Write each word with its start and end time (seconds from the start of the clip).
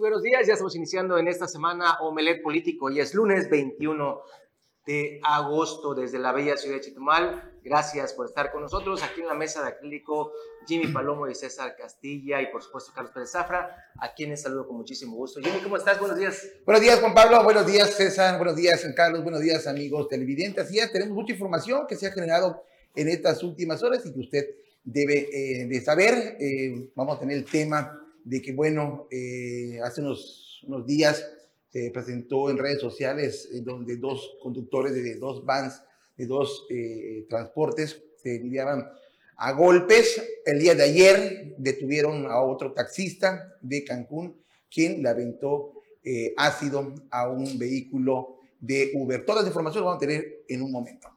Buenos 0.00 0.22
días, 0.22 0.46
ya 0.46 0.54
estamos 0.54 0.74
iniciando 0.76 1.18
en 1.18 1.28
esta 1.28 1.46
semana 1.46 1.98
Omelet 2.00 2.42
Político 2.42 2.88
y 2.88 3.00
es 3.00 3.12
lunes 3.12 3.50
21 3.50 4.22
de 4.86 5.20
agosto 5.22 5.94
desde 5.94 6.18
la 6.18 6.32
bella 6.32 6.56
ciudad 6.56 6.76
de 6.76 6.80
Chetumal. 6.80 7.60
Gracias 7.62 8.14
por 8.14 8.24
estar 8.24 8.50
con 8.50 8.62
nosotros 8.62 9.02
aquí 9.02 9.20
en 9.20 9.26
la 9.26 9.34
mesa 9.34 9.62
de 9.62 9.68
acrílico 9.68 10.32
Jimmy 10.66 10.86
Palomo 10.86 11.28
y 11.28 11.34
César 11.34 11.76
Castilla 11.76 12.40
y 12.40 12.46
por 12.46 12.62
supuesto 12.62 12.92
Carlos 12.94 13.12
Pérez 13.12 13.32
Zafra, 13.32 13.76
a 14.00 14.14
quienes 14.14 14.40
saludo 14.40 14.66
con 14.66 14.78
muchísimo 14.78 15.14
gusto. 15.16 15.38
Jimmy, 15.42 15.58
¿cómo 15.58 15.76
estás? 15.76 16.00
Buenos 16.00 16.16
días. 16.16 16.48
Buenos 16.64 16.82
días, 16.82 16.98
Juan 16.98 17.12
Pablo. 17.12 17.44
Buenos 17.44 17.66
días, 17.66 17.90
César. 17.94 18.38
Buenos 18.38 18.56
días, 18.56 18.82
Carlos. 18.96 19.22
Buenos 19.22 19.42
días, 19.42 19.66
amigos 19.66 20.08
televidentes. 20.08 20.64
Así 20.64 20.76
ya 20.76 20.90
tenemos 20.90 21.14
mucha 21.14 21.34
información 21.34 21.86
que 21.86 21.96
se 21.96 22.06
ha 22.06 22.12
generado 22.12 22.64
en 22.94 23.06
estas 23.08 23.42
últimas 23.42 23.82
horas 23.82 24.06
y 24.06 24.14
que 24.14 24.20
usted 24.20 24.46
debe 24.82 25.28
eh, 25.30 25.66
de 25.66 25.80
saber. 25.82 26.38
Eh, 26.40 26.90
vamos 26.94 27.18
a 27.18 27.20
tener 27.20 27.36
el 27.36 27.44
tema 27.44 28.00
de 28.24 28.42
que, 28.42 28.52
bueno, 28.52 29.06
eh, 29.10 29.78
hace 29.82 30.00
unos, 30.00 30.62
unos 30.66 30.86
días 30.86 31.26
se 31.68 31.90
presentó 31.90 32.50
en 32.50 32.58
redes 32.58 32.80
sociales 32.80 33.48
donde 33.62 33.96
dos 33.96 34.36
conductores 34.42 34.92
de 34.92 35.14
dos 35.16 35.44
vans, 35.44 35.82
de 36.16 36.26
dos 36.26 36.66
transportes, 37.28 38.02
se 38.16 38.40
lidiaban 38.40 38.90
a 39.36 39.52
golpes. 39.52 40.20
El 40.44 40.58
día 40.58 40.74
de 40.74 40.82
ayer 40.82 41.54
detuvieron 41.56 42.26
a 42.26 42.42
otro 42.42 42.72
taxista 42.72 43.56
de 43.60 43.84
Cancún, 43.84 44.36
quien 44.68 45.00
le 45.02 45.08
aventó 45.08 45.74
ácido 46.36 46.92
a 47.10 47.28
un 47.30 47.56
vehículo 47.56 48.40
de 48.58 48.90
Uber. 48.94 49.24
Todas 49.24 49.42
las 49.42 49.50
informaciones 49.50 49.84
vamos 49.84 49.96
a 49.96 50.06
tener 50.06 50.44
en 50.48 50.62
un 50.62 50.72
momento. 50.72 51.08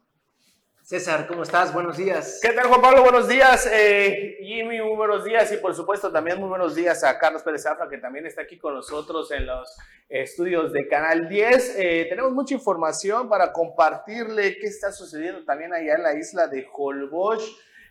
César, 0.84 1.26
¿cómo 1.26 1.44
estás? 1.44 1.72
Buenos 1.72 1.96
días. 1.96 2.40
¿Qué 2.42 2.50
tal, 2.50 2.66
Juan 2.66 2.82
Pablo? 2.82 3.02
Buenos 3.02 3.26
días. 3.26 3.66
Eh, 3.72 4.36
Jimmy, 4.42 4.82
muy 4.82 4.94
buenos 4.94 5.24
días. 5.24 5.50
Y 5.50 5.56
por 5.56 5.74
supuesto, 5.74 6.12
también 6.12 6.38
muy 6.38 6.50
buenos 6.50 6.74
días 6.74 7.02
a 7.04 7.18
Carlos 7.18 7.42
Pérez 7.42 7.62
Zafra, 7.62 7.88
que 7.88 7.96
también 7.96 8.26
está 8.26 8.42
aquí 8.42 8.58
con 8.58 8.74
nosotros 8.74 9.30
en 9.30 9.46
los 9.46 9.74
estudios 10.10 10.74
de 10.74 10.86
Canal 10.86 11.26
10. 11.26 11.76
Eh, 11.78 12.06
tenemos 12.10 12.32
mucha 12.32 12.52
información 12.52 13.30
para 13.30 13.50
compartirle 13.50 14.58
qué 14.58 14.66
está 14.66 14.92
sucediendo 14.92 15.42
también 15.46 15.72
allá 15.72 15.94
en 15.94 16.02
la 16.02 16.18
isla 16.18 16.48
de 16.48 16.66
Holbox. 16.70 17.42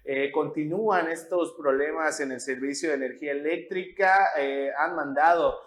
Eh, 0.06 0.32
continúan 0.32 1.10
estos 1.10 1.54
problemas 1.54 2.20
en 2.20 2.32
el 2.32 2.42
servicio 2.42 2.90
de 2.90 2.96
energía 2.96 3.32
eléctrica. 3.32 4.34
han 4.78 4.96
mandado 4.96 5.60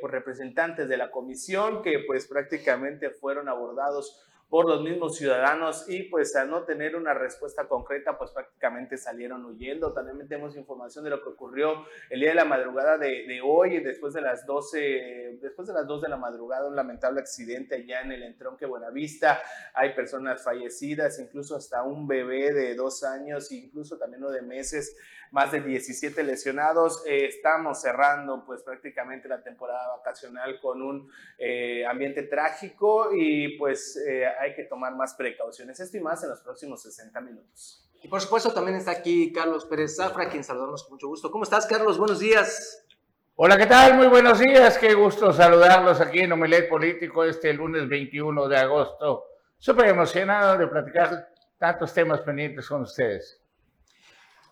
por 0.00 0.12
representantes 0.12 0.88
de 0.88 0.96
la 0.96 1.10
comisión 1.10 1.82
que 1.82 1.98
pues 2.06 2.28
prácticamente 2.28 3.10
fueron 3.10 3.48
abordados 3.48 4.24
por 4.54 4.68
los 4.68 4.82
mismos 4.82 5.16
ciudadanos 5.16 5.86
y 5.88 6.04
pues 6.04 6.36
al 6.36 6.48
no 6.48 6.62
tener 6.62 6.94
una 6.94 7.12
respuesta 7.12 7.66
concreta 7.66 8.16
pues 8.16 8.30
prácticamente 8.30 8.96
salieron 8.96 9.44
huyendo. 9.44 9.92
También 9.92 10.28
tenemos 10.28 10.54
información 10.54 11.02
de 11.02 11.10
lo 11.10 11.20
que 11.20 11.30
ocurrió 11.30 11.84
el 12.08 12.20
día 12.20 12.28
de 12.28 12.36
la 12.36 12.44
madrugada 12.44 12.96
de, 12.96 13.40
hoy, 13.42 13.80
después 13.80 14.14
de 14.14 14.20
las 14.20 14.46
12, 14.46 15.40
después 15.42 15.66
de 15.66 15.74
las 15.74 15.88
2 15.88 16.02
de 16.02 16.08
la 16.08 16.18
madrugada, 16.18 16.68
un 16.68 16.76
lamentable 16.76 17.18
accidente 17.18 17.74
allá 17.74 18.02
en 18.02 18.12
el 18.12 18.22
entronque 18.22 18.64
Buenavista. 18.64 19.42
Hay 19.74 19.92
personas 19.92 20.44
fallecidas, 20.44 21.18
incluso 21.18 21.56
hasta 21.56 21.82
un 21.82 22.06
bebé 22.06 22.52
de 22.52 22.76
dos 22.76 23.02
años, 23.02 23.50
incluso 23.50 23.98
también 23.98 24.22
uno 24.22 24.30
de 24.30 24.42
meses, 24.42 24.96
más 25.34 25.50
de 25.50 25.60
17 25.60 26.22
lesionados. 26.22 27.02
Eh, 27.06 27.26
estamos 27.26 27.82
cerrando 27.82 28.44
pues 28.46 28.62
prácticamente 28.62 29.28
la 29.28 29.42
temporada 29.42 29.96
vacacional 29.96 30.60
con 30.60 30.80
un 30.80 31.10
eh, 31.38 31.84
ambiente 31.84 32.22
trágico 32.22 33.10
y 33.12 33.58
pues 33.58 34.00
eh, 34.08 34.26
hay 34.40 34.54
que 34.54 34.62
tomar 34.62 34.94
más 34.94 35.14
precauciones. 35.14 35.80
Esto 35.80 35.96
y 35.96 36.00
más 36.00 36.22
en 36.22 36.30
los 36.30 36.40
próximos 36.40 36.82
60 36.82 37.20
minutos. 37.20 37.84
Y 38.00 38.06
por 38.06 38.20
supuesto 38.20 38.52
también 38.54 38.76
está 38.76 38.92
aquí 38.92 39.32
Carlos 39.32 39.64
Pérez 39.64 39.96
Zafra, 39.96 40.28
quien 40.28 40.44
saludamos 40.44 40.84
con 40.84 40.92
mucho 40.92 41.08
gusto. 41.08 41.32
¿Cómo 41.32 41.42
estás, 41.42 41.66
Carlos? 41.66 41.98
Buenos 41.98 42.20
días. 42.20 42.86
Hola, 43.34 43.58
¿qué 43.58 43.66
tal? 43.66 43.96
Muy 43.96 44.06
buenos 44.06 44.38
días. 44.38 44.78
Qué 44.78 44.94
gusto 44.94 45.32
saludarlos 45.32 46.00
aquí 46.00 46.20
en 46.20 46.30
Omelet 46.30 46.68
Político 46.68 47.24
este 47.24 47.52
lunes 47.52 47.88
21 47.88 48.46
de 48.46 48.56
agosto. 48.56 49.24
Súper 49.58 49.88
emocionado 49.88 50.58
de 50.58 50.68
platicar 50.68 51.28
tantos 51.58 51.92
temas 51.92 52.20
pendientes 52.20 52.68
con 52.68 52.82
ustedes. 52.82 53.43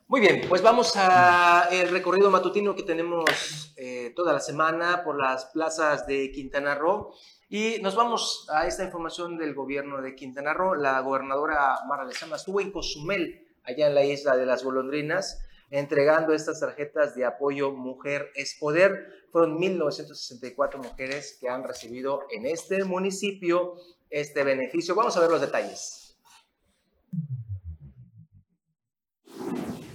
Muy 0.09 0.21
bien, 0.21 0.43
pues 0.49 0.61
vamos 0.61 0.95
al 0.97 1.89
recorrido 1.89 2.31
matutino 2.31 2.75
que 2.75 2.83
tenemos 2.83 3.73
eh, 3.77 4.13
toda 4.15 4.35
la 4.35 4.41
semana 4.41 5.03
por 5.05 5.19
las 5.19 5.47
plazas 5.47 6.07
de 6.07 6.31
Quintana 6.33 6.75
Roo. 6.75 7.15
Y 7.49 7.81
nos 7.81 7.95
vamos 7.95 8.47
a 8.51 8.67
esta 8.67 8.85
información 8.85 9.39
del 9.39 9.55
gobierno 9.55 10.03
de 10.03 10.15
Quintana 10.15 10.53
Roo. 10.53 10.75
La 10.75 11.01
gobernadora 11.01 11.79
Mara 11.87 12.05
Lezama 12.05 12.37
estuvo 12.37 12.61
en 12.61 12.73
Cozumel, 12.73 13.47
allá 13.65 13.87
en 13.87 13.95
la 13.95 14.05
isla 14.05 14.37
de 14.37 14.45
las 14.45 14.65
golondrinas, 14.65 15.41
entregando 15.71 16.35
estas 16.35 16.61
tarjetas 16.61 17.15
de 17.15 17.25
apoyo 17.25 17.73
Mujer 17.73 18.31
es 18.35 18.57
Poder. 18.61 19.27
Fueron 19.31 19.59
1.964 19.59 20.77
mujeres 20.77 21.39
que 21.41 21.49
han 21.49 21.65
recibido 21.65 22.27
en 22.31 22.45
este 22.45 22.85
municipio 22.85 23.77
este 24.11 24.45
beneficio. 24.45 24.95
Vamos 24.95 25.17
a 25.17 25.21
ver 25.21 25.31
los 25.31 25.41
detalles. 25.41 26.02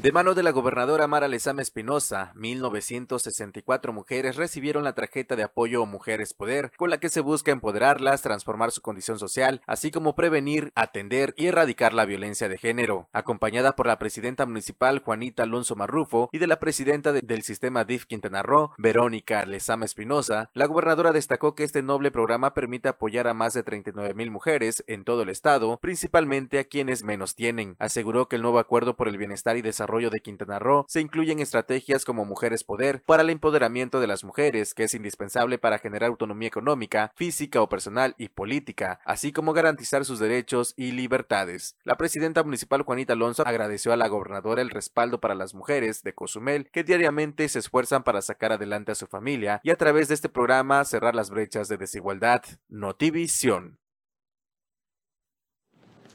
De 0.01 0.11
mano 0.11 0.35
de 0.35 0.43
la 0.43 0.51
gobernadora 0.51 1.07
Mara 1.07 1.27
Lezama 1.27 1.63
Espinosa, 1.63 2.31
1964 2.35 3.93
mujeres 3.93 4.35
recibieron 4.35 4.83
la 4.83 4.93
tarjeta 4.93 5.35
de 5.35 5.41
apoyo 5.41 5.87
Mujeres 5.87 6.35
Poder, 6.35 6.71
con 6.77 6.91
la 6.91 6.99
que 6.99 7.09
se 7.09 7.19
busca 7.19 7.51
empoderarlas, 7.51 8.21
transformar 8.21 8.71
su 8.71 8.83
condición 8.83 9.17
social, 9.17 9.63
así 9.65 9.89
como 9.89 10.13
prevenir, 10.13 10.71
atender 10.75 11.33
y 11.35 11.47
erradicar 11.47 11.95
la 11.95 12.05
violencia 12.05 12.47
de 12.47 12.59
género. 12.59 13.09
Acompañada 13.11 13.75
por 13.75 13.87
la 13.87 13.97
presidenta 13.97 14.45
municipal 14.45 14.99
Juanita 14.99 15.41
Alonso 15.41 15.75
Marrufo 15.75 16.29
y 16.31 16.37
de 16.37 16.45
la 16.45 16.59
presidenta 16.59 17.11
del 17.11 17.41
sistema 17.41 17.83
DIF 17.83 18.05
Quintana 18.05 18.43
Roo, 18.43 18.73
Verónica 18.77 19.47
Lezama 19.47 19.85
Espinosa, 19.85 20.51
la 20.53 20.67
gobernadora 20.67 21.11
destacó 21.11 21.55
que 21.55 21.63
este 21.63 21.81
noble 21.81 22.11
programa 22.11 22.53
permite 22.53 22.87
apoyar 22.87 23.27
a 23.27 23.33
más 23.33 23.55
de 23.55 23.63
39 23.63 24.13
mil 24.13 24.29
mujeres 24.29 24.83
en 24.85 25.03
todo 25.03 25.23
el 25.23 25.29
estado, 25.29 25.79
principalmente 25.81 26.59
a 26.59 26.65
quienes 26.65 27.03
menos 27.03 27.33
tienen. 27.33 27.75
Aseguró 27.79 28.27
que 28.27 28.35
el 28.35 28.43
nuevo 28.43 28.59
acuerdo 28.59 28.95
por 28.95 29.07
el 29.07 29.17
bienestar 29.17 29.57
y 29.57 29.63
desarrollo 29.63 29.86
desarrollo 29.87 30.09
de 30.09 30.19
Quintana 30.19 30.59
Roo 30.59 30.85
se 30.89 30.99
incluyen 30.99 31.39
estrategias 31.39 32.03
como 32.03 32.25
Mujeres 32.25 32.65
Poder 32.65 33.01
para 33.05 33.23
el 33.23 33.29
empoderamiento 33.29 34.01
de 34.01 34.07
las 34.07 34.25
mujeres, 34.25 34.73
que 34.73 34.83
es 34.83 34.93
indispensable 34.93 35.57
para 35.57 35.79
generar 35.79 36.09
autonomía 36.09 36.49
económica, 36.49 37.13
física 37.15 37.61
o 37.61 37.69
personal 37.69 38.13
y 38.17 38.27
política, 38.27 38.99
así 39.05 39.31
como 39.31 39.53
garantizar 39.53 40.03
sus 40.03 40.19
derechos 40.19 40.73
y 40.75 40.91
libertades. 40.91 41.77
La 41.85 41.95
presidenta 41.95 42.43
municipal 42.43 42.81
Juanita 42.81 43.13
Alonso 43.13 43.43
agradeció 43.47 43.93
a 43.93 43.97
la 43.97 44.09
gobernadora 44.09 44.61
el 44.61 44.71
respaldo 44.71 45.21
para 45.21 45.35
las 45.35 45.53
mujeres 45.53 46.03
de 46.03 46.13
Cozumel 46.13 46.69
que 46.69 46.83
diariamente 46.83 47.47
se 47.47 47.59
esfuerzan 47.59 48.03
para 48.03 48.21
sacar 48.21 48.51
adelante 48.51 48.91
a 48.91 48.95
su 48.95 49.07
familia 49.07 49.61
y 49.63 49.69
a 49.69 49.77
través 49.77 50.09
de 50.09 50.15
este 50.15 50.27
programa 50.27 50.83
cerrar 50.83 51.15
las 51.15 51.29
brechas 51.29 51.69
de 51.69 51.77
desigualdad. 51.77 52.41
Notivisión. 52.67 53.79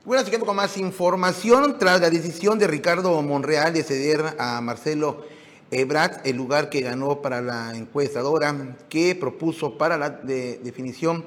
Bueno, 0.04 0.24
siguiendo 0.24 0.46
con 0.46 0.56
más 0.56 0.76
información, 0.78 1.78
tras 1.78 2.00
la 2.00 2.10
decisión 2.10 2.58
de 2.58 2.66
Ricardo 2.66 3.22
Monreal 3.22 3.72
de 3.72 3.84
ceder 3.84 4.34
a 4.36 4.60
Marcelo 4.60 5.24
Ebrard 5.70 6.26
el 6.26 6.36
lugar 6.36 6.70
que 6.70 6.80
ganó 6.80 7.22
para 7.22 7.40
la 7.40 7.70
encuestadora 7.76 8.76
que 8.88 9.14
propuso 9.14 9.78
para 9.78 9.96
la 9.96 10.10
definición 10.10 11.24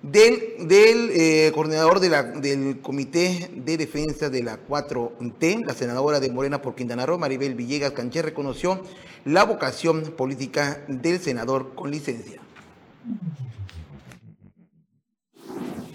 del, 0.00 0.68
del 0.68 1.10
eh, 1.12 1.50
coordinador 1.56 1.98
del 1.98 2.80
Comité 2.80 3.50
de 3.52 3.76
Defensa 3.76 4.30
de 4.30 4.44
la 4.44 4.60
4T, 4.64 5.66
la 5.66 5.74
senadora 5.74 6.20
de 6.20 6.30
Morena 6.30 6.62
por 6.62 6.76
Quintana 6.76 7.06
Roo, 7.06 7.18
Maribel 7.18 7.56
Villegas 7.56 7.90
Canché, 7.90 8.22
reconoció 8.22 8.80
la 9.24 9.42
vocación 9.42 10.14
política 10.16 10.84
del 10.86 11.18
senador 11.18 11.74
con 11.74 11.90
licencia. 11.90 12.40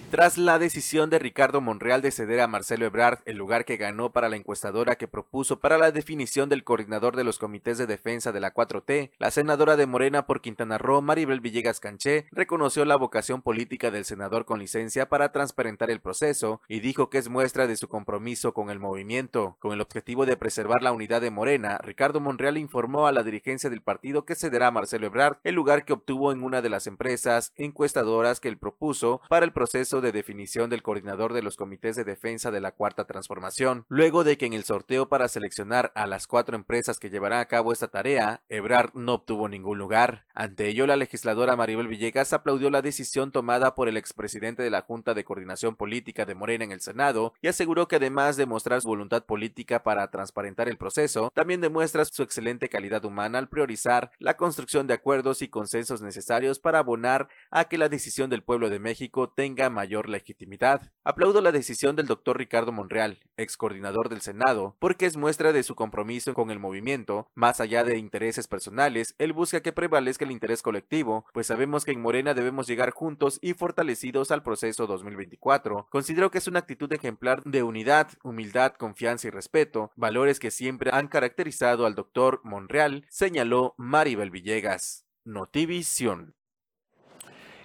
Tras 0.09 0.40
la 0.40 0.58
decisión 0.58 1.12
de 1.12 1.20
Ricardo 1.20 1.62
Monreal 1.62 2.01
de 2.01 2.10
ceder 2.10 2.39
a 2.39 2.48
Marcelo 2.48 2.88
Ebrard 2.88 3.19
el 3.25 3.38
lugar 3.38 3.63
que 3.63 3.78
ganó 3.78 4.12
para 4.12 4.28
la 4.28 4.38
encuestadora 4.38 4.95
que 4.95 5.07
propuso 5.07 5.60
para 5.60 5.78
la 5.78 5.92
definición 5.92 6.50
del 6.50 6.63
coordinador 6.63 7.16
de 7.16 7.24
los 7.24 7.38
comités 7.38 7.78
de 7.78 7.86
defensa 7.86 8.31
de 8.31 8.39
la 8.39 8.51
4T, 8.51 9.12
la 9.19 9.30
senadora 9.30 9.78
de 9.78 9.86
Morena 9.86 10.25
por 10.25 10.42
Quintana 10.42 10.80
Roo, 10.80 11.04
Maribel 11.04 11.42
Villegas 11.42 11.80
Canché, 11.80 12.25
reconoció 12.31 12.86
la 12.86 12.95
vocación 12.95 13.44
política 13.44 13.92
del 13.92 14.04
senador 14.04 14.45
con 14.45 14.57
licencia 14.57 15.10
para 15.10 15.31
transparentar 15.31 15.92
el 15.92 16.01
proceso 16.01 16.60
y 16.68 16.80
dijo 16.80 17.12
que 17.12 17.19
es 17.19 17.30
muestra 17.30 17.68
de 17.68 17.78
su 17.78 17.88
compromiso 17.88 18.51
con 18.56 18.72
el 18.72 18.80
movimiento. 18.80 19.57
Con 19.60 19.74
el 19.74 19.81
objetivo 19.81 20.25
de 20.25 20.38
preservar 20.38 20.81
la 20.81 20.92
unidad 20.92 21.22
de 21.22 21.30
Morena, 21.30 21.78
Ricardo 21.83 22.19
Monreal 22.19 22.57
informó 22.57 23.06
a 23.06 23.12
la 23.12 23.22
dirigencia 23.22 23.69
del 23.69 23.83
partido 23.83 24.25
que 24.25 24.33
cederá 24.33 24.68
a 24.68 24.72
Marcelo 24.72 25.06
Ebrard 25.06 25.38
el 25.44 25.54
lugar 25.54 25.86
que 25.86 25.94
obtuvo 25.94 26.31
en 26.31 26.42
una 26.42 26.63
de 26.63 26.69
las 26.69 26.88
empresas 26.88 27.54
encuestadoras 27.57 28.39
que 28.39 28.48
él 28.48 28.57
propuso 28.57 29.22
para 29.30 29.45
el 29.45 29.54
proceso 29.54 29.99
de 30.01 30.12
definición 30.12 30.69
del 30.69 30.81
coordinador 30.81 31.34
de 31.34 31.42
los 31.42 31.57
comités 31.57 31.96
de 31.96 32.04
defensa 32.04 32.51
de 32.51 32.62
la 32.62 32.72
Cuarta 32.72 33.06
Transformación, 33.06 33.86
luego 33.88 34.24
de 34.24 34.38
que 34.38 34.46
en 34.46 34.54
el 34.54 34.63
sorteo 34.63 35.10
para 35.10 35.28
seleccionar 35.28 35.92
a 35.96 36.07
las 36.07 36.28
cuatro 36.28 36.56
empresas 36.56 37.00
que 37.00 37.10
llevarán 37.10 37.40
a 37.40 37.46
cabo 37.46 37.74
esta 37.74 37.88
tarea, 37.88 38.42
Ebrard 38.50 38.94
no 38.94 39.16
obtuvo 39.16 39.50
ningún 39.50 39.78
lugar. 39.78 40.25
Ante 40.34 40.68
ello, 40.68 40.88
la 40.88 40.96
legisladora 40.96 41.56
Maribel 41.56 41.88
Villegas 41.88 42.34
aplaudió 42.34 42.69
la 42.69 42.81
decisión 42.81 43.31
tomada 43.31 43.75
por 43.75 43.90
el 43.90 43.98
expresidente 43.98 44.63
de 44.63 44.69
la 44.69 44.81
Junta 44.81 45.13
de 45.13 45.24
Coordinación 45.24 45.75
Política 45.75 46.25
de 46.25 46.36
Morena 46.36 46.63
en 46.63 46.72
el 46.72 46.81
Senado 46.81 47.34
y 47.42 47.48
aseguró 47.48 47.88
que 47.88 47.98
además 47.98 48.38
de 48.38 48.45
mostrar 48.45 48.81
su 48.81 48.88
voluntad 48.88 49.25
política 49.25 49.84
para 49.84 50.10
transparentar 50.10 50.69
el 50.69 50.78
proceso, 50.78 51.31
también 51.34 51.62
demuestra 51.62 52.06
su 52.06 52.24
excelente 52.24 52.69
calidad 52.69 53.04
humana 53.06 53.38
al 53.38 53.50
priorizar 53.50 54.12
la 54.19 54.38
construcción 54.38 54.88
de 54.88 54.94
acuerdos 54.94 55.42
y 55.42 55.50
consensos 55.50 56.02
necesarios 56.02 56.60
para 56.60 56.80
abonar 56.80 57.28
a 57.52 57.66
que 57.66 57.78
la 57.78 57.90
decisión 57.90 58.30
del 58.30 58.44
pueblo 58.44 58.69
de 58.69 58.80
México 58.80 59.30
tenga 59.30 59.69
mayor 59.69 59.88
legitimidad. 59.97 60.91
Aplaudo 61.03 61.41
la 61.41 61.51
decisión 61.51 61.95
del 61.95 62.06
doctor 62.06 62.38
Ricardo 62.38 62.71
Monreal, 62.71 63.19
ex 63.38 63.57
coordinador 63.57 64.09
del 64.09 64.21
Senado, 64.21 64.75
porque 64.77 65.07
es 65.07 65.18
muestra 65.18 65.51
de 65.51 65.63
su 65.63 65.74
compromiso 65.74 66.36
con 66.36 66.51
el 66.51 66.59
movimiento, 66.59 67.27
más 67.33 67.59
allá 67.59 67.83
de 67.83 67.97
intereses 67.97 68.47
personales, 68.47 69.15
él 69.18 69.33
busca 69.33 69.62
que 69.62 69.74
prevalezca 69.74 70.25
el 70.25 70.31
interés 70.31 70.62
colectivo, 70.62 71.25
pues 71.33 71.47
sabemos 71.47 71.86
que 71.86 71.91
en 71.91 72.01
Morena 72.01 72.33
debemos 72.33 72.68
llegar 72.68 72.91
juntos 72.91 73.39
y 73.41 73.53
fortalecidos 73.53 74.31
al 74.31 74.44
proceso 74.44 74.86
2024. 74.86 75.88
Considero 75.89 76.30
que 76.30 76.38
es 76.38 76.47
una 76.47 76.59
actitud 76.59 76.92
ejemplar 76.94 77.44
de 77.44 77.63
unidad, 77.63 78.09
humildad, 78.24 78.74
confianza 78.74 79.27
y 79.27 79.31
respeto, 79.31 79.92
valores 79.95 80.39
que 80.39 80.51
siempre 80.51 80.92
han 80.94 81.07
caracterizado 81.07 81.85
al 81.85 81.95
doctor 81.95 82.42
Monreal, 82.44 83.06
señaló 83.09 83.74
Maribel 83.77 84.30
Villegas. 84.30 85.06
Notivisión. 85.25 86.35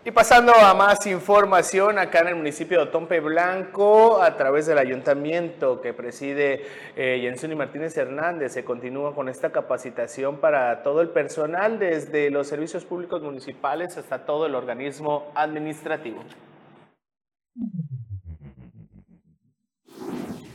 Y 0.07 0.11
pasando 0.11 0.53
a 0.55 0.75
más 0.75 1.07
información, 1.07 1.99
acá 1.99 2.19
en 2.19 2.29
el 2.29 2.35
municipio 2.35 2.77
de 2.77 2.85
Otompe 2.85 3.21
Blanco, 3.21 4.21
a 4.21 4.37
través 4.37 4.67
del 4.67 4.77
ayuntamiento 4.77 5.81
que 5.81 5.95
preside 5.95 6.67
eh, 6.95 7.35
Martínez 7.57 7.97
Hernández, 7.97 8.53
se 8.53 8.67
continúa 8.67 9.15
con 9.15 9.31
esta 9.31 9.51
capacitación 9.51 10.37
para 10.41 10.83
todo 10.83 11.01
el 11.01 11.09
personal, 11.09 11.79
desde 11.79 12.29
los 12.31 12.49
servicios 12.49 12.85
públicos 12.85 13.23
municipales 13.23 13.97
hasta 13.97 14.27
todo 14.27 14.45
el 14.45 14.55
organismo 14.55 15.33
administrativo. 15.35 16.23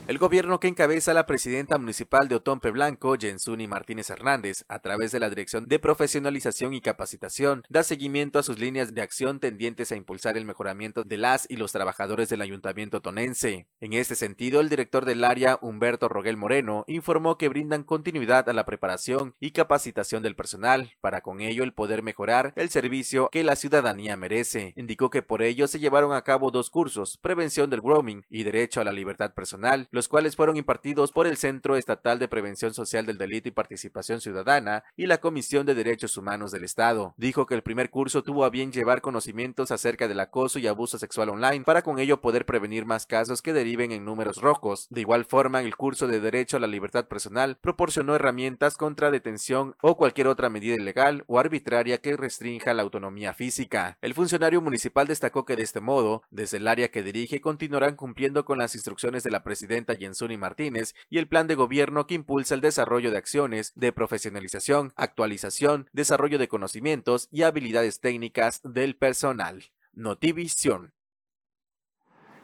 El 0.10 0.18
gobierno 0.18 0.60
que 0.60 0.68
encabeza 0.68 1.14
la 1.14 1.28
presidenta 1.28 1.78
municipal 1.78 2.28
de 2.28 2.34
Otompe 2.34 2.72
Blanco, 2.72 3.16
Jensuni 3.16 3.68
Martínez 3.68 4.10
Hernández, 4.10 4.66
a 4.68 4.80
través 4.80 5.12
de 5.12 5.20
la 5.20 5.30
Dirección 5.30 5.68
de 5.68 5.78
Profesionalización 5.78 6.74
y 6.74 6.82
Capacitación, 6.82 7.62
da 7.70 7.84
seguimiento 7.84 8.40
a 8.40 8.42
sus 8.42 8.58
líneas 8.58 8.96
de 8.96 9.04
acción 9.04 9.40
tendientes 9.40 9.92
a 9.92 9.96
impulsar 9.96 10.36
el 10.36 10.46
mejoramiento 10.46 11.04
de 11.04 11.18
las 11.20 11.46
y 11.48 11.58
los 11.58 11.74
trabajadores 11.74 12.28
del 12.28 12.42
ayuntamiento 12.42 13.04
tonense. 13.04 13.68
En 13.82 13.94
este 13.94 14.16
sentido, 14.16 14.62
el 14.62 14.70
director 14.70 15.06
del 15.06 15.24
área, 15.24 15.60
Humberto 15.62 16.10
Roguel 16.10 16.38
Moreno, 16.38 16.86
informó 16.88 17.38
que 17.38 17.48
brindan 17.48 17.84
continuidad 17.84 18.50
a 18.50 18.54
la 18.54 18.66
preparación 18.66 19.36
y 19.40 19.52
capacitación 19.52 20.24
del 20.24 20.36
personal, 20.36 20.92
para 21.02 21.22
con 21.22 21.40
ello 21.40 21.64
el 21.64 21.76
poder 21.76 22.02
mejorar 22.02 22.54
el 22.56 22.72
servicio 22.72 23.30
que 23.32 23.44
la 23.44 23.56
ciudadanía 23.56 24.18
merece. 24.18 24.74
Indicó 24.76 25.12
que 25.12 25.22
por 25.22 25.44
ello 25.44 25.68
se 25.68 25.80
llevaron 25.80 26.14
a 26.14 26.24
cabo 26.24 26.50
dos 26.50 26.72
cursos, 26.72 27.20
prevención 27.22 27.70
del 27.70 27.82
grooming 27.82 28.26
y 28.28 28.42
derecho 28.42 28.82
a 28.82 28.84
la 28.84 28.92
libertad 28.92 29.36
personal, 29.36 29.88
los 30.00 30.08
cuales 30.08 30.38
fueron 30.38 30.56
impartidos 30.56 31.12
por 31.12 31.28
el 31.28 31.36
Centro 31.36 31.76
Estatal 31.76 32.20
de 32.20 32.30
Prevención 32.30 32.74
Social 32.74 33.06
del 33.06 33.18
Delito 33.18 33.50
y 33.50 33.52
Participación 33.52 34.22
Ciudadana 34.22 34.86
y 34.96 35.08
la 35.08 35.18
Comisión 35.18 35.66
de 35.66 35.76
Derechos 35.76 36.16
Humanos 36.16 36.52
del 36.52 36.64
Estado. 36.64 37.14
Dijo 37.18 37.46
que 37.46 37.54
el 37.54 37.64
primer 37.64 37.90
curso 37.90 38.24
tuvo 38.24 38.46
a 38.46 38.50
bien 38.50 38.72
llevar 38.72 39.02
conocimientos 39.02 39.72
acerca 39.72 40.08
del 40.08 40.22
acoso 40.22 40.58
y 40.58 40.68
abuso 40.68 40.98
sexual 40.98 41.28
online 41.28 41.66
para 41.66 41.82
con 41.82 42.00
ello 42.00 42.22
poder 42.22 42.46
prevenir 42.46 42.86
más 42.86 43.06
casos 43.06 43.42
que 43.42 43.52
deriven 43.52 43.92
en 43.92 44.06
números 44.06 44.38
rojos. 44.38 44.88
De 44.90 45.02
igual 45.02 45.26
forma, 45.26 45.60
el 45.64 45.76
curso 45.76 46.08
de 46.08 46.22
Derecho 46.22 46.56
a 46.56 46.62
la 46.62 46.68
Libertad 46.68 47.10
Personal 47.10 47.58
proporcionó 47.60 48.16
herramientas 48.16 48.78
contra 48.78 49.12
detención 49.12 49.76
o 49.82 49.98
cualquier 49.98 50.28
otra 50.28 50.48
medida 50.48 50.76
ilegal 50.76 51.26
o 51.28 51.40
arbitraria 51.40 51.98
que 51.98 52.16
restrinja 52.16 52.74
la 52.74 52.84
autonomía 52.84 53.34
física. 53.34 53.98
El 54.00 54.14
funcionario 54.14 54.62
municipal 54.62 55.08
destacó 55.08 55.44
que 55.44 55.58
de 55.58 55.64
este 55.64 55.82
modo, 55.82 56.24
desde 56.32 56.56
el 56.56 56.70
área 56.70 56.88
que 56.88 57.04
dirige, 57.04 57.42
continuarán 57.42 57.98
cumpliendo 57.98 58.46
con 58.46 58.60
las 58.60 58.76
instrucciones 58.76 59.24
de 59.24 59.32
la 59.32 59.44
presidenta 59.44 59.89
Jensuni 59.96 60.38
Martínez 60.38 60.96
y 61.10 61.18
el 61.18 61.28
plan 61.28 61.48
de 61.48 61.56
gobierno 61.56 62.08
que 62.08 62.16
impulsa 62.16 62.56
el 62.56 62.62
desarrollo 62.62 63.12
de 63.12 63.18
acciones 63.18 63.74
de 63.76 63.92
profesionalización, 63.92 64.94
actualización, 64.96 65.90
desarrollo 65.94 66.38
de 66.38 66.48
conocimientos 66.48 67.28
y 67.32 67.44
habilidades 67.44 68.00
técnicas 68.00 68.62
del 68.64 68.96
personal. 68.96 69.72
Notivisión. 69.94 70.94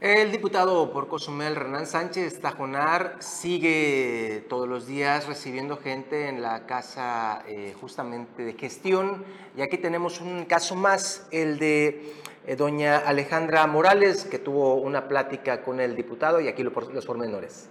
El 0.01 0.29
diputado 0.33 0.91
por 0.91 1.07
Cozumel, 1.07 1.55
Renan 1.55 1.87
Sánchez 1.87 2.41
Tajonar, 2.41 3.15
sigue 3.19 4.45
todos 4.49 4.67
los 4.67 4.85
días 4.85 5.25
recibiendo 5.25 5.77
gente 5.77 6.27
en 6.27 6.41
la 6.41 6.65
casa 6.65 7.43
eh, 7.47 7.73
justamente 7.79 8.43
de 8.43 8.53
gestión. 8.53 9.23
Y 9.55 9.61
aquí 9.61 9.77
tenemos 9.77 10.19
un 10.19 10.43
caso 10.43 10.75
más, 10.75 11.25
el 11.31 11.59
de 11.59 12.13
eh, 12.45 12.57
doña 12.57 12.97
Alejandra 12.97 13.65
Morales, 13.67 14.25
que 14.25 14.37
tuvo 14.37 14.75
una 14.75 15.07
plática 15.07 15.61
con 15.61 15.79
el 15.79 15.95
diputado 15.95 16.41
y 16.41 16.49
aquí 16.49 16.61
los 16.61 17.05
pormenores. 17.05 17.69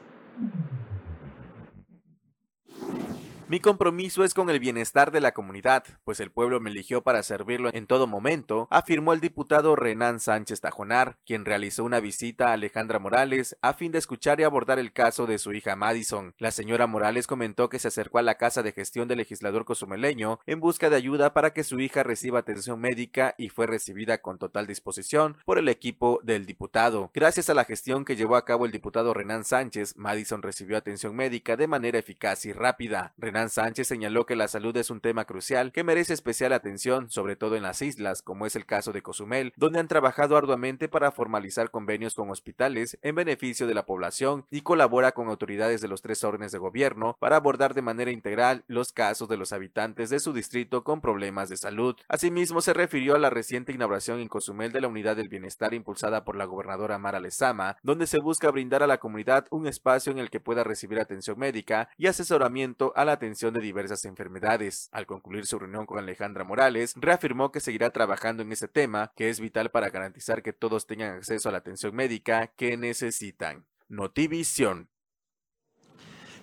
Mi 3.46 3.60
compromiso 3.60 4.24
es 4.24 4.32
con 4.32 4.48
el 4.48 4.58
bienestar 4.58 5.10
de 5.10 5.20
la 5.20 5.32
comunidad, 5.32 5.84
pues 6.04 6.18
el 6.18 6.30
pueblo 6.30 6.60
me 6.60 6.70
eligió 6.70 7.02
para 7.02 7.22
servirlo 7.22 7.68
en 7.74 7.86
todo 7.86 8.06
momento, 8.06 8.68
afirmó 8.70 9.12
el 9.12 9.20
diputado 9.20 9.76
Renan 9.76 10.18
Sánchez 10.18 10.62
Tajonar, 10.62 11.18
quien 11.26 11.44
realizó 11.44 11.84
una 11.84 12.00
visita 12.00 12.48
a 12.48 12.52
Alejandra 12.54 12.98
Morales 12.98 13.58
a 13.60 13.74
fin 13.74 13.92
de 13.92 13.98
escuchar 13.98 14.40
y 14.40 14.44
abordar 14.44 14.78
el 14.78 14.94
caso 14.94 15.26
de 15.26 15.36
su 15.36 15.52
hija 15.52 15.76
Madison. 15.76 16.34
La 16.38 16.52
señora 16.52 16.86
Morales 16.86 17.26
comentó 17.26 17.68
que 17.68 17.78
se 17.78 17.88
acercó 17.88 18.16
a 18.16 18.22
la 18.22 18.36
casa 18.36 18.62
de 18.62 18.72
gestión 18.72 19.08
del 19.08 19.18
legislador 19.18 19.66
cozumeleño 19.66 20.40
en 20.46 20.60
busca 20.60 20.88
de 20.88 20.96
ayuda 20.96 21.34
para 21.34 21.52
que 21.52 21.64
su 21.64 21.80
hija 21.80 22.02
reciba 22.02 22.38
atención 22.38 22.80
médica 22.80 23.34
y 23.36 23.50
fue 23.50 23.66
recibida 23.66 24.22
con 24.22 24.38
total 24.38 24.66
disposición 24.66 25.36
por 25.44 25.58
el 25.58 25.68
equipo 25.68 26.18
del 26.22 26.46
diputado. 26.46 27.10
Gracias 27.12 27.50
a 27.50 27.54
la 27.54 27.66
gestión 27.66 28.06
que 28.06 28.16
llevó 28.16 28.36
a 28.36 28.46
cabo 28.46 28.64
el 28.64 28.72
diputado 28.72 29.12
Renan 29.12 29.44
Sánchez, 29.44 29.98
Madison 29.98 30.40
recibió 30.40 30.78
atención 30.78 31.14
médica 31.14 31.58
de 31.58 31.66
manera 31.66 31.98
eficaz 31.98 32.46
y 32.46 32.54
rápida. 32.54 33.12
Sánchez 33.34 33.88
señaló 33.88 34.26
que 34.26 34.36
la 34.36 34.46
salud 34.46 34.76
es 34.76 34.90
un 34.90 35.00
tema 35.00 35.24
crucial 35.24 35.72
que 35.72 35.82
merece 35.82 36.14
especial 36.14 36.52
atención, 36.52 37.10
sobre 37.10 37.34
todo 37.34 37.56
en 37.56 37.64
las 37.64 37.82
islas, 37.82 38.22
como 38.22 38.46
es 38.46 38.54
el 38.54 38.64
caso 38.64 38.92
de 38.92 39.02
Cozumel, 39.02 39.52
donde 39.56 39.80
han 39.80 39.88
trabajado 39.88 40.36
arduamente 40.36 40.88
para 40.88 41.10
formalizar 41.10 41.72
convenios 41.72 42.14
con 42.14 42.30
hospitales 42.30 42.96
en 43.02 43.16
beneficio 43.16 43.66
de 43.66 43.74
la 43.74 43.86
población 43.86 44.46
y 44.52 44.60
colabora 44.60 45.12
con 45.12 45.28
autoridades 45.28 45.80
de 45.80 45.88
los 45.88 46.00
tres 46.00 46.22
órdenes 46.22 46.52
de 46.52 46.58
gobierno 46.58 47.16
para 47.18 47.34
abordar 47.34 47.74
de 47.74 47.82
manera 47.82 48.12
integral 48.12 48.62
los 48.68 48.92
casos 48.92 49.28
de 49.28 49.36
los 49.36 49.52
habitantes 49.52 50.10
de 50.10 50.20
su 50.20 50.32
distrito 50.32 50.84
con 50.84 51.00
problemas 51.00 51.48
de 51.48 51.56
salud. 51.56 51.96
Asimismo, 52.08 52.60
se 52.60 52.72
refirió 52.72 53.16
a 53.16 53.18
la 53.18 53.30
reciente 53.30 53.72
inauguración 53.72 54.20
en 54.20 54.28
Cozumel 54.28 54.70
de 54.70 54.80
la 54.80 54.88
Unidad 54.88 55.16
del 55.16 55.28
Bienestar 55.28 55.74
impulsada 55.74 56.24
por 56.24 56.36
la 56.36 56.44
gobernadora 56.44 56.98
Mara 56.98 57.18
Lezama, 57.18 57.78
donde 57.82 58.06
se 58.06 58.20
busca 58.20 58.52
brindar 58.52 58.84
a 58.84 58.86
la 58.86 58.98
comunidad 58.98 59.46
un 59.50 59.66
espacio 59.66 60.12
en 60.12 60.18
el 60.18 60.30
que 60.30 60.38
pueda 60.38 60.62
recibir 60.62 61.00
atención 61.00 61.36
médica 61.36 61.88
y 61.98 62.06
asesoramiento 62.06 62.92
a 62.94 63.04
la 63.04 63.12
atención 63.12 63.23
de 63.24 63.60
diversas 63.60 64.04
enfermedades. 64.04 64.88
Al 64.92 65.06
concluir 65.06 65.46
su 65.46 65.58
reunión 65.58 65.86
con 65.86 65.98
Alejandra 65.98 66.44
Morales, 66.44 66.92
reafirmó 66.96 67.50
que 67.50 67.60
seguirá 67.60 67.90
trabajando 67.90 68.42
en 68.42 68.52
este 68.52 68.68
tema, 68.68 69.12
que 69.16 69.30
es 69.30 69.40
vital 69.40 69.70
para 69.70 69.88
garantizar 69.90 70.42
que 70.42 70.52
todos 70.52 70.86
tengan 70.86 71.16
acceso 71.16 71.48
a 71.48 71.52
la 71.52 71.58
atención 71.58 71.94
médica 71.94 72.48
que 72.48 72.76
necesitan. 72.76 73.66
Notivisión. 73.88 74.88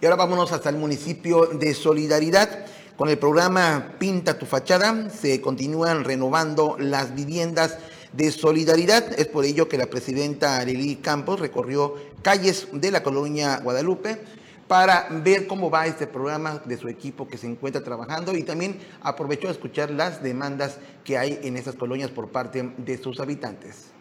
Y 0.01 0.05
ahora 0.05 0.17
vámonos 0.17 0.51
hasta 0.51 0.69
el 0.69 0.77
municipio 0.77 1.45
de 1.45 1.73
Solidaridad. 1.73 2.65
Con 2.97 3.09
el 3.09 3.17
programa 3.17 3.95
Pinta 3.99 4.37
tu 4.37 4.45
fachada 4.45 5.09
se 5.09 5.39
continúan 5.39 6.03
renovando 6.03 6.77
las 6.79 7.13
viviendas 7.13 7.77
de 8.11 8.31
solidaridad. 8.31 9.19
Es 9.19 9.27
por 9.27 9.45
ello 9.45 9.69
que 9.69 9.77
la 9.77 9.87
presidenta 9.87 10.63
Lili 10.65 10.97
Campos 10.97 11.39
recorrió 11.39 11.95
calles 12.21 12.67
de 12.73 12.91
la 12.91 13.03
colonia 13.03 13.59
Guadalupe 13.59 14.40
para 14.71 15.07
ver 15.09 15.47
cómo 15.47 15.69
va 15.69 15.85
este 15.85 16.07
programa 16.07 16.61
de 16.63 16.77
su 16.77 16.87
equipo 16.87 17.27
que 17.27 17.37
se 17.37 17.45
encuentra 17.45 17.83
trabajando 17.83 18.37
y 18.37 18.43
también 18.43 18.79
aprovechó 19.01 19.49
a 19.49 19.51
escuchar 19.51 19.91
las 19.91 20.23
demandas 20.23 20.77
que 21.03 21.17
hay 21.17 21.41
en 21.43 21.57
esas 21.57 21.75
colonias 21.75 22.09
por 22.09 22.29
parte 22.29 22.71
de 22.77 22.97
sus 22.97 23.19
habitantes. 23.19 23.91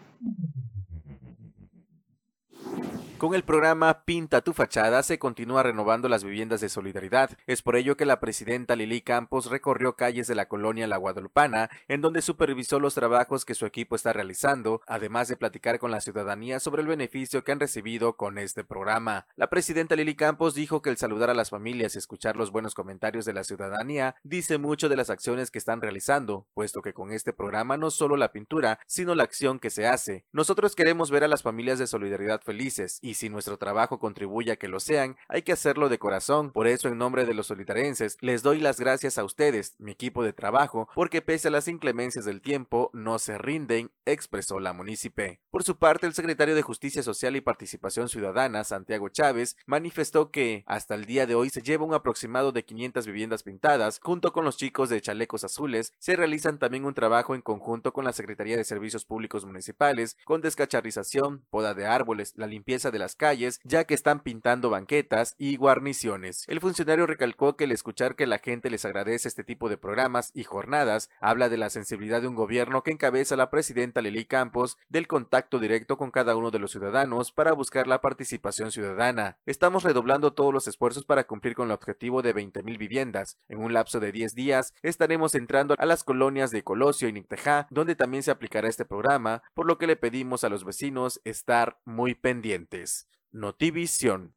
Con 3.21 3.35
el 3.35 3.43
programa 3.43 4.03
Pinta 4.03 4.41
tu 4.41 4.51
fachada 4.51 5.03
se 5.03 5.19
continúa 5.19 5.61
renovando 5.61 6.09
las 6.09 6.23
viviendas 6.23 6.59
de 6.59 6.69
solidaridad. 6.69 7.29
Es 7.45 7.61
por 7.61 7.75
ello 7.75 7.95
que 7.95 8.07
la 8.07 8.19
presidenta 8.19 8.75
Lili 8.75 9.01
Campos 9.01 9.51
recorrió 9.51 9.95
calles 9.95 10.25
de 10.25 10.33
la 10.33 10.47
colonia 10.47 10.87
La 10.87 10.97
Guadalupana, 10.97 11.69
en 11.87 12.01
donde 12.01 12.23
supervisó 12.23 12.79
los 12.79 12.95
trabajos 12.95 13.45
que 13.45 13.53
su 13.53 13.67
equipo 13.67 13.95
está 13.95 14.11
realizando, 14.11 14.81
además 14.87 15.27
de 15.27 15.37
platicar 15.37 15.77
con 15.77 15.91
la 15.91 16.01
ciudadanía 16.01 16.59
sobre 16.59 16.81
el 16.81 16.87
beneficio 16.87 17.43
que 17.43 17.51
han 17.51 17.59
recibido 17.59 18.17
con 18.17 18.39
este 18.39 18.63
programa. 18.63 19.27
La 19.35 19.51
presidenta 19.51 19.95
Lili 19.95 20.15
Campos 20.15 20.55
dijo 20.55 20.81
que 20.81 20.89
el 20.89 20.97
saludar 20.97 21.29
a 21.29 21.35
las 21.35 21.51
familias 21.51 21.93
y 21.93 21.99
escuchar 21.99 22.35
los 22.35 22.49
buenos 22.49 22.73
comentarios 22.73 23.25
de 23.25 23.33
la 23.33 23.43
ciudadanía 23.43 24.15
dice 24.23 24.57
mucho 24.57 24.89
de 24.89 24.95
las 24.95 25.11
acciones 25.11 25.51
que 25.51 25.59
están 25.59 25.79
realizando, 25.79 26.47
puesto 26.55 26.81
que 26.81 26.95
con 26.95 27.11
este 27.11 27.33
programa 27.33 27.77
no 27.77 27.91
solo 27.91 28.17
la 28.17 28.31
pintura, 28.31 28.79
sino 28.87 29.13
la 29.13 29.25
acción 29.25 29.59
que 29.59 29.69
se 29.69 29.85
hace. 29.85 30.25
Nosotros 30.31 30.75
queremos 30.75 31.11
ver 31.11 31.23
a 31.23 31.27
las 31.27 31.43
familias 31.43 31.77
de 31.77 31.85
solidaridad 31.85 32.41
felices 32.41 32.97
y 33.03 33.10
si 33.13 33.29
nuestro 33.29 33.57
trabajo 33.57 33.99
contribuye 33.99 34.51
a 34.51 34.55
que 34.55 34.67
lo 34.67 34.79
sean, 34.79 35.17
hay 35.27 35.41
que 35.41 35.51
hacerlo 35.51 35.89
de 35.89 35.99
corazón. 35.99 36.51
Por 36.51 36.67
eso, 36.67 36.87
en 36.87 36.97
nombre 36.97 37.25
de 37.25 37.33
los 37.33 37.47
solitarenses, 37.47 38.17
les 38.21 38.43
doy 38.43 38.59
las 38.59 38.79
gracias 38.79 39.17
a 39.17 39.23
ustedes, 39.23 39.75
mi 39.79 39.91
equipo 39.91 40.23
de 40.23 40.33
trabajo, 40.33 40.87
porque 40.95 41.21
pese 41.21 41.47
a 41.47 41.51
las 41.51 41.67
inclemencias 41.67 42.25
del 42.25 42.41
tiempo, 42.41 42.89
no 42.93 43.19
se 43.19 43.37
rinden, 43.37 43.91
expresó 44.05 44.59
la 44.59 44.73
munícipe. 44.73 45.39
Por 45.49 45.63
su 45.63 45.77
parte, 45.77 46.07
el 46.07 46.13
secretario 46.13 46.55
de 46.55 46.61
Justicia 46.61 47.03
Social 47.03 47.35
y 47.35 47.41
Participación 47.41 48.09
Ciudadana, 48.09 48.63
Santiago 48.63 49.09
Chávez, 49.09 49.57
manifestó 49.65 50.31
que 50.31 50.63
hasta 50.65 50.95
el 50.95 51.05
día 51.05 51.25
de 51.25 51.35
hoy 51.35 51.49
se 51.49 51.61
lleva 51.61 51.85
un 51.85 51.93
aproximado 51.93 52.51
de 52.51 52.63
500 52.63 53.05
viviendas 53.05 53.43
pintadas, 53.43 53.99
junto 54.01 54.31
con 54.33 54.45
los 54.45 54.57
chicos 54.57 54.89
de 54.89 55.01
Chalecos 55.01 55.43
Azules, 55.43 55.93
se 55.99 56.15
realizan 56.15 56.59
también 56.59 56.85
un 56.85 56.93
trabajo 56.93 57.35
en 57.35 57.41
conjunto 57.41 57.93
con 57.93 58.05
la 58.05 58.13
Secretaría 58.13 58.57
de 58.57 58.63
Servicios 58.63 59.05
Públicos 59.05 59.45
Municipales, 59.45 60.17
con 60.25 60.41
descacharrización, 60.41 61.45
poda 61.49 61.73
de 61.73 61.85
árboles, 61.85 62.33
la 62.35 62.47
limpieza 62.47 62.91
de 62.91 62.99
las 63.01 63.15
calles, 63.15 63.59
ya 63.63 63.83
que 63.83 63.93
están 63.93 64.21
pintando 64.21 64.69
banquetas 64.69 65.35
y 65.37 65.57
guarniciones. 65.57 66.45
El 66.47 66.61
funcionario 66.61 67.05
recalcó 67.05 67.57
que 67.57 67.65
el 67.65 67.71
escuchar 67.71 68.15
que 68.15 68.27
la 68.27 68.39
gente 68.39 68.69
les 68.69 68.85
agradece 68.85 69.27
este 69.27 69.43
tipo 69.43 69.67
de 69.67 69.77
programas 69.77 70.31
y 70.33 70.43
jornadas 70.43 71.09
habla 71.19 71.49
de 71.49 71.57
la 71.57 71.69
sensibilidad 71.69 72.21
de 72.21 72.27
un 72.27 72.35
gobierno 72.35 72.83
que 72.83 72.91
encabeza 72.91 73.35
la 73.35 73.49
presidenta 73.49 74.01
Lili 74.01 74.25
Campos 74.25 74.77
del 74.89 75.07
contacto 75.07 75.59
directo 75.59 75.97
con 75.97 76.11
cada 76.11 76.35
uno 76.35 76.51
de 76.51 76.59
los 76.59 76.71
ciudadanos 76.71 77.31
para 77.31 77.53
buscar 77.53 77.87
la 77.87 78.01
participación 78.01 78.71
ciudadana. 78.71 79.37
Estamos 79.45 79.83
redoblando 79.83 80.33
todos 80.33 80.53
los 80.53 80.67
esfuerzos 80.67 81.05
para 81.05 81.25
cumplir 81.25 81.55
con 81.55 81.67
el 81.67 81.73
objetivo 81.73 82.21
de 82.21 82.35
20.000 82.35 82.77
viviendas. 82.77 83.37
En 83.49 83.59
un 83.59 83.73
lapso 83.73 83.99
de 83.99 84.11
10 84.11 84.35
días 84.35 84.73
estaremos 84.81 85.35
entrando 85.35 85.75
a 85.77 85.85
las 85.85 86.03
colonias 86.03 86.51
de 86.51 86.63
Colosio 86.63 87.07
y 87.07 87.13
Nictejá, 87.13 87.67
donde 87.69 87.95
también 87.95 88.23
se 88.23 88.31
aplicará 88.31 88.69
este 88.69 88.85
programa, 88.85 89.43
por 89.53 89.65
lo 89.65 89.77
que 89.77 89.87
le 89.87 89.95
pedimos 89.95 90.43
a 90.43 90.49
los 90.49 90.63
vecinos 90.63 91.21
estar 91.23 91.79
muy 91.85 92.15
pendientes. 92.15 92.90
Notivisión. 93.31 94.33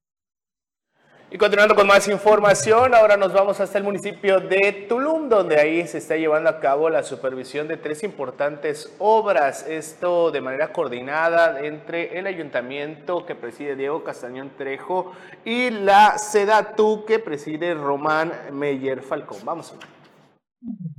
Y 1.34 1.36
continuando 1.38 1.74
con 1.74 1.88
más 1.88 2.06
información, 2.06 2.94
ahora 2.94 3.16
nos 3.16 3.32
vamos 3.32 3.58
hasta 3.58 3.78
el 3.78 3.82
municipio 3.82 4.38
de 4.38 4.86
Tulum, 4.88 5.28
donde 5.28 5.58
ahí 5.58 5.84
se 5.88 5.98
está 5.98 6.16
llevando 6.16 6.48
a 6.48 6.60
cabo 6.60 6.88
la 6.88 7.02
supervisión 7.02 7.66
de 7.66 7.76
tres 7.76 8.04
importantes 8.04 8.94
obras. 9.00 9.66
Esto 9.66 10.30
de 10.30 10.40
manera 10.40 10.72
coordinada 10.72 11.60
entre 11.60 12.20
el 12.20 12.28
ayuntamiento 12.28 13.26
que 13.26 13.34
preside 13.34 13.74
Diego 13.74 14.04
Castañón 14.04 14.50
Trejo 14.56 15.12
y 15.44 15.70
la 15.70 16.18
SEDATU 16.18 17.04
que 17.04 17.18
preside 17.18 17.74
Román 17.74 18.32
Meyer 18.52 19.02
Falcón. 19.02 19.38
Vamos 19.44 19.72
a 19.72 19.76
ver. 19.76 20.93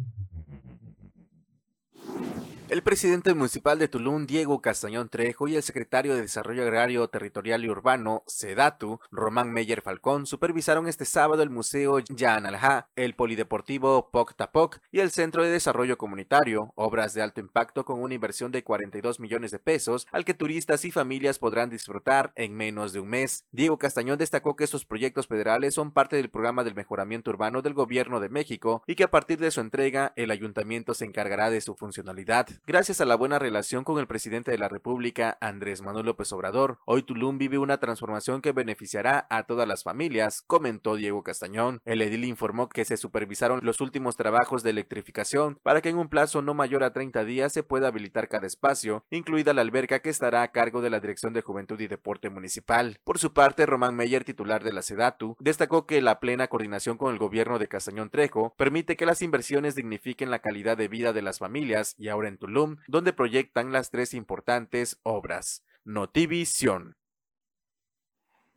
El 2.68 2.82
presidente 2.82 3.36
municipal 3.36 3.78
de 3.78 3.88
Tulum, 3.88 4.26
Diego 4.26 4.60
Castañón 4.60 5.08
Trejo, 5.08 5.48
y 5.48 5.56
el 5.56 5.62
secretario 5.62 6.16
de 6.16 6.24
Desarrollo 6.24 6.64
Agrario, 6.64 7.08
Territorial 7.08 7.64
y 7.64 7.70
Urbano, 7.70 8.24
SEDATU, 8.26 9.00
Román 9.12 9.54
Meyer 9.54 9.84
Falcón, 9.84 10.26
supervisaron 10.26 10.88
este 10.88 11.06
sábado 11.06 11.44
el 11.44 11.52
Museo 11.52 12.00
Jan 12.18 12.48
Alja, 12.48 12.90
el 12.96 13.14
Polideportivo 13.14 14.10
Poc 14.10 14.36
Tapoc 14.36 14.80
y 14.92 15.00
el 15.00 15.12
Centro 15.12 15.44
de 15.44 15.52
Desarrollo 15.52 16.00
Comunitario, 16.00 16.74
obras 16.74 17.14
de 17.14 17.22
alto 17.22 17.40
impacto 17.40 17.86
con 17.86 18.02
una 18.02 18.16
inversión 18.16 18.52
de 18.52 18.64
42 18.64 19.20
millones 19.20 19.52
de 19.52 19.60
pesos, 19.60 20.08
al 20.12 20.26
que 20.26 20.34
turistas 20.34 20.86
y 20.86 20.92
familias 20.92 21.38
podrán 21.38 21.70
disfrutar 21.70 22.34
en 22.36 22.56
menos 22.56 22.94
de 22.94 23.00
un 23.00 23.10
mes. 23.10 23.46
Diego 23.52 23.78
Castañón 23.78 24.18
destacó 24.18 24.56
que 24.56 24.64
estos 24.64 24.86
proyectos 24.86 25.28
federales 25.28 25.76
son 25.76 25.92
parte 25.92 26.16
del 26.16 26.32
programa 26.32 26.64
del 26.64 26.74
mejoramiento 26.74 27.30
urbano 27.30 27.62
del 27.62 27.76
Gobierno 27.76 28.20
de 28.20 28.30
México 28.30 28.82
y 28.88 28.96
que 28.96 29.04
a 29.04 29.12
partir 29.12 29.38
de 29.38 29.52
su 29.52 29.62
entrega, 29.62 30.14
el 30.16 30.32
ayuntamiento 30.32 30.96
se 30.96 31.06
encargará 31.06 31.52
de 31.52 31.62
su 31.62 31.76
funcionalidad. 31.76 32.55
Gracias 32.68 33.02
a 33.02 33.06
la 33.06 33.16
buena 33.16 33.40
relación 33.40 33.84
con 33.84 34.00
el 34.00 34.08
presidente 34.08 34.52
de 34.52 34.58
la 34.58 34.70
República, 34.70 35.38
Andrés 35.42 35.82
Manuel 35.82 36.06
López 36.06 36.32
Obrador, 36.32 36.80
hoy 36.86 37.04
Tulum 37.04 37.38
vive 37.38 37.58
una 37.58 37.80
transformación 37.80 38.42
que 38.42 38.52
beneficiará 38.52 39.28
a 39.30 39.44
todas 39.44 39.68
las 39.68 39.84
familias, 39.84 40.44
comentó 40.48 40.96
Diego 40.96 41.24
Castañón. 41.24 41.82
El 41.86 42.02
edil 42.02 42.26
informó 42.26 42.70
que 42.70 42.86
se 42.86 42.98
supervisaron 42.98 43.60
los 43.64 43.82
últimos 43.82 44.16
trabajos 44.16 44.64
de 44.64 44.72
electrificación 44.72 45.60
para 45.64 45.82
que 45.82 45.90
en 45.90 45.98
un 45.98 46.10
plazo 46.10 46.42
no 46.42 46.54
mayor 46.54 46.84
a 46.84 46.94
30 46.94 47.24
días 47.26 47.54
se 47.54 47.64
pueda 47.64 47.88
habilitar 47.88 48.28
cada 48.28 48.48
espacio, 48.48 49.06
incluida 49.10 49.54
la 49.54 49.62
alberca 49.62 50.00
que 50.00 50.10
estará 50.10 50.42
a 50.42 50.52
cargo 50.52 50.82
de 50.82 50.90
la 50.90 51.00
Dirección 51.00 51.34
de 51.34 51.42
Juventud 51.42 51.80
y 51.80 51.88
Deporte 51.88 52.30
Municipal. 52.30 53.00
Por 53.04 53.20
su 53.20 53.34
parte, 53.34 53.66
Román 53.66 53.96
Meyer, 53.96 54.24
titular 54.24 54.64
de 54.64 54.74
la 54.74 54.82
SEDATU, 54.82 55.36
destacó 55.40 55.86
que 55.86 56.02
la 56.02 56.20
plena 56.20 56.48
coordinación 56.48 56.98
con 56.98 57.14
el 57.14 57.20
gobierno 57.20 57.60
de 57.60 57.68
Castañón 57.68 58.10
Trejo 58.10 58.54
permite 58.58 58.96
que 58.96 59.06
las 59.06 59.22
inversiones 59.22 59.76
dignifiquen 59.76 60.32
la 60.32 60.40
calidad 60.40 60.78
de 60.78 60.88
vida 60.88 61.14
de 61.14 61.22
las 61.22 61.40
familias 61.40 61.96
y 61.98 62.10
ahora 62.10 62.28
en 62.28 62.38
Tulum, 62.46 62.78
donde 62.88 63.14
proyectan 63.14 63.72
las 63.72 63.90
tres 63.90 64.14
importantes 64.14 65.00
obras. 65.04 65.64
Notivisión. 65.84 66.96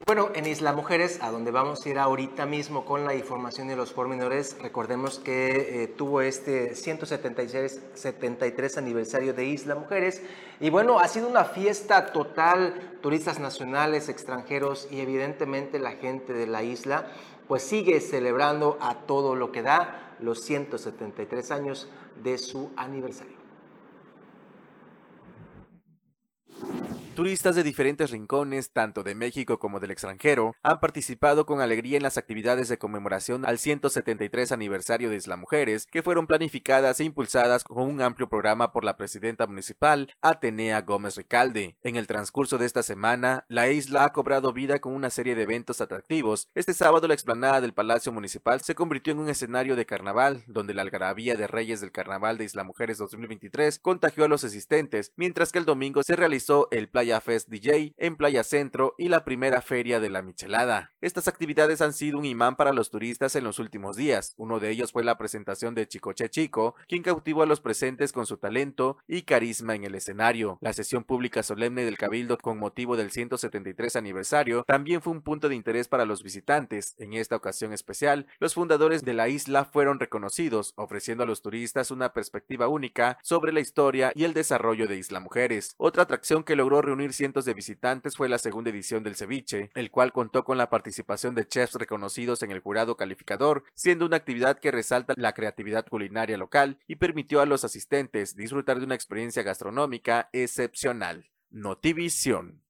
Bueno, 0.07 0.31
en 0.35 0.47
Isla 0.47 0.73
Mujeres, 0.73 1.19
a 1.23 1.31
donde 1.31 1.51
vamos 1.51 1.85
a 1.85 1.89
ir 1.89 1.99
ahorita 1.99 2.47
mismo 2.47 2.85
con 2.85 3.05
la 3.05 3.15
información 3.15 3.69
y 3.71 3.75
los 3.75 3.93
pormenores, 3.93 4.57
recordemos 4.63 5.19
que 5.19 5.83
eh, 5.83 5.89
tuvo 5.89 6.21
este 6.21 6.77
176 6.77 7.81
73 7.95 8.79
aniversario 8.79 9.35
de 9.35 9.47
Isla 9.47 9.75
Mujeres 9.75 10.23
y 10.61 10.71
bueno, 10.71 11.01
ha 11.01 11.09
sido 11.09 11.29
una 11.29 11.45
fiesta 11.45 12.13
total, 12.13 12.99
turistas 13.03 13.41
nacionales, 13.41 14.09
extranjeros 14.09 14.87
y 14.91 15.01
evidentemente 15.01 15.81
la 15.81 15.93
gente 15.93 16.33
de 16.33 16.47
la 16.47 16.63
isla 16.63 17.11
pues 17.49 17.63
sigue 17.63 18.01
celebrando 18.01 18.79
a 18.81 19.07
todo 19.07 19.35
lo 19.35 19.51
que 19.51 19.63
da 19.63 20.17
los 20.21 20.43
173 20.43 21.51
años 21.51 21.89
de 22.23 22.39
su 22.39 22.71
aniversario. 22.77 23.38
Turistas 27.19 27.57
de 27.57 27.65
diferentes 27.65 28.13
rincones, 28.13 28.71
tanto 28.71 29.03
de 29.03 29.17
México 29.17 29.59
como 29.59 29.81
del 29.81 29.91
extranjero, 29.91 30.55
han 30.63 30.79
participado 30.79 31.47
con 31.47 31.61
alegría 31.61 31.97
en 31.97 32.05
las 32.05 32.17
actividades 32.17 32.69
de 32.69 32.79
conmemoración 32.79 33.45
al 33.45 33.59
173 33.59 34.53
aniversario 34.53 35.11
de 35.11 35.17
Isla 35.17 35.37
Mujeres, 35.37 35.89
que 35.91 36.05
fueron 36.05 36.29
planificadas 36.29 37.01
e 37.01 37.05
impulsadas 37.05 37.65
con 37.65 37.83
un 37.89 38.03
amplio 38.03 38.29
programa 38.29 38.71
por 38.71 38.85
la 38.85 38.97
presidenta 38.97 39.49
municipal, 39.49 40.13
Atenea 40.23 40.83
Gómez 40.83 41.17
Ricalde. 41.17 41.77
En 41.83 41.97
el 41.97 42.07
transcurso 42.07 42.57
de 42.57 42.67
esta 42.67 42.85
semana, 42.85 43.45
la 43.49 43.69
isla 43.69 44.05
ha 44.05 44.13
cobrado 44.13 44.53
vida 44.53 44.79
con 44.79 44.95
una 44.95 45.11
serie 45.11 45.35
de 45.35 45.43
eventos 45.43 45.81
atractivos. 45.81 46.47
Este 46.55 46.73
sábado 46.73 47.09
la 47.09 47.15
explanada 47.15 47.61
del 47.61 47.75
Palacio 47.75 48.13
Municipal 48.13 48.61
se 48.61 48.77
convirtió 48.77 49.13
en 49.13 49.19
un 49.19 49.29
escenario 49.29 49.75
de 49.75 49.87
carnaval, 49.87 50.45
donde 50.47 50.73
la 50.73 50.83
algarabía 50.83 51.35
de 51.35 51.49
Reyes 51.49 51.81
del 51.81 51.91
Carnaval 51.91 52.39
de 52.39 52.45
Isla 52.45 52.63
Mujeres 52.63 52.97
2023 52.99 53.81
contagió 53.81 54.25
a 54.25 54.29
los 54.29 54.45
asistentes, 54.45 55.13
mientras 55.17 55.51
que 55.51 55.59
el 55.59 55.65
domingo 55.65 56.05
se 56.05 56.15
realizó 56.15 56.69
el 56.71 56.89
Playa 56.89 57.08
Fest 57.17 57.49
DJ 57.49 57.95
en 57.97 58.17
Playa 58.17 58.45
Centro 58.45 58.95
y 58.99 59.09
la 59.09 59.25
primera 59.25 59.63
feria 59.63 59.99
de 59.99 60.11
la 60.11 60.21
Michelada. 60.21 60.93
Estas 61.01 61.27
actividades 61.27 61.81
han 61.81 61.93
sido 61.93 62.19
un 62.19 62.27
imán 62.27 62.57
para 62.57 62.73
los 62.73 62.91
turistas 62.91 63.35
en 63.35 63.45
los 63.45 63.59
últimos 63.59 63.97
días. 63.97 64.35
Uno 64.37 64.61
de 64.61 64.71
ellos 64.71 64.93
fue 64.93 65.03
la 65.05 65.17
presentación 65.17 65.75
de 65.75 65.89
Chicoche 65.89 66.29
Chico, 66.29 66.75
quien 66.87 67.03
cautivó 67.03 67.43
a 67.43 67.47
los 67.47 67.61
presentes 67.61 68.13
con 68.13 68.27
su 68.27 68.37
talento 68.37 68.99
y 69.07 69.23
carisma 69.23 69.75
en 69.75 69.85
el 69.85 69.95
escenario. 69.95 70.59
La 70.61 70.75
sesión 70.75 71.05
pública 71.05 71.43
solemne 71.43 71.85
del 71.85 71.97
Cabildo 71.97 72.37
con 72.37 72.59
motivo 72.59 72.97
del 72.97 73.11
173 73.11 73.97
aniversario 73.97 74.65
también 74.65 75.01
fue 75.01 75.15
un 75.15 75.23
punto 75.23 75.49
de 75.49 75.55
interés 75.55 75.89
para 75.89 76.05
los 76.05 76.23
visitantes. 76.23 76.95
En 76.99 77.15
esta 77.15 77.37
ocasión 77.37 77.73
especial, 77.73 78.27
los 78.39 78.55
fundadores 78.55 79.05
de 79.05 79.15
la 79.15 79.29
isla 79.29 79.65
fueron 79.65 79.99
reconocidos, 79.99 80.75
ofreciendo 80.77 81.25
a 81.25 81.27
los 81.27 81.41
turistas 81.41 81.91
una 81.91 82.13
perspectiva 82.13 82.69
única 82.69 83.19
sobre 83.23 83.53
la 83.53 83.61
historia 83.61 84.13
y 84.15 84.25
el 84.25 84.35
desarrollo 84.35 84.87
de 84.87 84.99
Isla 84.99 85.21
Mujeres. 85.21 85.75
Otra 85.79 86.03
atracción 86.03 86.43
que 86.43 86.57
logró 86.57 86.83
reunir 86.83 86.98
cientos 87.13 87.45
de 87.45 87.55
visitantes 87.55 88.17
fue 88.17 88.29
la 88.29 88.39
segunda 88.39 88.71
edición 88.71 89.03
del 89.03 89.17
ceviche, 89.17 89.71
el 89.75 89.91
cual 89.91 90.13
contó 90.13 90.45
con 90.45 90.59
la 90.59 90.69
participación 90.69 91.35
de 91.35 91.47
chefs 91.47 91.75
reconocidos 91.75 92.43
en 92.43 92.51
el 92.51 92.61
jurado 92.61 92.97
calificador, 92.97 93.65
siendo 93.75 94.07
una 94.07 94.17
actividad 94.17 94.59
que 94.59 94.71
resalta 94.71 95.15
la 95.17 95.33
creatividad 95.33 95.87
culinaria 95.87 96.37
local 96.37 96.79
y 96.87 96.97
permitió 96.97 97.41
a 97.41 97.47
los 97.47 97.65
asistentes 97.65 98.37
disfrutar 98.37 98.79
de 98.79 98.85
una 98.85 98.95
experiencia 98.95 99.43
gastronómica 99.43 100.29
excepcional. 100.33 101.31
Notivisión. 101.51 102.68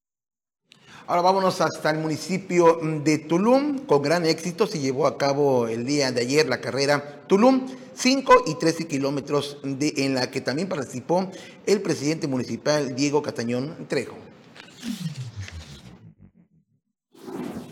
Ahora 1.07 1.23
vámonos 1.23 1.61
hasta 1.61 1.90
el 1.90 1.99
municipio 1.99 2.80
de 2.83 3.18
Tulum. 3.18 3.78
Con 3.87 4.02
gran 4.02 4.26
éxito 4.26 4.66
se 4.66 4.78
llevó 4.78 5.07
a 5.07 5.16
cabo 5.16 5.66
el 5.66 5.87
día 5.87 6.12
de 6.12 6.21
ayer 6.21 6.49
la 6.49 6.61
carrera 6.61 7.23
Tulum 7.26 7.66
5 7.95 8.45
y 8.47 8.54
13 8.57 8.87
kilómetros 8.87 9.59
en 9.64 10.14
la 10.14 10.30
que 10.30 10.40
también 10.40 10.68
participó 10.68 11.30
el 11.66 11.80
presidente 11.80 12.26
municipal 12.28 12.95
Diego 12.95 13.23
Catañón 13.23 13.87
Trejo. 13.88 14.16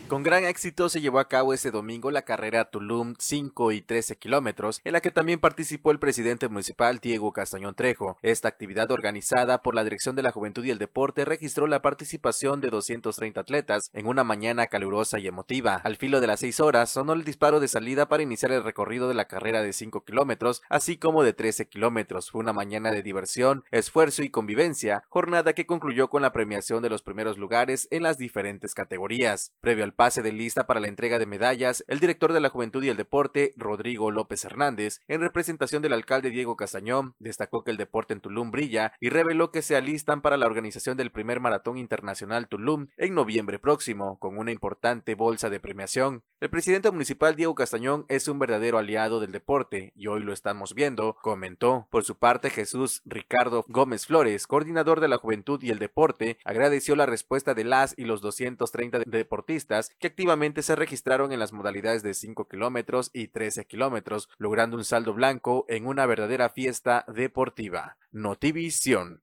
Con 0.08 0.22
gran 0.22 0.44
éxito 0.44 0.88
se 0.88 1.00
llevó 1.00 1.18
a 1.18 1.26
cabo 1.26 1.52
este 1.52 1.72
domingo 1.72 2.12
la 2.12 2.22
carrera 2.22 2.70
Tulum 2.70 3.16
5 3.18 3.72
y 3.72 3.82
13 3.82 4.16
kilómetros, 4.16 4.80
en 4.84 4.92
la 4.92 5.00
que 5.00 5.10
también 5.10 5.40
participó 5.40 5.90
el 5.90 5.98
presidente 5.98 6.48
municipal 6.48 7.00
Diego 7.00 7.32
Castañón 7.32 7.74
Trejo. 7.74 8.16
Esta 8.22 8.46
actividad 8.46 8.92
organizada 8.92 9.62
por 9.62 9.74
la 9.74 9.82
Dirección 9.82 10.14
de 10.14 10.22
la 10.22 10.30
Juventud 10.30 10.64
y 10.64 10.70
el 10.70 10.78
Deporte 10.78 11.24
registró 11.24 11.66
la 11.66 11.82
participación 11.82 12.60
de 12.60 12.68
230 12.68 13.40
atletas 13.40 13.90
en 13.94 14.06
una 14.06 14.22
mañana 14.22 14.68
calurosa 14.68 15.18
y 15.18 15.26
emotiva. 15.26 15.80
Al 15.82 15.96
filo 15.96 16.20
de 16.20 16.28
las 16.28 16.38
6 16.38 16.60
horas 16.60 16.90
sonó 16.90 17.12
el 17.12 17.24
disparo 17.24 17.58
de 17.58 17.66
salida 17.66 18.08
para 18.08 18.22
iniciar 18.22 18.52
el 18.52 18.62
recorrido 18.62 19.08
de 19.08 19.14
la 19.14 19.26
carrera 19.26 19.60
de 19.60 19.72
5 19.72 20.04
kilómetros, 20.04 20.62
así 20.68 20.98
como 20.98 21.24
de 21.24 21.32
13 21.32 21.66
kilómetros. 21.66 22.30
Fue 22.30 22.40
una 22.40 22.52
mañana 22.52 22.92
de 22.92 23.02
diversión, 23.02 23.64
esfuerzo 23.72 24.22
y 24.22 24.30
convivencia, 24.30 25.02
jornada 25.08 25.52
que 25.52 25.66
concluyó 25.66 26.10
con 26.10 26.22
la 26.22 26.32
premiación 26.32 26.80
de 26.80 26.90
los 26.90 27.02
primeros 27.02 27.38
lugares 27.38 27.88
en 27.90 28.04
las 28.04 28.18
diferentes 28.18 28.72
categorías. 28.72 29.52
Previo 29.60 29.82
al 29.82 29.95
pase 29.96 30.22
de 30.22 30.32
lista 30.32 30.66
para 30.66 30.80
la 30.80 30.88
entrega 30.88 31.18
de 31.18 31.26
medallas, 31.26 31.84
el 31.88 31.98
director 31.98 32.32
de 32.32 32.40
la 32.40 32.50
Juventud 32.50 32.84
y 32.84 32.90
el 32.90 32.96
Deporte, 32.96 33.52
Rodrigo 33.56 34.10
López 34.10 34.44
Hernández, 34.44 35.00
en 35.08 35.20
representación 35.20 35.82
del 35.82 35.94
alcalde 35.94 36.30
Diego 36.30 36.56
Castañón, 36.56 37.14
destacó 37.18 37.64
que 37.64 37.70
el 37.70 37.76
deporte 37.76 38.12
en 38.12 38.20
Tulum 38.20 38.50
brilla 38.50 38.92
y 39.00 39.08
reveló 39.08 39.50
que 39.50 39.62
se 39.62 39.74
alistan 39.74 40.20
para 40.20 40.36
la 40.36 40.46
organización 40.46 40.96
del 40.96 41.10
primer 41.10 41.40
Maratón 41.40 41.78
Internacional 41.78 42.48
Tulum 42.48 42.88
en 42.96 43.14
noviembre 43.14 43.58
próximo, 43.58 44.18
con 44.18 44.38
una 44.38 44.52
importante 44.52 45.14
bolsa 45.14 45.50
de 45.50 45.60
premiación. 45.60 46.22
El 46.38 46.50
presidente 46.50 46.90
municipal 46.90 47.34
Diego 47.34 47.54
Castañón 47.54 48.04
es 48.08 48.28
un 48.28 48.38
verdadero 48.38 48.76
aliado 48.76 49.20
del 49.20 49.32
deporte 49.32 49.92
y 49.96 50.08
hoy 50.08 50.22
lo 50.22 50.34
estamos 50.34 50.74
viendo, 50.74 51.16
comentó. 51.22 51.88
Por 51.90 52.04
su 52.04 52.18
parte, 52.18 52.50
Jesús 52.50 53.00
Ricardo 53.06 53.64
Gómez 53.68 54.06
Flores, 54.06 54.46
coordinador 54.46 55.00
de 55.00 55.08
la 55.08 55.16
Juventud 55.16 55.62
y 55.62 55.70
el 55.70 55.78
Deporte, 55.78 56.38
agradeció 56.44 56.94
la 56.94 57.06
respuesta 57.06 57.54
de 57.54 57.64
las 57.64 57.94
y 57.96 58.04
los 58.04 58.20
230 58.20 59.00
deportistas 59.06 59.85
que 59.98 60.08
activamente 60.08 60.62
se 60.62 60.76
registraron 60.76 61.32
en 61.32 61.38
las 61.38 61.52
modalidades 61.52 62.02
de 62.02 62.14
5 62.14 62.48
kilómetros 62.48 63.10
y 63.12 63.28
13 63.28 63.66
kilómetros, 63.66 64.28
logrando 64.38 64.76
un 64.76 64.84
saldo 64.84 65.14
blanco 65.14 65.64
en 65.68 65.86
una 65.86 66.06
verdadera 66.06 66.48
fiesta 66.48 67.04
deportiva. 67.08 67.96
Notivisión. 68.12 69.22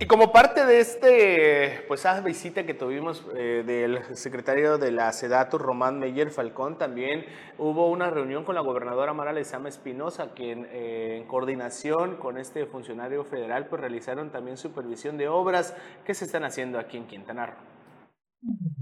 Y 0.00 0.06
como 0.06 0.32
parte 0.32 0.64
de 0.64 0.80
este, 0.80 1.84
pues 1.86 2.00
esa 2.00 2.20
visita 2.20 2.64
que 2.64 2.72
tuvimos 2.72 3.26
eh, 3.34 3.62
del 3.66 4.16
secretario 4.16 4.78
de 4.78 4.90
la 4.90 5.12
SEDATU, 5.12 5.58
Román 5.58 5.98
Meyer 5.98 6.30
Falcón, 6.30 6.78
también 6.78 7.26
hubo 7.58 7.90
una 7.90 8.08
reunión 8.08 8.44
con 8.44 8.54
la 8.54 8.62
gobernadora 8.62 9.12
Mara 9.12 9.32
Lezama 9.32 9.68
Espinosa, 9.68 10.32
quien 10.34 10.66
eh, 10.70 11.18
en 11.20 11.26
coordinación 11.26 12.16
con 12.16 12.38
este 12.38 12.64
funcionario 12.64 13.24
federal, 13.24 13.66
pues 13.66 13.80
realizaron 13.80 14.30
también 14.30 14.56
supervisión 14.56 15.18
de 15.18 15.28
obras 15.28 15.74
que 16.06 16.14
se 16.14 16.24
están 16.24 16.44
haciendo 16.44 16.78
aquí 16.78 16.96
en 16.96 17.06
Quintana 17.06 17.46
Roo. 17.46 17.77
Mm-hmm. 18.46 18.77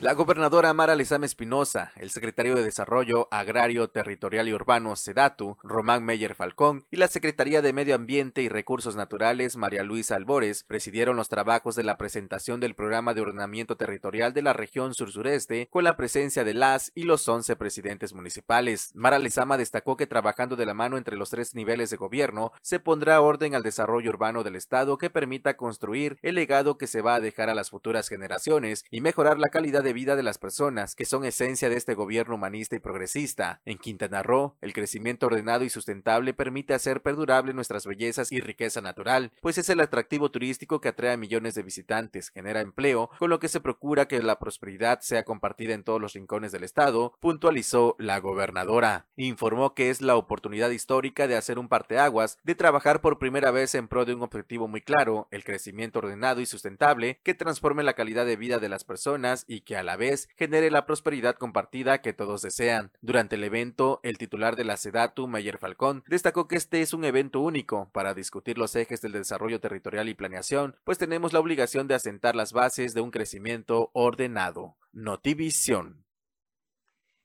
La 0.00 0.12
gobernadora 0.12 0.72
Mara 0.74 0.94
Lezama 0.94 1.26
Espinosa, 1.26 1.90
el 1.96 2.10
secretario 2.10 2.54
de 2.54 2.62
Desarrollo 2.62 3.26
Agrario, 3.32 3.88
Territorial 3.88 4.46
y 4.46 4.52
Urbano, 4.52 4.94
SEDATU, 4.94 5.56
Román 5.64 6.04
Meyer 6.04 6.36
Falcón, 6.36 6.86
y 6.92 6.98
la 6.98 7.08
Secretaría 7.08 7.62
de 7.62 7.72
Medio 7.72 7.96
Ambiente 7.96 8.42
y 8.42 8.48
Recursos 8.48 8.94
Naturales, 8.94 9.56
María 9.56 9.82
Luisa 9.82 10.14
Albores, 10.14 10.62
presidieron 10.62 11.16
los 11.16 11.28
trabajos 11.28 11.74
de 11.74 11.82
la 11.82 11.98
presentación 11.98 12.60
del 12.60 12.76
Programa 12.76 13.12
de 13.12 13.22
Ordenamiento 13.22 13.76
Territorial 13.76 14.32
de 14.32 14.42
la 14.42 14.52
región 14.52 14.94
sur-sureste, 14.94 15.66
con 15.68 15.82
la 15.82 15.96
presencia 15.96 16.44
de 16.44 16.54
las 16.54 16.92
y 16.94 17.02
los 17.02 17.28
11 17.28 17.56
presidentes 17.56 18.14
municipales. 18.14 18.92
Mara 18.94 19.18
Lezama 19.18 19.58
destacó 19.58 19.96
que 19.96 20.06
trabajando 20.06 20.54
de 20.54 20.66
la 20.66 20.74
mano 20.74 20.96
entre 20.96 21.16
los 21.16 21.30
tres 21.30 21.56
niveles 21.56 21.90
de 21.90 21.96
gobierno, 21.96 22.52
se 22.62 22.78
pondrá 22.78 23.20
orden 23.20 23.56
al 23.56 23.64
desarrollo 23.64 24.10
urbano 24.10 24.44
del 24.44 24.54
Estado 24.54 24.96
que 24.96 25.10
permita 25.10 25.56
construir 25.56 26.20
el 26.22 26.36
legado 26.36 26.78
que 26.78 26.86
se 26.86 27.02
va 27.02 27.16
a 27.16 27.20
dejar 27.20 27.50
a 27.50 27.54
las 27.56 27.70
futuras 27.70 28.08
generaciones 28.08 28.84
y 28.92 29.00
mejorar 29.00 29.40
la 29.40 29.48
calidad 29.48 29.82
de 29.82 29.87
vida 29.92 30.16
de 30.16 30.22
las 30.22 30.38
personas, 30.38 30.94
que 30.94 31.04
son 31.04 31.24
esencia 31.24 31.68
de 31.68 31.76
este 31.76 31.94
gobierno 31.94 32.34
humanista 32.34 32.76
y 32.76 32.80
progresista. 32.80 33.60
En 33.64 33.78
Quintana 33.78 34.22
Roo, 34.22 34.56
el 34.60 34.72
crecimiento 34.72 35.26
ordenado 35.26 35.64
y 35.64 35.70
sustentable 35.70 36.34
permite 36.34 36.74
hacer 36.74 37.02
perdurable 37.02 37.54
nuestras 37.54 37.86
bellezas 37.86 38.32
y 38.32 38.40
riqueza 38.40 38.80
natural, 38.80 39.32
pues 39.40 39.58
es 39.58 39.68
el 39.68 39.80
atractivo 39.80 40.30
turístico 40.30 40.80
que 40.80 40.88
atrae 40.88 41.12
a 41.12 41.16
millones 41.16 41.54
de 41.54 41.62
visitantes, 41.62 42.30
genera 42.30 42.60
empleo, 42.60 43.10
con 43.18 43.30
lo 43.30 43.38
que 43.38 43.48
se 43.48 43.60
procura 43.60 44.08
que 44.08 44.22
la 44.22 44.38
prosperidad 44.38 45.00
sea 45.00 45.24
compartida 45.24 45.74
en 45.74 45.84
todos 45.84 46.00
los 46.00 46.12
rincones 46.12 46.52
del 46.52 46.64
estado, 46.64 47.14
puntualizó 47.20 47.96
la 47.98 48.18
gobernadora. 48.20 49.06
Informó 49.16 49.74
que 49.74 49.90
es 49.90 50.00
la 50.02 50.16
oportunidad 50.16 50.70
histórica 50.70 51.26
de 51.26 51.36
hacer 51.36 51.58
un 51.58 51.68
parteaguas, 51.68 52.38
de 52.42 52.54
trabajar 52.54 53.00
por 53.00 53.18
primera 53.18 53.50
vez 53.50 53.74
en 53.74 53.88
pro 53.88 54.04
de 54.04 54.14
un 54.14 54.22
objetivo 54.22 54.68
muy 54.68 54.82
claro, 54.82 55.28
el 55.30 55.44
crecimiento 55.44 56.00
ordenado 56.00 56.40
y 56.40 56.46
sustentable 56.46 57.20
que 57.22 57.34
transforme 57.34 57.82
la 57.82 57.94
calidad 57.94 58.26
de 58.26 58.36
vida 58.36 58.58
de 58.58 58.68
las 58.68 58.84
personas 58.84 59.44
y 59.46 59.62
que 59.62 59.76
a 59.78 59.82
la 59.82 59.96
vez 59.96 60.28
genere 60.36 60.70
la 60.70 60.86
prosperidad 60.86 61.36
compartida 61.36 62.02
que 62.02 62.12
todos 62.12 62.42
desean. 62.42 62.92
Durante 63.00 63.36
el 63.36 63.44
evento, 63.44 64.00
el 64.02 64.18
titular 64.18 64.56
de 64.56 64.64
la 64.64 64.76
SEDATU, 64.76 65.28
Mayer 65.28 65.58
Falcón, 65.58 66.04
destacó 66.06 66.48
que 66.48 66.56
este 66.56 66.82
es 66.82 66.92
un 66.92 67.04
evento 67.04 67.40
único 67.40 67.90
para 67.92 68.14
discutir 68.14 68.58
los 68.58 68.76
ejes 68.76 69.00
del 69.00 69.12
desarrollo 69.12 69.60
territorial 69.60 70.08
y 70.08 70.14
planeación, 70.14 70.76
pues 70.84 70.98
tenemos 70.98 71.32
la 71.32 71.40
obligación 71.40 71.88
de 71.88 71.94
asentar 71.94 72.36
las 72.36 72.52
bases 72.52 72.94
de 72.94 73.00
un 73.00 73.10
crecimiento 73.10 73.90
ordenado. 73.94 74.76
Notivisión. 74.92 76.04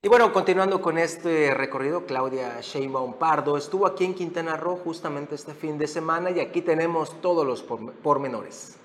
Y 0.05 0.09
bueno, 0.09 0.33
continuando 0.33 0.81
con 0.81 0.97
este 0.97 1.53
recorrido, 1.53 2.05
Claudia 2.05 2.59
Sheinbaum 2.59 3.13
Pardo 3.13 3.55
estuvo 3.55 3.87
aquí 3.87 4.03
en 4.03 4.13
Quintana 4.13 4.57
Roo 4.57 4.75
justamente 4.75 5.35
este 5.35 5.53
fin 5.53 5.77
de 5.77 5.87
semana 5.87 6.29
y 6.29 6.41
aquí 6.41 6.61
tenemos 6.61 7.21
todos 7.21 7.47
los 7.47 7.63
pormenores. 7.63 8.77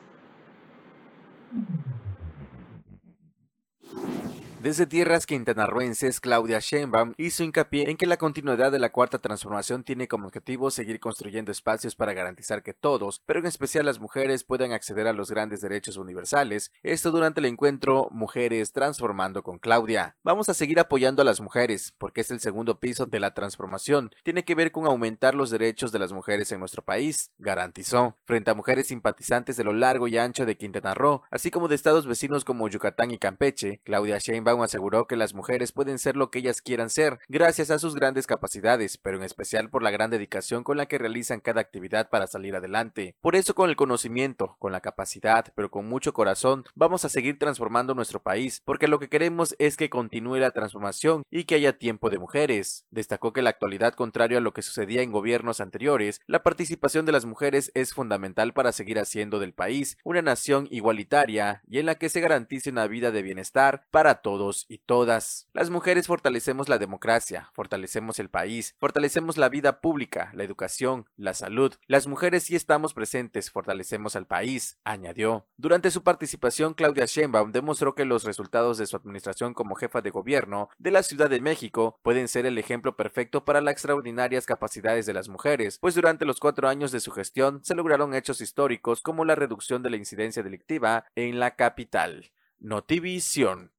Desde 4.60 4.86
tierras 4.86 5.24
quintanarruenses, 5.24 6.18
Claudia 6.18 6.58
Sheinbaum 6.58 7.14
hizo 7.16 7.44
hincapié 7.44 7.90
en 7.90 7.96
que 7.96 8.06
la 8.06 8.16
continuidad 8.16 8.72
de 8.72 8.80
la 8.80 8.90
cuarta 8.90 9.20
transformación 9.20 9.84
tiene 9.84 10.08
como 10.08 10.26
objetivo 10.26 10.72
seguir 10.72 10.98
construyendo 10.98 11.52
espacios 11.52 11.94
para 11.94 12.12
garantizar 12.12 12.64
que 12.64 12.74
todos, 12.74 13.22
pero 13.24 13.38
en 13.38 13.46
especial 13.46 13.86
las 13.86 14.00
mujeres, 14.00 14.42
puedan 14.42 14.72
acceder 14.72 15.06
a 15.06 15.12
los 15.12 15.30
grandes 15.30 15.60
derechos 15.60 15.96
universales. 15.96 16.72
Esto 16.82 17.12
durante 17.12 17.38
el 17.38 17.46
encuentro 17.46 18.08
Mujeres 18.10 18.72
Transformando 18.72 19.44
con 19.44 19.60
Claudia. 19.60 20.16
Vamos 20.24 20.48
a 20.48 20.54
seguir 20.54 20.80
apoyando 20.80 21.22
a 21.22 21.24
las 21.24 21.40
mujeres, 21.40 21.94
porque 21.96 22.22
es 22.22 22.32
el 22.32 22.40
segundo 22.40 22.80
piso 22.80 23.06
de 23.06 23.20
la 23.20 23.34
transformación. 23.34 24.10
Tiene 24.24 24.44
que 24.44 24.56
ver 24.56 24.72
con 24.72 24.86
aumentar 24.86 25.36
los 25.36 25.50
derechos 25.50 25.92
de 25.92 26.00
las 26.00 26.12
mujeres 26.12 26.50
en 26.50 26.58
nuestro 26.58 26.82
país, 26.82 27.30
garantizó, 27.38 28.16
frente 28.24 28.50
a 28.50 28.54
mujeres 28.54 28.88
simpatizantes 28.88 29.56
de 29.56 29.62
lo 29.62 29.72
largo 29.72 30.08
y 30.08 30.18
ancho 30.18 30.44
de 30.46 30.56
Quintana 30.56 30.94
Roo, 30.94 31.22
así 31.30 31.52
como 31.52 31.68
de 31.68 31.76
estados 31.76 32.08
vecinos 32.08 32.44
como 32.44 32.68
Yucatán 32.68 33.12
y 33.12 33.18
Campeche. 33.18 33.80
Claudia 33.84 34.18
Sheinbaum 34.18 34.47
aseguró 34.48 35.06
que 35.06 35.16
las 35.16 35.34
mujeres 35.34 35.72
pueden 35.72 35.98
ser 35.98 36.16
lo 36.16 36.30
que 36.30 36.40
ellas 36.40 36.62
quieran 36.62 36.90
ser, 36.90 37.18
gracias 37.28 37.70
a 37.70 37.78
sus 37.78 37.94
grandes 37.94 38.26
capacidades, 38.26 38.96
pero 38.96 39.18
en 39.18 39.22
especial 39.22 39.70
por 39.70 39.82
la 39.82 39.90
gran 39.90 40.10
dedicación 40.10 40.64
con 40.64 40.76
la 40.76 40.86
que 40.86 40.98
realizan 40.98 41.40
cada 41.40 41.60
actividad 41.60 42.08
para 42.08 42.26
salir 42.26 42.56
adelante. 42.56 43.14
Por 43.20 43.36
eso 43.36 43.54
con 43.54 43.68
el 43.70 43.76
conocimiento, 43.76 44.56
con 44.58 44.72
la 44.72 44.80
capacidad, 44.80 45.52
pero 45.54 45.70
con 45.70 45.88
mucho 45.88 46.12
corazón, 46.12 46.64
vamos 46.74 47.04
a 47.04 47.08
seguir 47.08 47.38
transformando 47.38 47.94
nuestro 47.94 48.22
país, 48.22 48.62
porque 48.64 48.88
lo 48.88 48.98
que 48.98 49.08
queremos 49.08 49.54
es 49.58 49.76
que 49.76 49.90
continúe 49.90 50.36
la 50.36 50.50
transformación 50.50 51.22
y 51.30 51.44
que 51.44 51.56
haya 51.56 51.78
tiempo 51.78 52.10
de 52.10 52.18
mujeres. 52.18 52.86
Destacó 52.90 53.32
que 53.32 53.42
la 53.42 53.50
actualidad, 53.50 53.94
contrario 53.94 54.38
a 54.38 54.40
lo 54.40 54.52
que 54.52 54.62
sucedía 54.62 55.02
en 55.02 55.12
gobiernos 55.12 55.60
anteriores, 55.60 56.20
la 56.26 56.42
participación 56.42 57.04
de 57.04 57.12
las 57.12 57.24
mujeres 57.24 57.70
es 57.74 57.94
fundamental 57.94 58.52
para 58.52 58.72
seguir 58.72 58.98
haciendo 58.98 59.38
del 59.38 59.52
país 59.52 59.98
una 60.04 60.22
nación 60.22 60.68
igualitaria 60.70 61.62
y 61.66 61.78
en 61.78 61.86
la 61.86 61.96
que 61.96 62.08
se 62.08 62.20
garantice 62.20 62.70
una 62.70 62.86
vida 62.86 63.10
de 63.10 63.22
bienestar 63.22 63.84
para 63.90 64.16
todos 64.16 64.37
y 64.68 64.78
todas. 64.78 65.48
Las 65.52 65.70
mujeres 65.70 66.06
fortalecemos 66.06 66.68
la 66.68 66.78
democracia, 66.78 67.50
fortalecemos 67.54 68.18
el 68.18 68.30
país, 68.30 68.74
fortalecemos 68.78 69.36
la 69.36 69.48
vida 69.48 69.80
pública, 69.80 70.30
la 70.34 70.44
educación, 70.44 71.06
la 71.16 71.34
salud. 71.34 71.74
Las 71.86 72.06
mujeres 72.06 72.44
sí 72.44 72.54
estamos 72.54 72.94
presentes, 72.94 73.50
fortalecemos 73.50 74.14
al 74.16 74.26
país, 74.26 74.78
añadió. 74.84 75.46
Durante 75.56 75.90
su 75.90 76.02
participación, 76.02 76.74
Claudia 76.74 77.06
Sheinbaum 77.06 77.52
demostró 77.52 77.94
que 77.94 78.04
los 78.04 78.24
resultados 78.24 78.78
de 78.78 78.86
su 78.86 78.96
administración 78.96 79.54
como 79.54 79.74
jefa 79.74 80.00
de 80.00 80.10
gobierno 80.10 80.68
de 80.78 80.92
la 80.92 81.02
Ciudad 81.02 81.28
de 81.28 81.40
México 81.40 81.98
pueden 82.02 82.28
ser 82.28 82.46
el 82.46 82.58
ejemplo 82.58 82.96
perfecto 82.96 83.44
para 83.44 83.60
las 83.60 83.72
extraordinarias 83.72 84.46
capacidades 84.46 85.06
de 85.06 85.14
las 85.14 85.28
mujeres, 85.28 85.78
pues 85.80 85.94
durante 85.94 86.24
los 86.24 86.40
cuatro 86.40 86.68
años 86.68 86.92
de 86.92 87.00
su 87.00 87.10
gestión 87.10 87.60
se 87.64 87.74
lograron 87.74 88.14
hechos 88.14 88.40
históricos 88.40 89.02
como 89.02 89.24
la 89.24 89.34
reducción 89.34 89.82
de 89.82 89.90
la 89.90 89.96
incidencia 89.96 90.42
delictiva 90.42 91.04
en 91.14 91.40
la 91.40 91.56
capital. 91.56 92.30
Notivisión. 92.60 93.72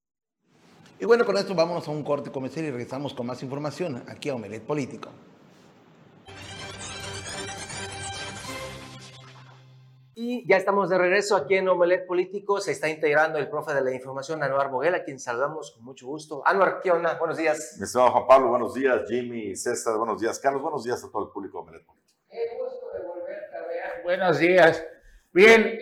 Y 1.01 1.05
bueno, 1.05 1.25
con 1.25 1.37
esto 1.37 1.55
vamos 1.55 1.87
a 1.87 1.91
un 1.91 2.03
corte 2.03 2.29
comercial 2.29 2.65
y 2.65 2.71
regresamos 2.71 3.13
con 3.13 3.25
más 3.25 3.41
información 3.41 4.03
aquí 4.09 4.27
a 4.27 4.35
Omelet 4.35 4.63
Político. 4.63 5.09
Y 10.13 10.45
ya 10.45 10.57
estamos 10.57 10.89
de 10.89 10.97
regreso 10.97 11.37
aquí 11.37 11.55
en 11.55 11.69
Omelet 11.69 12.05
Político. 12.05 12.59
Se 12.59 12.73
está 12.73 12.89
integrando 12.89 13.39
el 13.39 13.49
profe 13.49 13.73
de 13.73 13.81
la 13.81 13.93
información, 13.93 14.43
Anuar 14.43 14.71
Moguel, 14.71 14.93
a 14.93 15.05
quien 15.05 15.21
saludamos 15.21 15.71
con 15.71 15.85
mucho 15.85 16.05
gusto. 16.05 16.43
Anuar, 16.45 16.81
¿qué 16.83 16.91
onda? 16.91 17.17
Buenos 17.17 17.37
días. 17.37 17.77
Mi 17.77 17.85
estimado 17.85 18.11
Juan 18.11 18.27
Pablo, 18.27 18.49
buenos 18.49 18.73
días. 18.73 19.03
Jimmy, 19.07 19.55
César, 19.55 19.95
buenos 19.97 20.19
días. 20.19 20.37
Carlos, 20.37 20.61
buenos 20.61 20.83
días 20.83 21.01
a 21.01 21.09
todo 21.09 21.27
el 21.27 21.31
público 21.31 21.59
de 21.59 21.61
Omelet 21.61 21.85
Político. 21.85 22.19
Qué 22.29 22.57
gusto 22.61 22.87
de 22.93 23.07
volverte 23.07 23.55
a 23.55 23.61
ver. 23.61 24.03
Buenos 24.03 24.37
días. 24.37 24.83
Bien, 25.31 25.79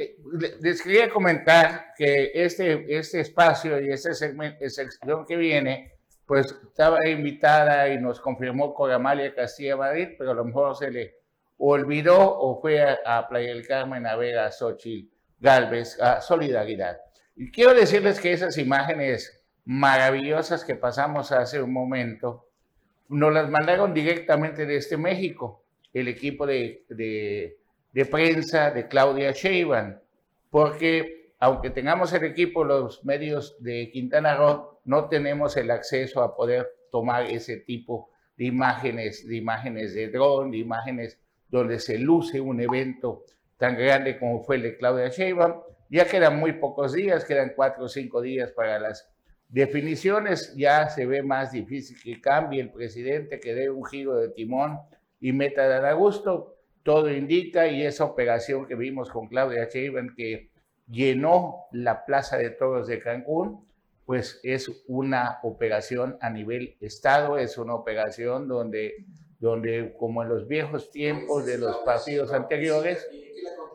les 0.62 0.82
quería 0.82 1.10
comentar 1.10 1.94
que 1.98 2.32
este, 2.34 2.98
este 2.98 3.22
espacio 3.22 3.82
y 3.82 3.90
esta 3.90 4.14
sección 4.14 5.26
que 5.26 5.36
viene, 5.36 5.94
pues 6.26 6.56
estaba 6.68 7.08
invitada 7.08 7.88
y 7.90 8.00
nos 8.00 8.20
confirmó 8.20 8.74
con 8.74 8.92
Amalia 8.92 9.34
Castilla 9.34 9.78
Madrid, 9.78 10.10
pero 10.18 10.32
a 10.32 10.34
lo 10.34 10.46
mejor 10.46 10.76
se 10.76 10.92
le 10.92 11.16
olvidó 11.58 12.20
o 12.20 12.60
fue 12.62 12.82
a, 12.82 13.28
Playa 13.28 13.54
del 13.54 13.66
Carmen 13.66 14.06
a 14.06 14.16
ver 14.16 14.38
a 14.40 14.52
Xochitl 14.52 15.10
Galvez, 15.40 16.00
a 16.02 16.22
Solidaridad. 16.22 16.98
Y 17.36 17.52
quiero 17.52 17.74
decirles 17.74 18.20
que 18.20 18.34
esas 18.34 18.58
imágenes 18.58 19.46
maravillosas 19.66 20.64
que 20.64 20.76
pasamos 20.76 21.32
hace 21.32 21.62
un 21.62 21.72
momento, 21.72 22.50
nos 23.10 23.34
las 23.34 23.50
mandaron 23.50 23.94
directamente 23.94 24.66
desde 24.66 24.98
México, 24.98 25.64
el 25.94 26.08
equipo 26.08 26.46
de, 26.46 26.86
de, 26.90 27.58
de 27.94 28.06
prensa 28.06 28.72
de 28.72 28.88
Claudia 28.88 29.32
Sheinbaum 29.32 29.96
porque 30.50 31.18
aunque 31.40 31.70
tengamos 31.70 32.14
el 32.14 32.24
equipo, 32.24 32.64
los 32.64 33.06
medios 33.06 33.62
de 33.62 33.92
Quintana 33.92 34.36
Roo, 34.36 34.80
no 34.86 35.08
tenemos 35.08 35.56
el 35.58 35.70
acceso 35.70 36.24
a 36.24 36.36
poder 36.36 36.68
tomar 36.92 37.26
ese 37.26 37.58
tipo 37.58 38.10
de 38.38 38.46
imágenes, 38.46 39.28
de 39.28 39.36
imágenes 39.36 39.94
de 39.94 40.10
dron, 40.10 40.52
de 40.52 40.58
imágenes 40.58 41.20
donde 41.50 41.80
se 41.80 42.00
luce 42.00 42.42
un 42.42 42.60
evento 42.60 43.26
tan 43.58 43.78
grande 43.78 44.18
como 44.18 44.44
fue 44.44 44.58
el 44.58 44.64
de 44.64 44.78
Claudia 44.78 45.10
Sheinbaum. 45.10 45.62
Ya 45.90 46.06
quedan 46.06 46.40
muy 46.40 46.54
pocos 46.54 46.94
días, 46.94 47.24
quedan 47.24 47.54
cuatro 47.56 47.86
o 47.86 47.88
cinco 47.88 48.22
días 48.22 48.52
para 48.52 48.80
las 48.80 49.10
definiciones. 49.48 50.54
Ya 50.56 50.90
se 50.90 51.06
ve 51.06 51.22
más 51.22 51.52
difícil 51.52 51.98
que 52.02 52.20
cambie 52.20 52.62
el 52.62 52.72
presidente, 52.72 53.40
que 53.40 53.54
dé 53.54 53.70
un 53.70 53.86
giro 53.86 54.16
de 54.16 54.30
timón 54.30 54.80
y 55.20 55.32
meta 55.32 55.64
a 55.64 55.68
dar 55.68 55.86
a 55.86 55.94
gusto 55.94 56.57
todo 56.88 57.12
indica, 57.12 57.68
y 57.68 57.86
esa 57.86 58.06
operación 58.06 58.66
que 58.66 58.76
vimos 58.76 59.10
con 59.10 59.28
Claudia 59.28 59.68
Sheinbaum 59.68 60.16
que 60.16 60.52
llenó 60.90 61.66
la 61.74 62.06
Plaza 62.06 62.38
de 62.38 62.50
Toros 62.52 62.88
de 62.88 63.02
Cancún, 63.02 63.68
pues 64.06 64.40
es 64.42 64.72
una 64.88 65.40
operación 65.44 66.18
a 66.22 66.30
nivel 66.30 66.78
Estado, 66.80 67.38
es 67.38 67.58
una 67.58 67.76
operación 67.76 68.48
donde, 68.48 69.06
donde 69.38 69.98
como 70.00 70.24
en 70.24 70.30
los 70.30 70.48
viejos 70.48 70.90
tiempos 70.90 71.46
de 71.46 71.58
los 71.58 71.76
partidos 71.80 72.32
anteriores, 72.32 73.06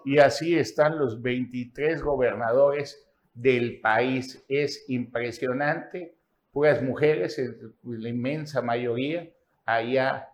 y 0.07 0.17
así 0.17 0.59
están 0.59 0.99
los 0.99 1.21
23 1.21 2.03
gobernadores 2.03 3.07
del 3.35 3.79
país. 3.83 4.43
Es 4.49 4.87
impresionante, 4.89 6.15
puras 6.51 6.81
mujeres, 6.81 7.39
la 7.83 8.09
inmensa 8.09 8.63
mayoría, 8.63 9.29
allá 9.67 10.32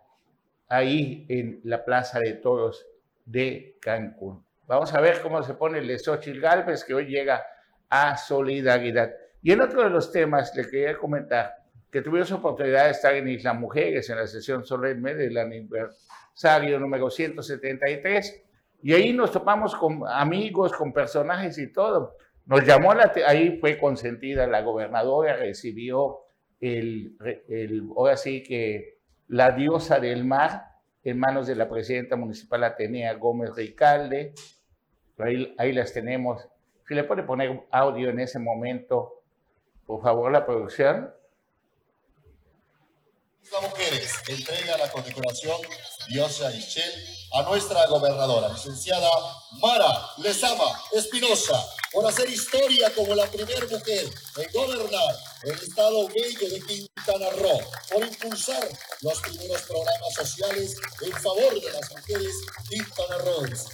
ahí 0.69 1.25
en 1.27 1.59
la 1.63 1.83
Plaza 1.83 2.19
de 2.19 2.33
Toros 2.33 2.85
de 3.25 3.77
Cancún. 3.81 4.45
Vamos 4.67 4.93
a 4.93 5.01
ver 5.01 5.21
cómo 5.21 5.41
se 5.43 5.55
pone 5.55 5.79
el 5.79 5.87
de 5.87 5.97
Xochitl 5.99 6.39
Galvez, 6.39 6.83
que 6.83 6.93
hoy 6.93 7.07
llega 7.07 7.43
a 7.89 8.15
Solidaridad. 8.15 9.11
Y 9.41 9.51
en 9.51 9.61
otro 9.61 9.83
de 9.83 9.89
los 9.89 10.11
temas 10.11 10.55
le 10.55 10.69
quería 10.69 10.97
comentar 10.97 11.55
que 11.91 12.01
tuvimos 12.01 12.31
oportunidad 12.31 12.85
de 12.85 12.91
estar 12.91 13.15
en 13.15 13.27
Isla 13.27 13.53
Mujeres 13.53 14.09
en 14.09 14.17
la 14.17 14.27
sesión 14.27 14.63
solemne 14.63 15.15
del 15.15 15.37
aniversario 15.37 16.79
número 16.79 17.09
173 17.09 18.43
y 18.83 18.93
ahí 18.93 19.11
nos 19.11 19.31
topamos 19.31 19.75
con 19.75 20.03
amigos, 20.07 20.71
con 20.73 20.93
personajes 20.93 21.57
y 21.57 21.71
todo. 21.73 22.15
Nos 22.45 22.65
llamó 22.65 22.93
la 22.93 23.11
ahí 23.27 23.57
fue 23.59 23.77
consentida 23.77 24.47
la 24.47 24.61
gobernadora, 24.61 25.35
recibió 25.35 26.19
el, 26.59 27.17
el 27.47 27.89
ahora 27.95 28.17
sí 28.17 28.43
que 28.43 28.98
la 29.29 29.51
diosa 29.51 29.99
del 29.99 30.25
mar, 30.25 30.65
en 31.03 31.17
manos 31.17 31.47
de 31.47 31.55
la 31.55 31.69
presidenta 31.69 32.15
municipal 32.15 32.63
Atenea 32.63 33.13
Gómez 33.13 33.55
Ricalde. 33.55 34.33
Ahí, 35.17 35.55
ahí 35.57 35.71
las 35.71 35.93
tenemos. 35.93 36.41
Si 36.87 36.95
le 36.95 37.03
puede 37.03 37.23
poner 37.23 37.67
audio 37.71 38.09
en 38.09 38.19
ese 38.19 38.39
momento, 38.39 39.23
por 39.85 40.01
favor, 40.01 40.31
la 40.31 40.45
producción. 40.45 41.13
Las 43.51 43.61
mujeres 43.61 44.21
entrega 44.27 44.77
la 44.77 44.91
condecoración 44.91 45.57
Diosa 46.09 46.49
Michelle 46.49 47.03
a 47.33 47.43
nuestra 47.43 47.85
gobernadora, 47.87 48.49
licenciada 48.49 49.09
Mara 49.61 49.87
Lezama 50.17 50.65
Espinosa, 50.91 51.55
por 51.99 52.07
hacer 52.07 52.29
historia 52.29 52.89
como 52.95 53.13
la 53.13 53.25
primera 53.25 53.67
mujer 53.69 54.05
en 54.37 54.51
gobernar 54.53 55.15
el 55.43 55.51
estado 55.51 56.07
bello 56.07 56.49
de 56.49 56.61
Quintana 56.61 57.29
Roo, 57.31 57.59
por 57.91 58.05
impulsar 58.05 58.69
los 59.01 59.19
primeros 59.19 59.61
programas 59.63 60.13
sociales 60.13 60.77
en 61.01 61.11
favor 61.11 61.59
de 61.59 61.73
las 61.73 61.91
mujeres 61.91 62.33
quintanarroenses. 62.69 63.67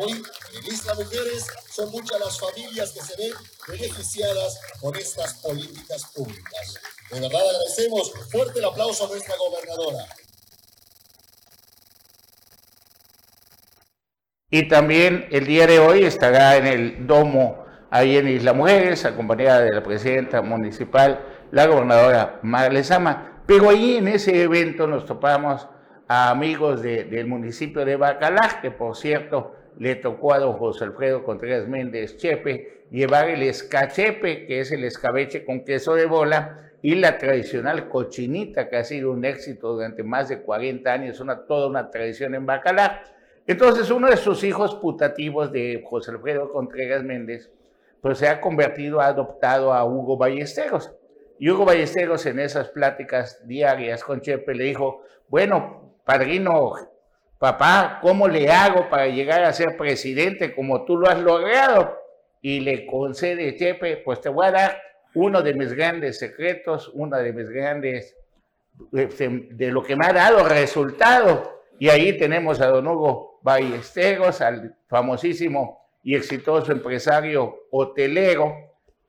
Hoy, 0.00 0.12
en 0.12 0.72
Isla 0.72 0.94
Mujeres, 0.94 1.46
son 1.74 1.90
muchas 1.90 2.20
las 2.20 2.38
familias 2.38 2.92
que 2.92 3.02
se 3.02 3.16
ven 3.16 3.32
beneficiadas 3.66 4.60
con 4.80 4.94
estas 4.94 5.34
políticas 5.34 6.04
públicas. 6.14 6.74
De 7.10 7.18
verdad 7.18 7.40
agradecemos 7.48 8.12
fuerte 8.30 8.60
el 8.60 8.64
aplauso 8.64 9.06
a 9.06 9.08
nuestra 9.08 9.34
gobernadora. 9.36 10.06
Y 14.50 14.68
también 14.68 15.26
el 15.32 15.46
día 15.46 15.66
de 15.66 15.80
hoy 15.80 16.04
estará 16.04 16.56
en 16.56 16.66
el 16.68 17.06
domo 17.08 17.62
ahí 17.92 18.16
en 18.16 18.26
Isla 18.26 18.54
Mujeres, 18.54 19.04
acompañada 19.04 19.60
de 19.60 19.70
la 19.70 19.82
presidenta 19.82 20.40
municipal, 20.40 21.20
la 21.50 21.66
gobernadora 21.66 22.38
Marlesama. 22.40 23.42
Pero 23.44 23.68
ahí 23.68 23.96
en 23.96 24.08
ese 24.08 24.42
evento 24.42 24.86
nos 24.86 25.04
topamos 25.04 25.68
a 26.08 26.30
amigos 26.30 26.80
del 26.80 27.26
municipio 27.26 27.84
de 27.84 27.96
Bacalá, 27.96 28.60
que 28.62 28.70
por 28.70 28.96
cierto 28.96 29.54
le 29.78 29.96
tocó 29.96 30.32
a 30.32 30.38
don 30.38 30.54
José 30.54 30.84
Alfredo 30.84 31.22
Contreras 31.22 31.68
Méndez 31.68 32.16
Chepe 32.16 32.86
llevar 32.90 33.28
el 33.28 33.42
escachepe, 33.42 34.46
que 34.46 34.60
es 34.60 34.72
el 34.72 34.84
escabeche 34.84 35.44
con 35.44 35.62
queso 35.62 35.94
de 35.94 36.06
bola, 36.06 36.70
y 36.80 36.94
la 36.94 37.18
tradicional 37.18 37.90
cochinita, 37.90 38.70
que 38.70 38.76
ha 38.76 38.84
sido 38.84 39.12
un 39.12 39.26
éxito 39.26 39.74
durante 39.74 40.02
más 40.02 40.30
de 40.30 40.40
40 40.40 40.90
años, 40.90 41.20
una, 41.20 41.44
toda 41.44 41.68
una 41.68 41.90
tradición 41.90 42.34
en 42.34 42.46
Bacalá. 42.46 43.02
Entonces, 43.46 43.90
uno 43.90 44.08
de 44.08 44.16
sus 44.16 44.42
hijos 44.44 44.76
putativos 44.76 45.52
de 45.52 45.84
José 45.86 46.12
Alfredo 46.12 46.50
Contreras 46.50 47.04
Méndez, 47.04 47.50
pues 48.02 48.18
se 48.18 48.28
ha 48.28 48.40
convertido, 48.40 49.00
ha 49.00 49.06
adoptado 49.06 49.72
a 49.72 49.84
Hugo 49.84 50.18
Ballesteros. 50.18 50.92
Y 51.38 51.48
Hugo 51.48 51.64
Ballesteros 51.64 52.26
en 52.26 52.40
esas 52.40 52.68
pláticas 52.68 53.46
diarias 53.46 54.02
con 54.02 54.20
Chepe 54.20 54.54
le 54.54 54.64
dijo, 54.64 55.02
bueno, 55.28 56.00
padrino, 56.04 56.74
papá, 57.38 58.00
¿cómo 58.02 58.26
le 58.26 58.50
hago 58.50 58.90
para 58.90 59.06
llegar 59.06 59.44
a 59.44 59.52
ser 59.52 59.76
presidente 59.76 60.52
como 60.52 60.84
tú 60.84 60.96
lo 60.96 61.08
has 61.08 61.20
logrado? 61.20 61.96
Y 62.40 62.58
le 62.60 62.86
concede 62.86 63.56
Chepe, 63.56 63.98
pues 63.98 64.20
te 64.20 64.28
voy 64.28 64.46
a 64.46 64.52
dar 64.52 64.82
uno 65.14 65.40
de 65.40 65.54
mis 65.54 65.72
grandes 65.72 66.18
secretos, 66.18 66.90
una 66.94 67.18
de 67.18 67.32
mis 67.32 67.48
grandes, 67.48 68.16
este, 68.92 69.28
de 69.52 69.70
lo 69.70 69.84
que 69.84 69.94
me 69.94 70.06
ha 70.06 70.12
dado 70.12 70.48
resultado. 70.48 71.62
Y 71.78 71.88
ahí 71.88 72.18
tenemos 72.18 72.60
a 72.60 72.66
don 72.66 72.88
Hugo 72.88 73.38
Ballesteros, 73.42 74.40
al 74.40 74.74
famosísimo 74.88 75.81
y 76.02 76.14
exitoso 76.14 76.72
empresario 76.72 77.66
hotelero 77.70 78.54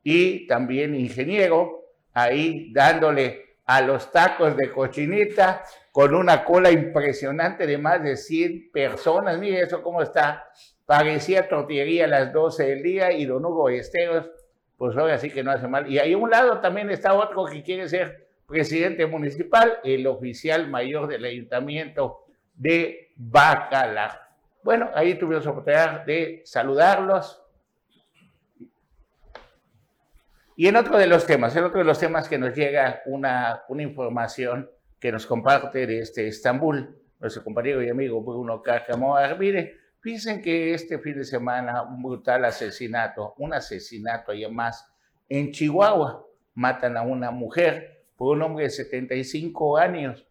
y 0.03 0.47
también 0.47 0.95
ingeniero, 0.95 1.85
ahí 2.13 2.71
dándole 2.73 3.57
a 3.65 3.81
los 3.81 4.11
tacos 4.11 4.55
de 4.57 4.71
cochinita 4.71 5.63
con 5.91 6.13
una 6.13 6.43
cola 6.43 6.71
impresionante 6.71 7.65
de 7.65 7.77
más 7.77 8.03
de 8.03 8.17
100 8.17 8.71
personas. 8.71 9.37
Mire 9.39 9.61
eso 9.61 9.81
cómo 9.81 10.01
está. 10.01 10.45
Parecía 10.85 11.47
tortillería 11.47 12.05
a 12.05 12.09
las 12.09 12.33
12 12.33 12.63
del 12.65 12.83
día 12.83 13.11
y 13.13 13.25
don 13.25 13.45
Hugo 13.45 13.63
Ballesteros, 13.65 14.29
pues 14.77 14.97
ahora 14.97 15.17
sí 15.17 15.29
que 15.29 15.43
no 15.43 15.51
hace 15.51 15.67
mal. 15.67 15.89
Y 15.89 15.99
ahí 15.99 16.13
a 16.13 16.17
un 16.17 16.29
lado 16.29 16.59
también 16.59 16.89
está 16.89 17.13
otro 17.13 17.45
que 17.45 17.63
quiere 17.63 17.87
ser 17.87 18.27
presidente 18.47 19.05
municipal, 19.05 19.79
el 19.83 20.05
oficial 20.07 20.67
mayor 20.67 21.07
del 21.07 21.23
ayuntamiento 21.23 22.25
de 22.55 23.11
Bacalar. 23.15 24.22
Bueno, 24.63 24.89
ahí 24.95 25.15
tuvimos 25.15 25.43
la 25.43 25.51
oportunidad 25.51 26.05
de 26.05 26.41
saludarlos. 26.45 27.41
Y 30.55 30.67
en 30.67 30.77
otro 30.77 30.97
de 30.97 31.07
los 31.07 31.25
temas, 31.25 31.53
en 31.55 31.65
otro 31.65 31.79
de 31.79 31.83
los 31.83 31.99
temas 31.99 32.29
que 32.29 32.37
nos 32.37 32.55
llega 32.55 33.01
una, 33.05 33.63
información 33.79 34.69
que 34.99 35.11
nos 35.11 35.25
comparte 35.25 35.85
de 35.85 35.99
este 35.99 36.27
Estambul, 36.27 36.97
nuestro 37.19 37.43
compañero 37.43 37.83
y 37.83 37.89
amigo 37.89 38.21
Bruno 38.21 38.61
Carcamón 38.61 39.19
Mire, 39.37 39.75
fíjense 39.99 40.41
que 40.41 40.73
este 40.73 40.97
fin 40.99 41.17
de 41.17 41.25
semana 41.25 41.81
un 41.81 42.01
brutal 42.01 42.45
asesinato, 42.45 43.33
un 43.39 43.53
asesinato 43.53 44.33
y 44.33 44.49
más 44.49 44.87
en 45.27 45.51
Chihuahua. 45.51 46.25
Matan 46.55 46.95
a 46.95 47.01
una 47.01 47.31
mujer 47.31 48.05
por 48.15 48.37
un 48.37 48.43
hombre 48.43 48.65
de 48.65 48.69
75 48.69 49.77
años 49.77 50.25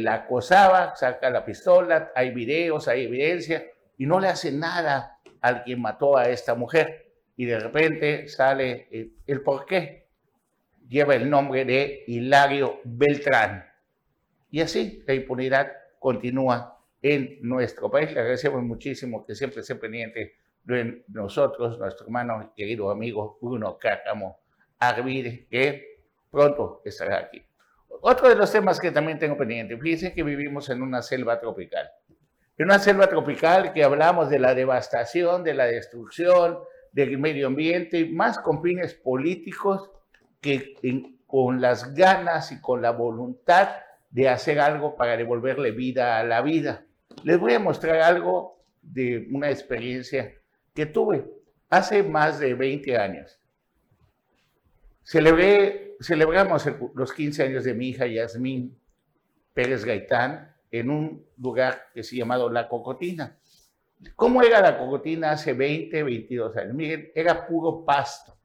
la 0.00 0.14
acosaba, 0.14 0.94
saca 0.96 1.30
la 1.30 1.44
pistola, 1.44 2.12
hay 2.14 2.30
videos, 2.30 2.88
hay 2.88 3.04
evidencia, 3.04 3.64
y 3.98 4.06
no 4.06 4.20
le 4.20 4.28
hace 4.28 4.52
nada 4.52 5.20
al 5.40 5.62
quien 5.62 5.80
mató 5.80 6.16
a 6.16 6.28
esta 6.28 6.54
mujer. 6.54 7.12
Y 7.36 7.44
de 7.46 7.58
repente 7.58 8.28
sale 8.28 8.88
el, 9.26 9.42
por 9.42 9.66
qué. 9.66 10.08
Lleva 10.88 11.14
el 11.14 11.28
nombre 11.28 11.64
de 11.64 12.04
Hilario 12.06 12.80
Beltrán. 12.84 13.66
Y 14.50 14.60
así 14.60 15.02
la 15.06 15.14
impunidad 15.14 15.72
continúa 15.98 16.78
en 17.02 17.38
nuestro 17.42 17.90
país. 17.90 18.12
Le 18.12 18.20
agradecemos 18.20 18.62
muchísimo 18.62 19.24
que 19.26 19.34
siempre 19.34 19.60
esté 19.60 19.74
pendiente 19.74 20.34
nosotros, 21.08 21.78
nuestro 21.78 22.06
hermano 22.06 22.52
querido 22.56 22.90
amigo 22.90 23.38
Bruno 23.40 23.76
Cácamo 23.78 24.38
Arvide, 24.78 25.46
que 25.50 26.00
pronto 26.30 26.80
estará 26.84 27.18
aquí. 27.18 27.42
Otro 28.00 28.28
de 28.28 28.36
los 28.36 28.50
temas 28.50 28.80
que 28.80 28.90
también 28.90 29.18
tengo 29.18 29.36
pendiente, 29.36 29.76
fíjense 29.78 30.12
que 30.14 30.22
vivimos 30.22 30.68
en 30.70 30.82
una 30.82 31.02
selva 31.02 31.40
tropical. 31.40 31.90
En 32.56 32.66
una 32.66 32.78
selva 32.78 33.08
tropical 33.08 33.72
que 33.72 33.82
hablamos 33.82 34.30
de 34.30 34.38
la 34.38 34.54
devastación, 34.54 35.42
de 35.42 35.54
la 35.54 35.66
destrucción 35.66 36.58
del 36.92 37.18
medio 37.18 37.48
ambiente, 37.48 38.04
más 38.06 38.38
con 38.38 38.62
fines 38.62 38.94
políticos 38.94 39.90
que 40.40 40.74
con 41.26 41.60
las 41.60 41.94
ganas 41.94 42.52
y 42.52 42.60
con 42.60 42.80
la 42.80 42.92
voluntad 42.92 43.70
de 44.10 44.28
hacer 44.28 44.60
algo 44.60 44.94
para 44.94 45.16
devolverle 45.16 45.72
vida 45.72 46.18
a 46.18 46.24
la 46.24 46.40
vida. 46.42 46.84
Les 47.24 47.38
voy 47.38 47.54
a 47.54 47.58
mostrar 47.58 48.00
algo 48.00 48.62
de 48.80 49.26
una 49.32 49.50
experiencia 49.50 50.32
que 50.72 50.86
tuve 50.86 51.24
hace 51.70 52.04
más 52.04 52.38
de 52.38 52.54
20 52.54 52.96
años. 52.96 53.40
Celebré, 55.02 55.93
celebramos 56.00 56.66
los 56.94 57.12
15 57.12 57.42
años 57.44 57.64
de 57.64 57.74
mi 57.74 57.88
hija 57.88 58.06
Yasmín 58.06 58.78
Pérez 59.52 59.84
Gaitán 59.84 60.54
en 60.70 60.90
un 60.90 61.26
lugar 61.38 61.90
que 61.94 62.02
se 62.02 62.16
llamado 62.16 62.50
La 62.50 62.68
Cocotina. 62.68 63.38
¿Cómo 64.16 64.42
era 64.42 64.60
La 64.60 64.76
Cocotina 64.76 65.30
hace 65.30 65.52
20, 65.52 66.02
22 66.02 66.56
años? 66.56 66.74
Miren, 66.74 67.12
era 67.14 67.46
puro 67.46 67.84
pasto. 67.84 68.36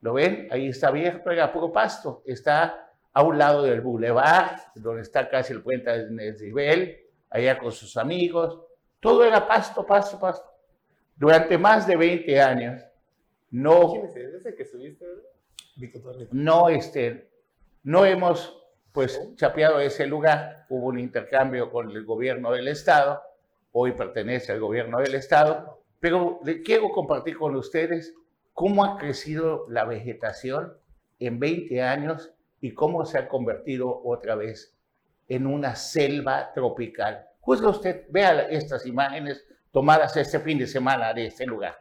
¿Lo 0.00 0.14
ven? 0.14 0.48
Ahí 0.50 0.68
está 0.68 0.88
abierto, 0.88 1.30
era 1.30 1.52
puro 1.52 1.72
pasto. 1.72 2.22
Está 2.26 2.92
a 3.12 3.22
un 3.22 3.38
lado 3.38 3.62
del 3.62 3.80
bulevar, 3.80 4.56
donde 4.74 5.02
está 5.02 5.28
casi 5.28 5.52
el 5.52 5.62
puente 5.62 5.90
de 5.90 6.10
Nesibel, 6.10 6.98
allá 7.30 7.58
con 7.58 7.72
sus 7.72 7.96
amigos. 7.96 8.60
Todo 9.00 9.24
era 9.24 9.46
pasto, 9.46 9.86
pasto, 9.86 10.18
pasto. 10.18 10.50
Durante 11.16 11.56
más 11.56 11.86
de 11.86 11.96
20 11.96 12.40
años, 12.40 12.82
no... 13.50 13.92
¿Quién 13.92 14.06
es 14.06 14.34
ese 14.34 14.54
que 14.54 14.64
subiste? 14.64 15.06
No, 16.32 16.68
este, 16.68 17.30
no 17.82 18.04
hemos 18.04 18.60
pues 18.92 19.20
chapeado 19.34 19.80
ese 19.80 20.06
lugar, 20.06 20.66
hubo 20.68 20.86
un 20.86 21.00
intercambio 21.00 21.70
con 21.70 21.90
el 21.90 22.04
gobierno 22.04 22.52
del 22.52 22.68
estado, 22.68 23.20
hoy 23.72 23.90
pertenece 23.92 24.52
al 24.52 24.60
gobierno 24.60 24.98
del 25.00 25.16
estado, 25.16 25.80
pero 25.98 26.38
quiero 26.64 26.90
compartir 26.90 27.36
con 27.36 27.56
ustedes 27.56 28.14
cómo 28.52 28.84
ha 28.84 28.96
crecido 28.96 29.66
la 29.68 29.84
vegetación 29.84 30.74
en 31.18 31.40
20 31.40 31.82
años 31.82 32.30
y 32.60 32.72
cómo 32.72 33.04
se 33.04 33.18
ha 33.18 33.28
convertido 33.28 34.00
otra 34.04 34.36
vez 34.36 34.76
en 35.28 35.46
una 35.46 35.74
selva 35.74 36.52
tropical. 36.54 37.26
Juzga 37.40 37.70
usted, 37.70 38.06
vea 38.10 38.42
estas 38.48 38.86
imágenes 38.86 39.44
tomadas 39.72 40.16
este 40.16 40.38
fin 40.38 40.58
de 40.58 40.68
semana 40.68 41.12
de 41.12 41.26
este 41.26 41.46
lugar. 41.46 41.78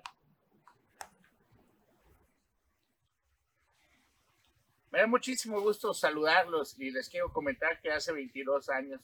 Me 4.93 4.99
da 4.99 5.07
muchísimo 5.07 5.59
gusto 5.59 5.91
saludarlos 5.91 6.77
y 6.77 6.91
les 6.91 7.09
quiero 7.09 7.33
comentar 7.33 7.81
que 7.81 7.91
hace 7.91 8.11
22 8.11 8.69
años 8.69 9.01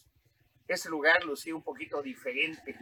ese 0.67 0.87
lugar 0.87 1.23
lucía 1.23 1.55
un 1.55 1.63
poquito 1.63 1.99
diferente. 2.03 2.75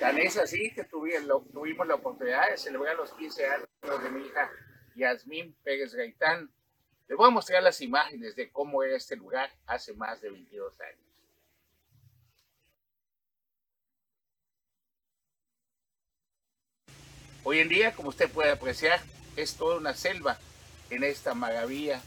Tan 0.00 0.16
es 0.16 0.38
así 0.38 0.72
que 0.72 0.84
tuvimos 0.84 1.86
la 1.86 1.94
oportunidad 1.94 2.48
de 2.48 2.56
celebrar 2.56 2.96
los 2.96 3.12
15 3.12 3.46
años 3.46 3.68
de 4.02 4.08
mi 4.08 4.24
hija 4.24 4.50
Yasmín 4.96 5.54
Pérez 5.62 5.94
Gaitán. 5.94 6.50
Les 7.06 7.18
voy 7.18 7.28
a 7.28 7.32
mostrar 7.32 7.62
las 7.62 7.78
imágenes 7.82 8.34
de 8.34 8.50
cómo 8.50 8.82
era 8.82 8.96
este 8.96 9.14
lugar 9.14 9.50
hace 9.66 9.92
más 9.92 10.22
de 10.22 10.30
22 10.30 10.80
años. 10.80 11.06
Hoy 17.44 17.58
en 17.58 17.68
día, 17.68 17.94
como 17.94 18.08
usted 18.08 18.30
puede 18.30 18.52
apreciar, 18.52 19.00
es 19.36 19.54
toda 19.54 19.76
una 19.76 19.92
selva 19.92 20.38
en 20.90 21.04
esta 21.04 21.34
maravilla 21.34 22.00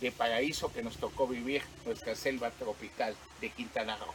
de 0.00 0.12
paraíso 0.12 0.72
que 0.72 0.82
nos 0.82 0.96
tocó 0.96 1.26
vivir 1.26 1.62
nuestra 1.84 2.14
selva 2.14 2.50
tropical 2.50 3.14
de 3.40 3.50
Quintana 3.50 3.96
Roo. 3.96 4.14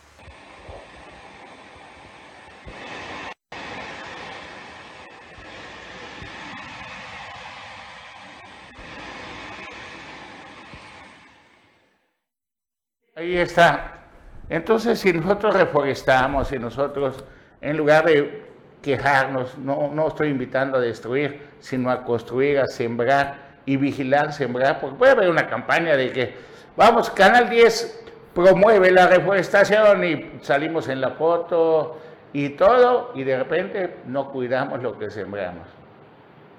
Ahí 13.15 13.37
está. 13.37 14.05
Entonces, 14.49 14.99
si 14.99 15.13
nosotros 15.13 15.53
reforestamos, 15.53 16.47
si 16.47 16.57
nosotros, 16.57 17.23
en 17.61 17.77
lugar 17.77 18.05
de 18.05 18.43
quejarnos, 18.81 19.57
no, 19.57 19.91
no 19.93 20.07
estoy 20.07 20.29
invitando 20.29 20.77
a 20.77 20.81
destruir, 20.81 21.39
sino 21.59 21.91
a 21.91 22.03
construir, 22.03 22.59
a 22.59 22.67
sembrar, 22.67 23.42
y 23.65 23.77
vigilar, 23.77 24.33
sembrar, 24.33 24.79
porque 24.79 24.97
puede 24.97 25.11
haber 25.13 25.29
una 25.29 25.47
campaña 25.47 25.95
de 25.95 26.11
que, 26.11 26.35
vamos, 26.75 27.09
Canal 27.09 27.49
10 27.49 28.03
promueve 28.33 28.91
la 28.91 29.07
reforestación 29.07 30.03
y 30.03 30.31
salimos 30.41 30.89
en 30.89 31.01
la 31.01 31.11
foto 31.11 31.99
y 32.33 32.49
todo, 32.49 33.11
y 33.15 33.23
de 33.23 33.37
repente 33.37 33.97
no 34.07 34.31
cuidamos 34.31 34.81
lo 34.81 34.97
que 34.97 35.09
sembramos. 35.09 35.67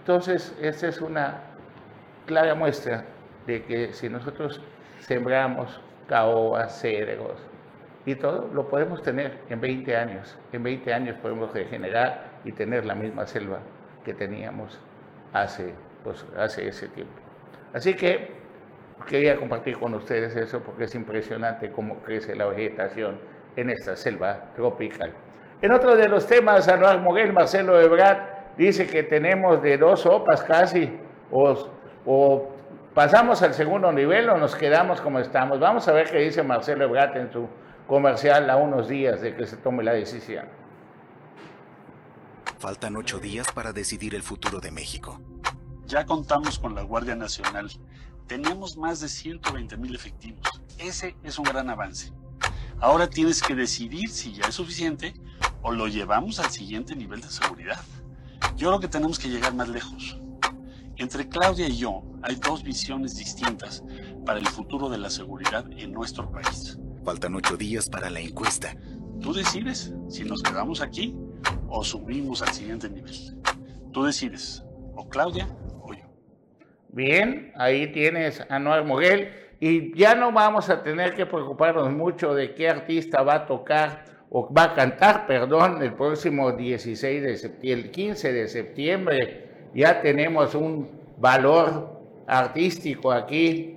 Entonces, 0.01 0.55
esta 0.61 0.89
es 0.89 1.01
una 1.01 1.41
clara 2.27 2.55
muestra 2.55 3.05
de 3.47 3.65
que 3.65 3.93
si 3.93 4.09
nosotros 4.09 4.61
sembramos 5.01 5.81
caobas, 6.09 6.81
cedros 6.81 7.39
y 8.07 8.15
todo, 8.15 8.49
lo 8.53 8.69
podemos 8.69 9.03
tener 9.03 9.39
en 9.49 9.61
20 9.61 9.97
años. 9.97 10.37
En 10.53 10.63
20 10.63 10.93
años 10.93 11.17
podemos 11.21 11.53
regenerar 11.53 12.25
y 12.45 12.53
tener 12.53 12.85
la 12.85 12.95
misma 12.95 13.27
selva 13.27 13.59
que 14.05 14.15
teníamos 14.15 14.79
hace 15.33 15.75
pues 16.05 16.25
hace 16.37 16.69
ese 16.69 16.89
tiempo. 16.89 17.15
Así 17.73 17.95
que 17.95 18.31
quería 19.09 19.37
compartir 19.37 19.79
con 19.79 19.95
ustedes 19.95 20.37
eso 20.37 20.61
porque 20.61 20.85
es 20.85 20.95
impresionante 20.95 21.73
cómo 21.73 21.97
crece 21.99 22.37
la 22.37 22.47
vegetación 22.47 23.19
en 23.57 23.71
esta 23.71 23.97
selva 23.97 24.53
tropical. 24.55 25.13
En 25.63 25.73
otro 25.73 25.97
de 25.97 26.09
los 26.09 26.27
temas, 26.27 26.69
Anuar 26.69 27.01
Moguel, 27.01 27.33
Marcelo 27.33 27.81
Ebrard, 27.81 28.19
dice 28.57 28.87
que 28.87 29.03
tenemos 29.03 29.63
de 29.63 29.79
dos 29.79 30.01
sopas 30.01 30.43
casi, 30.43 30.99
o, 31.31 31.69
o, 32.05 32.49
pasamos 32.93 33.43
al 33.43 33.55
segundo 33.55 33.91
nivel 33.91 34.29
o 34.29 34.37
nos 34.37 34.55
quedamos 34.55 35.01
como 35.01 35.19
estamos. 35.19 35.59
Vamos 35.59 35.89
a 35.89 35.93
ver 35.93 36.11
qué 36.11 36.19
dice 36.19 36.43
Marcelo 36.43 36.85
Ebrard 36.85 37.17
en 37.17 37.33
su 37.33 37.49
comercial 37.87 38.49
a 38.51 38.57
unos 38.57 38.89
días 38.89 39.21
de 39.21 39.35
que 39.35 39.47
se 39.47 39.57
tome 39.57 39.83
la 39.83 39.93
decisión. 39.93 40.47
Faltan 42.59 42.97
ocho 42.97 43.19
días 43.19 43.51
para 43.53 43.73
decidir 43.73 44.15
el 44.15 44.23
futuro 44.23 44.61
de 44.61 44.71
México. 44.71 45.21
Ya 45.95 46.07
contamos 46.07 46.59
con 46.59 46.75
la 46.75 46.83
Guardia 46.83 47.15
Nacional. 47.15 47.71
Tenemos 48.27 48.77
más 48.77 48.99
de 48.99 49.09
120 49.09 49.77
mil 49.77 49.95
efectivos. 49.95 50.61
Ese 50.77 51.15
es 51.23 51.39
un 51.39 51.45
gran 51.45 51.71
avance. 51.71 52.13
Ahora 52.81 53.09
tienes 53.09 53.41
que 53.41 53.55
decidir 53.55 54.11
si 54.11 54.33
ya 54.33 54.47
es 54.49 54.57
suficiente 54.57 55.15
o 55.63 55.71
lo 55.71 55.87
llevamos 55.87 56.41
al 56.41 56.51
siguiente 56.51 56.97
nivel 56.97 57.21
de 57.21 57.29
seguridad. 57.29 57.81
Yo 58.57 58.71
creo 58.71 58.81
que 58.81 58.89
tenemos 58.89 59.21
que 59.21 59.29
llegar 59.29 59.55
más 59.55 59.69
lejos. 59.69 60.19
Entre 60.97 61.29
Claudia 61.29 61.69
y 61.69 61.77
yo 61.77 62.03
hay 62.25 62.35
dos 62.35 62.65
visiones 62.65 63.15
distintas 63.15 63.85
para 64.27 64.41
el 64.41 64.49
futuro 64.49 64.89
de 64.89 64.99
la 64.99 65.11
seguridad 65.11 65.65
en 65.77 65.93
nuestro 65.93 66.29
país. 66.29 66.77
Faltan 67.05 67.37
ocho 67.37 67.57
días 67.57 67.89
para 67.89 68.11
la 68.11 68.19
encuesta. 68.19 68.77
Tú 69.21 69.33
decides 69.33 69.95
si 70.09 70.25
nos 70.25 70.43
quedamos 70.43 70.81
aquí 70.81 71.15
o 71.69 71.85
subimos 71.85 72.43
al 72.43 72.53
siguiente 72.53 72.91
nivel. 72.91 73.41
Tú 73.93 74.03
decides, 74.03 74.65
o 74.97 75.09
Claudia 75.09 75.49
Bien, 76.95 77.51
ahí 77.57 77.89
tienes 77.89 78.47
a 78.49 78.61
Noel 78.61 78.85
Moguel 78.85 79.29
y 79.59 79.93
ya 79.99 80.15
no 80.15 80.31
vamos 80.31 80.71
a 80.71 80.85
tener 80.85 81.15
que 81.15 81.27
preocuparnos 81.27 81.91
mucho 81.91 82.37
de 82.37 82.55
qué 82.55 82.69
artista 82.69 83.25
va 83.25 83.35
a 83.35 83.47
tocar 83.47 84.05
o 84.31 84.49
va 84.55 84.63
a 84.63 84.75
cantar, 84.75 85.27
perdón, 85.27 85.83
el 85.83 85.95
próximo 85.95 86.53
16 86.53 87.21
de 87.21 87.37
septiembre, 87.37 87.87
el 87.87 87.91
15 87.91 88.33
de 88.33 88.47
septiembre. 88.47 89.45
Ya 89.75 90.03
tenemos 90.03 90.55
un 90.55 90.89
valor 91.19 92.01
artístico 92.29 93.11
aquí 93.11 93.77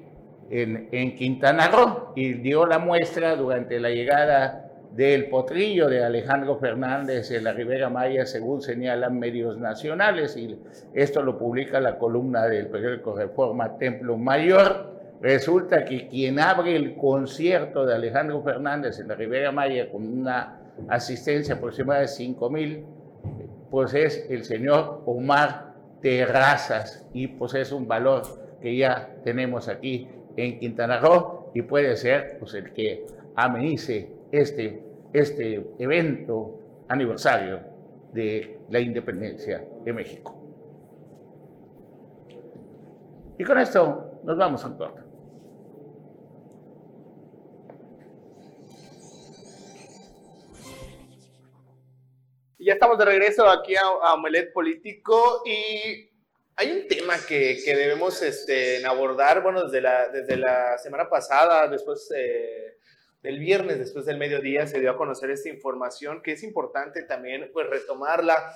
en, 0.51 0.87
en 0.91 1.15
Quintana 1.15 1.69
Roo 1.69 2.13
y 2.15 2.33
dio 2.33 2.67
la 2.67 2.77
muestra 2.77 3.35
durante 3.35 3.79
la 3.79 3.89
llegada 3.89 4.66
del 4.97 5.29
potrillo 5.29 5.87
de 5.87 6.03
Alejandro 6.03 6.57
Fernández 6.57 7.29
en 7.29 7.43
la 7.43 7.53
Ribera 7.53 7.87
Maya, 7.87 8.25
según 8.25 8.63
señalan 8.63 9.19
medios 9.19 9.55
nacionales, 9.59 10.35
y 10.35 10.59
esto 10.95 11.21
lo 11.21 11.37
publica 11.37 11.79
la 11.79 11.99
columna 11.99 12.47
del 12.47 12.65
periódico 12.65 13.15
Reforma 13.15 13.77
Templo 13.77 14.17
Mayor. 14.17 14.97
Resulta 15.21 15.85
que 15.85 16.07
quien 16.07 16.39
abre 16.39 16.75
el 16.75 16.95
concierto 16.95 17.85
de 17.85 17.93
Alejandro 17.93 18.41
Fernández 18.41 18.99
en 18.99 19.09
la 19.09 19.13
Ribera 19.13 19.51
Maya 19.51 19.87
con 19.91 20.01
una 20.01 20.61
asistencia 20.89 21.53
aproximada 21.53 22.01
de 22.01 22.07
5 22.07 22.49
mil, 22.49 22.83
pues 23.69 23.93
es 23.93 24.25
el 24.31 24.45
señor 24.45 25.03
Omar 25.05 25.75
Terrazas, 26.01 27.07
y 27.13 27.27
pues 27.27 27.53
es 27.53 27.71
un 27.71 27.87
valor 27.87 28.23
que 28.59 28.75
ya 28.75 29.15
tenemos 29.23 29.67
aquí 29.67 30.07
en 30.37 30.57
Quintana 30.57 30.99
Roo, 30.99 31.51
y 31.53 31.61
puede 31.61 31.95
ser 31.97 32.37
pues 32.39 32.55
el 32.55 32.73
que 32.73 33.05
amenice 33.35 34.09
este 34.31 34.86
este 35.13 35.65
evento 35.79 36.85
aniversario 36.87 37.61
de 38.13 38.59
la 38.69 38.79
independencia 38.79 39.63
de 39.83 39.93
México. 39.93 40.33
Y 43.37 43.43
con 43.43 43.57
esto 43.59 44.21
nos 44.23 44.37
vamos 44.37 44.65
a 44.65 44.77
corte. 44.77 45.01
Ya 52.59 52.73
estamos 52.73 52.97
de 52.97 53.05
regreso 53.05 53.47
aquí 53.47 53.75
a, 53.75 53.81
a 53.81 54.17
Político 54.53 55.41
y 55.45 56.09
hay 56.55 56.71
un 56.71 56.87
tema 56.87 57.13
que, 57.25 57.59
que 57.63 57.75
debemos 57.75 58.21
este, 58.23 58.83
abordar, 58.85 59.43
bueno, 59.43 59.63
desde 59.65 59.79
la, 59.79 60.09
desde 60.09 60.35
la 60.35 60.77
semana 60.79 61.07
pasada, 61.07 61.67
después 61.67 62.11
eh, 62.13 62.76
del 63.27 63.39
viernes, 63.39 63.77
después 63.77 64.05
del 64.05 64.17
mediodía, 64.17 64.67
se 64.67 64.79
dio 64.79 64.89
a 64.89 64.95
conocer 64.95 65.29
esta 65.31 65.49
información 65.49 66.21
que 66.21 66.31
es 66.31 66.43
importante 66.43 67.03
también 67.03 67.49
pues 67.51 67.69
retomarla 67.69 68.55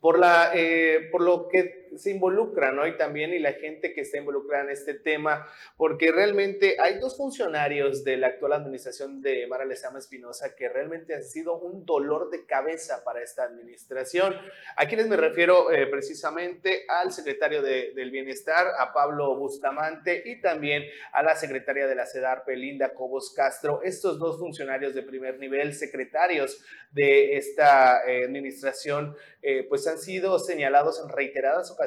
por, 0.00 0.18
la, 0.18 0.52
eh, 0.54 1.10
por 1.12 1.20
lo 1.20 1.48
que 1.48 1.79
se 1.96 2.10
involucra, 2.10 2.72
¿no? 2.72 2.86
Y 2.86 2.96
también 2.96 3.32
y 3.32 3.38
la 3.38 3.52
gente 3.52 3.92
que 3.92 4.02
está 4.02 4.18
involucrada 4.18 4.64
en 4.64 4.70
este 4.70 4.94
tema, 4.94 5.46
porque 5.76 6.12
realmente 6.12 6.76
hay 6.80 6.98
dos 6.98 7.16
funcionarios 7.16 8.04
de 8.04 8.16
la 8.16 8.28
actual 8.28 8.52
administración 8.52 9.20
de 9.20 9.46
Mara 9.46 9.64
Lezama 9.64 9.98
Espinosa 9.98 10.54
que 10.54 10.68
realmente 10.68 11.14
han 11.14 11.24
sido 11.24 11.58
un 11.58 11.84
dolor 11.84 12.30
de 12.30 12.46
cabeza 12.46 13.02
para 13.04 13.22
esta 13.22 13.44
administración. 13.44 14.34
A 14.76 14.86
quienes 14.86 15.08
me 15.08 15.16
refiero 15.16 15.70
eh, 15.70 15.86
precisamente 15.86 16.84
al 16.88 17.12
secretario 17.12 17.62
de, 17.62 17.92
del 17.94 18.10
Bienestar, 18.10 18.68
a 18.78 18.92
Pablo 18.92 19.36
Bustamante, 19.36 20.22
y 20.24 20.40
también 20.40 20.84
a 21.12 21.22
la 21.22 21.36
secretaria 21.36 21.86
de 21.86 21.94
la 21.94 22.06
CEDAR, 22.06 22.44
Pelinda 22.44 22.94
Cobos 22.94 23.32
Castro, 23.34 23.80
estos 23.82 24.18
dos 24.18 24.38
funcionarios 24.38 24.94
de 24.94 25.02
primer 25.02 25.38
nivel, 25.38 25.74
secretarios 25.74 26.62
de 26.92 27.36
esta 27.36 28.04
eh, 28.06 28.24
administración, 28.24 29.16
eh, 29.42 29.64
pues 29.68 29.86
han 29.86 29.98
sido 29.98 30.38
señalados 30.38 31.00
en 31.02 31.08
reiteradas 31.08 31.70
ocasiones 31.70 31.79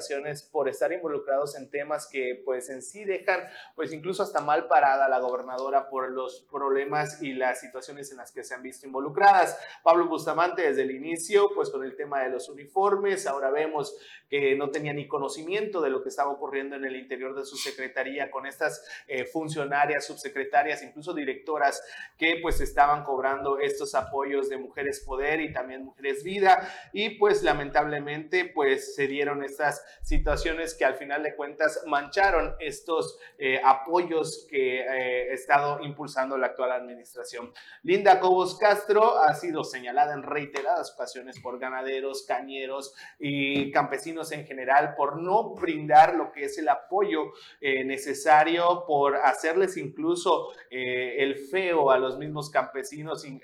por 0.52 0.70
estar 0.70 0.92
involucrados 0.92 1.56
en 1.56 1.70
temas 1.70 2.08
que 2.08 2.42
pues 2.44 2.70
en 2.70 2.82
sí 2.82 3.06
dejan 3.06 3.42
pues 3.76 3.94
incluso 3.94 4.24
hasta 4.24 4.42
mal 4.42 4.68
parada 4.68 5.06
a 5.06 5.10
la 5.10 5.20
gobernadora 5.20 5.88
por 5.90 6.10
los 6.10 6.42
problemas 6.52 7.22
y 7.22 7.34
las 7.34 7.60
situaciones 7.60 8.12
en 8.12 8.18
las 8.18 8.32
que 8.32 8.44
se 8.44 8.56
han 8.56 8.64
visto 8.64 8.88
involucradas. 8.88 9.58
Pablo 9.84 10.08
Bustamante 10.08 10.64
desde 10.64 10.82
el 10.82 10.92
inicio 10.92 11.50
pues 11.54 11.70
con 11.70 11.84
el 11.84 11.96
tema 11.96 12.22
de 12.22 12.30
los 12.30 12.50
uniformes, 12.50 13.28
ahora 13.28 13.52
vemos 13.52 13.96
que 14.30 14.56
no 14.56 14.72
tenía 14.72 14.94
ni 14.94 15.08
conocimiento 15.08 15.80
de 15.80 15.92
lo 15.92 16.02
que 16.02 16.10
estaba 16.10 16.32
ocurriendo 16.32 16.76
en 16.76 16.86
el 16.86 16.96
interior 16.96 17.36
de 17.36 17.46
su 17.46 17.56
secretaría 17.56 18.32
con 18.32 18.48
estas 18.48 18.84
eh, 19.08 19.26
funcionarias, 19.26 20.06
subsecretarias, 20.06 20.82
incluso 20.82 21.14
directoras 21.14 21.84
que 22.18 22.40
pues 22.42 22.60
estaban 22.62 23.04
cobrando 23.04 23.60
estos 23.60 23.94
apoyos 23.94 24.50
de 24.50 24.58
Mujeres 24.58 25.02
Poder 25.02 25.40
y 25.40 25.54
también 25.54 25.86
Mujeres 25.86 26.24
Vida 26.24 26.68
y 26.94 27.12
pues 27.12 27.44
lamentablemente 27.44 28.46
pues 28.46 28.96
se 28.96 29.08
dieron 29.08 29.44
estas 29.44 29.83
situaciones 30.02 30.74
que 30.74 30.86
al 30.86 30.96
final 30.96 31.24
de 31.24 31.36
cuentas 31.36 31.84
mancharon 31.86 32.56
estos 32.60 33.20
eh, 33.38 33.60
apoyos 33.64 34.48
que 34.50 34.80
eh, 34.80 35.32
ha 35.32 35.34
estado 35.34 35.80
impulsando 35.84 36.38
la 36.38 36.48
actual 36.48 36.72
administración. 36.72 37.52
Linda 37.84 38.20
Cobos 38.20 38.58
Castro 38.58 39.20
ha 39.20 39.34
sido 39.34 39.64
señalada 39.64 40.14
en 40.14 40.24
reiteradas 40.24 40.94
ocasiones 40.94 41.40
por 41.40 41.60
ganaderos, 41.60 42.24
cañeros 42.28 42.94
y 43.20 43.72
campesinos 43.72 44.32
en 44.32 44.46
general 44.46 44.96
por 44.96 45.22
no 45.22 45.56
brindar 45.56 46.16
lo 46.16 46.32
que 46.32 46.46
es 46.46 46.58
el 46.58 46.70
apoyo 46.70 47.34
eh, 47.62 47.84
necesario, 47.84 48.86
por 48.88 49.16
hacerles 49.18 49.78
incluso 49.78 50.50
el 50.70 51.36
feo 51.36 51.92
a 51.92 51.98
los 51.98 52.18
mismos 52.18 52.50
campesinos 52.50 53.26
en, 53.26 53.42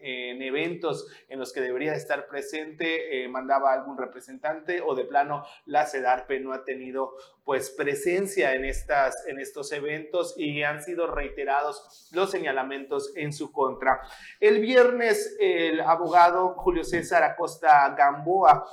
eventos 0.00 1.06
en 1.28 1.38
los 1.38 1.52
que 1.52 1.60
debería 1.60 1.94
estar 1.94 2.26
presente, 2.26 3.28
mandaba 3.28 3.72
algún 3.72 3.98
representante 3.98 4.80
o 4.80 4.94
de 4.94 5.04
plano 5.04 5.44
la 5.66 5.86
CEDARPE 5.86 6.40
no 6.40 6.52
ha 6.52 6.64
tenido 6.64 7.14
pues 7.44 7.70
presencia 7.70 8.54
en, 8.54 8.64
estas, 8.64 9.26
en 9.26 9.38
estos 9.38 9.72
eventos 9.72 10.34
y 10.36 10.62
han 10.62 10.82
sido 10.82 11.06
reiterados 11.06 12.10
los 12.12 12.30
señalamientos 12.30 13.12
en 13.16 13.32
su 13.32 13.52
contra. 13.52 14.00
El 14.40 14.60
viernes 14.60 15.36
el 15.40 15.80
abogado 15.80 16.54
Julio 16.56 16.84
César 16.84 17.22
Acosta 17.22 17.94
Gamboa, 17.96 18.66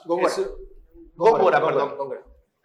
Gómora, 1.15 1.63
perdón, 1.63 1.95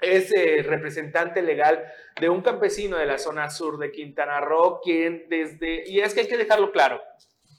es 0.01 0.33
el 0.33 0.65
representante 0.65 1.43
legal 1.43 1.85
de 2.21 2.29
un 2.29 2.43
campesino 2.43 2.97
de 2.97 3.07
la 3.07 3.19
zona 3.19 3.51
sur 3.51 3.79
de 3.79 3.91
Quintana 3.91 4.41
Roo, 4.41 4.81
quien 4.83 5.27
desde, 5.29 5.89
y 5.89 6.01
es 6.01 6.15
que 6.15 6.21
hay 6.21 6.29
que 6.29 6.37
dejarlo 6.37 6.71
claro, 6.71 7.01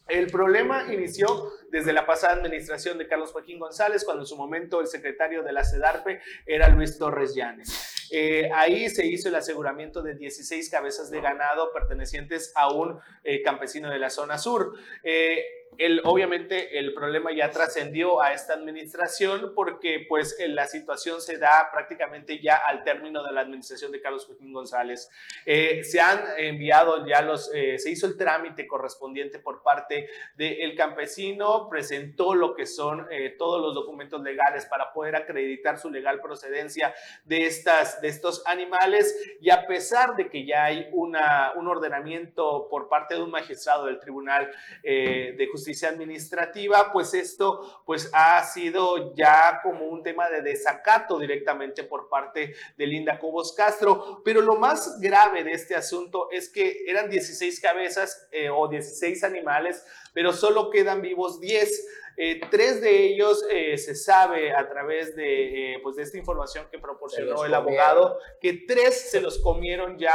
el 0.07 0.27
problema 0.27 0.91
inició 0.93 1.27
desde 1.71 1.93
la 1.93 2.05
pasada 2.05 2.33
administración 2.33 2.97
de 2.97 3.07
Carlos 3.07 3.31
Joaquín 3.31 3.59
González, 3.59 4.03
cuando 4.03 4.23
en 4.23 4.27
su 4.27 4.35
momento 4.35 4.81
el 4.81 4.87
secretario 4.87 5.43
de 5.43 5.51
la 5.51 5.63
CEDARPE 5.63 6.21
era 6.45 6.69
Luis 6.69 6.97
Torres 6.97 7.35
Llanes. 7.35 8.07
Eh, 8.11 8.49
ahí 8.53 8.89
se 8.89 9.05
hizo 9.05 9.29
el 9.29 9.35
aseguramiento 9.35 10.01
de 10.01 10.15
16 10.15 10.69
cabezas 10.69 11.11
de 11.11 11.19
ganado 11.19 11.73
pertenecientes 11.73 12.53
a 12.55 12.71
un 12.71 12.99
eh, 13.23 13.41
campesino 13.41 13.89
de 13.89 13.99
la 13.99 14.09
zona 14.09 14.37
sur. 14.37 14.73
Eh, 15.03 15.43
el, 15.77 16.01
obviamente 16.05 16.79
el 16.79 16.93
problema 16.93 17.31
ya 17.31 17.51
trascendió 17.51 18.21
a 18.21 18.33
esta 18.33 18.53
administración 18.53 19.53
porque 19.55 20.05
pues 20.07 20.35
la 20.47 20.65
situación 20.65 21.21
se 21.21 21.37
da 21.37 21.69
prácticamente 21.71 22.39
ya 22.41 22.57
al 22.57 22.83
término 22.83 23.23
de 23.23 23.31
la 23.31 23.41
administración 23.41 23.91
de 23.91 24.01
Carlos 24.01 24.25
Joaquín 24.25 24.53
González. 24.53 25.09
Eh, 25.45 25.83
se 25.83 25.99
han 25.99 26.19
enviado 26.37 27.05
ya 27.05 27.21
los, 27.21 27.51
eh, 27.53 27.77
se 27.77 27.91
hizo 27.91 28.07
el 28.07 28.17
trámite 28.17 28.65
correspondiente 28.65 29.39
por 29.39 29.61
parte 29.61 30.09
del 30.35 30.75
campesino, 30.75 31.56
presentó 31.69 32.33
lo 32.33 32.55
que 32.55 32.65
son 32.65 33.07
eh, 33.11 33.35
todos 33.37 33.61
los 33.61 33.75
documentos 33.75 34.21
legales 34.21 34.65
para 34.65 34.93
poder 34.93 35.15
acreditar 35.15 35.77
su 35.77 35.89
legal 35.89 36.21
procedencia 36.21 36.93
de, 37.25 37.45
estas, 37.45 38.01
de 38.01 38.07
estos 38.07 38.41
animales 38.45 39.15
y 39.41 39.49
a 39.49 39.67
pesar 39.67 40.15
de 40.15 40.29
que 40.29 40.45
ya 40.45 40.63
hay 40.63 40.87
una, 40.93 41.51
un 41.55 41.67
ordenamiento 41.67 42.67
por 42.69 42.87
parte 42.87 43.15
de 43.15 43.21
un 43.21 43.31
magistrado 43.31 43.85
del 43.85 43.99
Tribunal 43.99 44.49
de 44.83 45.47
Justicia, 45.51 45.67
justicia 45.67 45.89
administrativa, 45.89 46.93
pues 46.93 47.13
esto 47.13 47.81
pues 47.85 48.09
ha 48.13 48.41
sido 48.43 49.13
ya 49.15 49.59
como 49.61 49.87
un 49.87 50.01
tema 50.01 50.29
de 50.29 50.41
desacato 50.41 51.19
directamente 51.19 51.83
por 51.83 52.07
parte 52.07 52.55
de 52.77 52.87
Linda 52.87 53.19
Cobos 53.19 53.51
Castro, 53.53 54.21
pero 54.23 54.39
lo 54.41 54.55
más 54.55 55.01
grave 55.01 55.43
de 55.43 55.51
este 55.51 55.75
asunto 55.75 56.29
es 56.31 56.47
que 56.47 56.85
eran 56.87 57.09
16 57.09 57.59
cabezas 57.59 58.29
eh, 58.31 58.49
o 58.49 58.69
16 58.69 59.23
animales, 59.25 59.83
pero 60.13 60.31
solo 60.31 60.69
quedan 60.69 61.01
vivos 61.01 61.41
10. 61.41 61.46
yes. 61.47 61.71
Eh, 62.19 62.41
tres 62.49 62.81
de 62.81 63.05
ellos 63.05 63.45
eh, 63.51 63.77
se 63.77 63.93
sabe 63.93 64.51
a 64.51 64.67
través 64.67 65.15
de, 65.15 65.75
eh, 65.75 65.79
pues 65.83 65.97
de 65.97 66.01
esta 66.01 66.17
información 66.17 66.65
que 66.71 66.79
proporcionó 66.79 67.45
el 67.45 67.53
abogado 67.53 68.17
que 68.41 68.65
tres 68.67 69.11
se 69.11 69.21
los 69.21 69.37
comieron 69.37 69.99
ya 69.99 70.11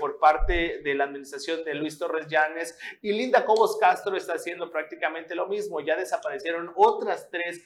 por 0.00 0.18
parte 0.18 0.80
de 0.82 0.94
la 0.94 1.04
administración 1.04 1.62
de 1.64 1.74
Luis 1.74 1.98
Torres 1.98 2.26
Llanes 2.26 2.78
y 3.02 3.12
Linda 3.12 3.44
Cobos 3.44 3.76
Castro 3.78 4.16
está 4.16 4.34
haciendo 4.34 4.70
prácticamente 4.70 5.34
lo 5.34 5.46
mismo. 5.46 5.80
Ya 5.80 5.94
desaparecieron 5.96 6.72
otras 6.74 7.28
tres 7.30 7.62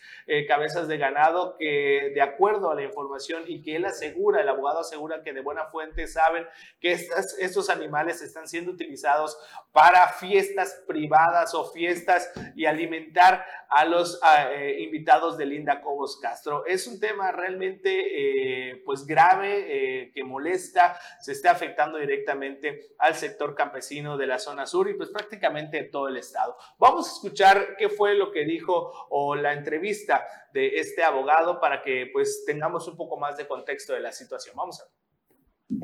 cabezas 0.48 0.88
de 0.88 0.98
ganado 0.98 1.56
que 1.56 2.10
de 2.12 2.22
acuerdo 2.22 2.70
a 2.70 2.74
la 2.74 2.82
información 2.82 3.44
y 3.46 3.62
que 3.62 3.76
él 3.76 3.84
asegura, 3.84 4.40
el 4.40 4.48
abogado 4.48 4.80
asegura 4.80 5.22
que 5.22 5.32
de 5.32 5.42
buena 5.42 5.66
fuente 5.66 6.08
saben 6.08 6.46
que 6.80 6.92
estas, 6.92 7.38
estos 7.38 7.70
animales 7.70 8.20
están 8.20 8.48
siendo 8.48 8.72
utilizados 8.72 9.38
para 9.72 10.08
fiestas 10.08 10.82
privadas 10.88 11.54
o 11.54 11.70
fiestas 11.70 12.32
y 12.56 12.64
alimentar 12.64 13.44
a 13.68 13.75
los 13.84 14.20
eh, 14.50 14.78
invitados 14.80 15.36
de 15.36 15.46
Linda 15.46 15.80
Cobos 15.80 16.18
Castro. 16.18 16.64
Es 16.66 16.86
un 16.86 16.98
tema 16.98 17.32
realmente 17.32 18.70
eh, 18.70 18.82
pues 18.84 19.04
grave 19.04 19.66
eh, 19.68 20.12
que 20.12 20.24
molesta, 20.24 20.98
se 21.20 21.32
está 21.32 21.50
afectando 21.50 21.98
directamente 21.98 22.94
al 22.98 23.14
sector 23.14 23.54
campesino 23.54 24.16
de 24.16 24.26
la 24.26 24.38
zona 24.38 24.66
sur 24.66 24.88
y 24.88 24.94
pues 24.94 25.10
prácticamente 25.10 25.84
todo 25.84 26.08
el 26.08 26.16
estado. 26.16 26.56
Vamos 26.78 27.08
a 27.08 27.12
escuchar 27.12 27.76
qué 27.76 27.88
fue 27.88 28.14
lo 28.14 28.32
que 28.32 28.44
dijo 28.44 28.92
o 29.10 29.34
la 29.34 29.52
entrevista 29.52 30.26
de 30.52 30.78
este 30.78 31.02
abogado 31.02 31.60
para 31.60 31.82
que 31.82 32.08
pues 32.12 32.44
tengamos 32.46 32.88
un 32.88 32.96
poco 32.96 33.18
más 33.18 33.36
de 33.36 33.46
contexto 33.46 33.92
de 33.92 34.00
la 34.00 34.12
situación. 34.12 34.56
Vamos 34.56 34.80
a 34.80 34.84
ver 34.84 35.06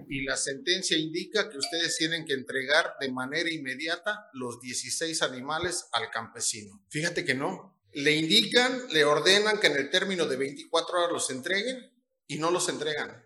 y 0.08 0.22
la 0.24 0.36
sentencia 0.36 0.96
indica 0.96 1.50
que 1.50 1.58
ustedes 1.58 1.96
tienen 1.96 2.24
que 2.24 2.34
entregar 2.34 2.94
de 3.00 3.10
manera 3.10 3.50
inmediata 3.50 4.28
los 4.32 4.60
16 4.60 5.22
animales 5.22 5.88
al 5.92 6.10
campesino. 6.10 6.84
Fíjate 6.88 7.24
que 7.24 7.34
no, 7.34 7.81
le 7.94 8.12
indican, 8.12 8.88
le 8.90 9.04
ordenan 9.04 9.60
que 9.60 9.66
en 9.66 9.76
el 9.76 9.90
término 9.90 10.26
de 10.26 10.36
24 10.36 10.98
horas 10.98 11.12
los 11.12 11.30
entreguen 11.30 11.92
y 12.26 12.38
no 12.38 12.50
los 12.50 12.68
entregan. 12.68 13.24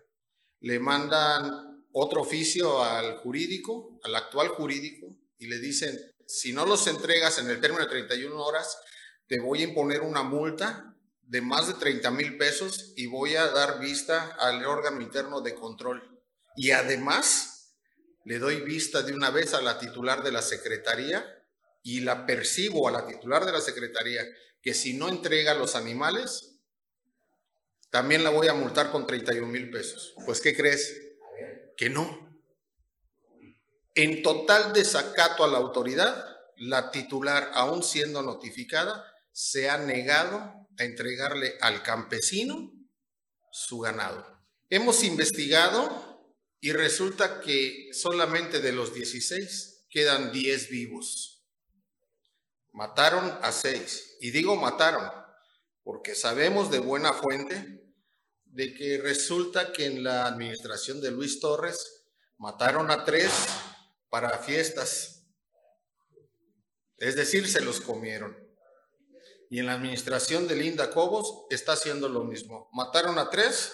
Le 0.59 0.79
mandan 0.79 1.85
otro 1.93 2.21
oficio 2.21 2.83
al 2.83 3.17
jurídico, 3.17 3.99
al 4.03 4.15
actual 4.15 4.49
jurídico, 4.49 5.15
y 5.37 5.47
le 5.47 5.59
dicen, 5.59 5.97
si 6.25 6.51
no 6.51 6.65
los 6.65 6.87
entregas 6.87 7.39
en 7.39 7.49
el 7.49 7.61
término 7.61 7.83
de 7.83 7.89
31 7.89 8.43
horas, 8.43 8.77
te 9.27 9.39
voy 9.39 9.61
a 9.61 9.65
imponer 9.65 10.01
una 10.01 10.23
multa 10.23 10.95
de 11.21 11.41
más 11.41 11.67
de 11.67 11.73
30 11.73 12.11
mil 12.11 12.37
pesos 12.37 12.93
y 12.95 13.07
voy 13.07 13.35
a 13.35 13.47
dar 13.47 13.79
vista 13.79 14.35
al 14.39 14.65
órgano 14.65 15.01
interno 15.01 15.41
de 15.41 15.55
control. 15.55 16.21
Y 16.55 16.71
además, 16.71 17.75
le 18.25 18.39
doy 18.39 18.61
vista 18.61 19.03
de 19.03 19.13
una 19.13 19.29
vez 19.29 19.53
a 19.53 19.61
la 19.61 19.79
titular 19.79 20.23
de 20.23 20.31
la 20.31 20.41
Secretaría 20.41 21.36
y 21.87 22.01
la 22.01 22.25
percibo 22.25 22.89
a 22.89 22.91
la 22.91 23.07
titular 23.07 23.45
de 23.45 23.53
la 23.53 23.61
Secretaría 23.61 24.21
que 24.61 24.73
si 24.73 24.91
no 24.91 25.07
entrega 25.07 25.53
los 25.53 25.73
animales, 25.73 26.59
también 27.89 28.25
la 28.25 28.29
voy 28.29 28.49
a 28.49 28.53
multar 28.53 28.91
con 28.91 29.07
31 29.07 29.47
mil 29.47 29.71
pesos. 29.71 30.13
Pues, 30.25 30.41
¿qué 30.41 30.53
crees? 30.53 31.01
Que 31.77 31.89
no. 31.89 32.37
En 33.95 34.21
total 34.21 34.73
desacato 34.73 35.45
a 35.45 35.47
la 35.47 35.59
autoridad, 35.59 36.25
la 36.57 36.91
titular, 36.91 37.51
aún 37.53 37.81
siendo 37.81 38.21
notificada, 38.21 39.09
se 39.31 39.69
ha 39.69 39.77
negado 39.77 40.35
a 40.77 40.83
entregarle 40.83 41.53
al 41.61 41.83
campesino 41.83 42.69
su 43.49 43.79
ganado. 43.79 44.27
Hemos 44.69 45.05
investigado 45.05 46.35
y 46.59 46.73
resulta 46.73 47.39
que 47.39 47.91
solamente 47.93 48.59
de 48.59 48.73
los 48.73 48.93
16 48.93 49.85
quedan 49.89 50.33
10 50.33 50.69
vivos. 50.69 51.36
Mataron 52.77 53.39
a 53.41 53.51
6. 53.51 54.17
Y 54.21 54.29
digo 54.29 54.55
mataron 54.55 55.11
porque 55.83 56.13
sabemos 56.13 56.69
de 56.69 56.77
buena 56.77 57.11
fuente 57.11 57.81
de 58.45 58.75
que 58.75 58.99
resulta 58.99 59.73
que 59.73 59.87
en 59.87 60.03
la 60.03 60.27
administración 60.27 61.01
de 61.01 61.09
Luis 61.09 61.39
Torres 61.39 62.05
mataron 62.37 62.91
a 62.91 63.03
3 63.03 63.31
para 64.11 64.37
fiestas. 64.37 65.25
Es 66.97 67.15
decir, 67.15 67.47
se 67.47 67.61
los 67.61 67.81
comieron. 67.81 68.37
Y 69.49 69.57
en 69.57 69.65
la 69.65 69.73
administración 69.73 70.47
de 70.47 70.57
Linda 70.57 70.91
Cobos 70.91 71.47
está 71.49 71.73
haciendo 71.73 72.07
lo 72.09 72.25
mismo. 72.25 72.69
Mataron 72.73 73.17
a 73.17 73.31
tres 73.31 73.73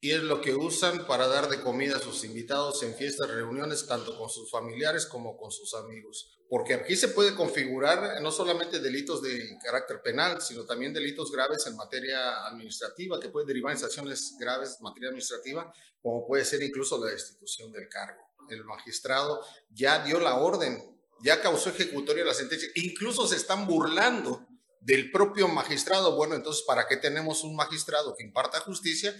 y 0.00 0.12
es 0.12 0.22
lo 0.22 0.40
que 0.40 0.54
usan 0.54 1.06
para 1.06 1.26
dar 1.26 1.50
de 1.50 1.60
comida 1.60 1.96
a 1.96 2.00
sus 2.00 2.24
invitados 2.24 2.82
en 2.82 2.94
fiestas, 2.94 3.28
reuniones, 3.28 3.86
tanto 3.86 4.16
con 4.16 4.30
sus 4.30 4.50
familiares 4.50 5.04
como 5.04 5.36
con 5.36 5.50
sus 5.50 5.74
amigos. 5.74 6.37
Porque 6.48 6.74
aquí 6.74 6.96
se 6.96 7.08
puede 7.08 7.34
configurar 7.34 8.22
no 8.22 8.30
solamente 8.30 8.80
delitos 8.80 9.22
de 9.22 9.58
carácter 9.62 10.00
penal, 10.02 10.40
sino 10.40 10.64
también 10.64 10.94
delitos 10.94 11.30
graves 11.30 11.66
en 11.66 11.76
materia 11.76 12.46
administrativa, 12.46 13.20
que 13.20 13.28
pueden 13.28 13.46
derivar 13.46 13.72
en 13.72 13.78
sanciones 13.78 14.34
graves 14.40 14.76
en 14.78 14.84
materia 14.84 15.08
administrativa, 15.08 15.72
como 16.00 16.26
puede 16.26 16.44
ser 16.44 16.62
incluso 16.62 17.02
la 17.04 17.10
destitución 17.10 17.70
del 17.70 17.88
cargo. 17.88 18.22
El 18.48 18.64
magistrado 18.64 19.44
ya 19.70 20.02
dio 20.02 20.18
la 20.20 20.36
orden 20.36 20.98
ya 21.20 21.40
causó 21.40 21.70
ejecutoria 21.70 22.24
la 22.24 22.34
sentencia, 22.34 22.68
incluso 22.74 23.26
se 23.26 23.36
están 23.36 23.66
burlando 23.66 24.46
del 24.80 25.10
propio 25.10 25.48
magistrado. 25.48 26.16
Bueno, 26.16 26.34
entonces, 26.34 26.64
¿para 26.66 26.86
qué 26.86 26.96
tenemos 26.96 27.42
un 27.42 27.56
magistrado 27.56 28.14
que 28.16 28.24
imparta 28.24 28.60
justicia 28.60 29.14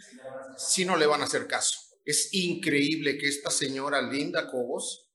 si 0.57 0.85
no 0.85 0.97
le 0.97 1.07
van 1.07 1.22
a 1.22 1.24
hacer 1.24 1.47
caso? 1.47 1.79
Es 2.05 2.33
increíble 2.33 3.18
que 3.18 3.29
esta 3.29 3.51
señora 3.51 4.01
Linda 4.01 4.51
Cobos 4.51 5.08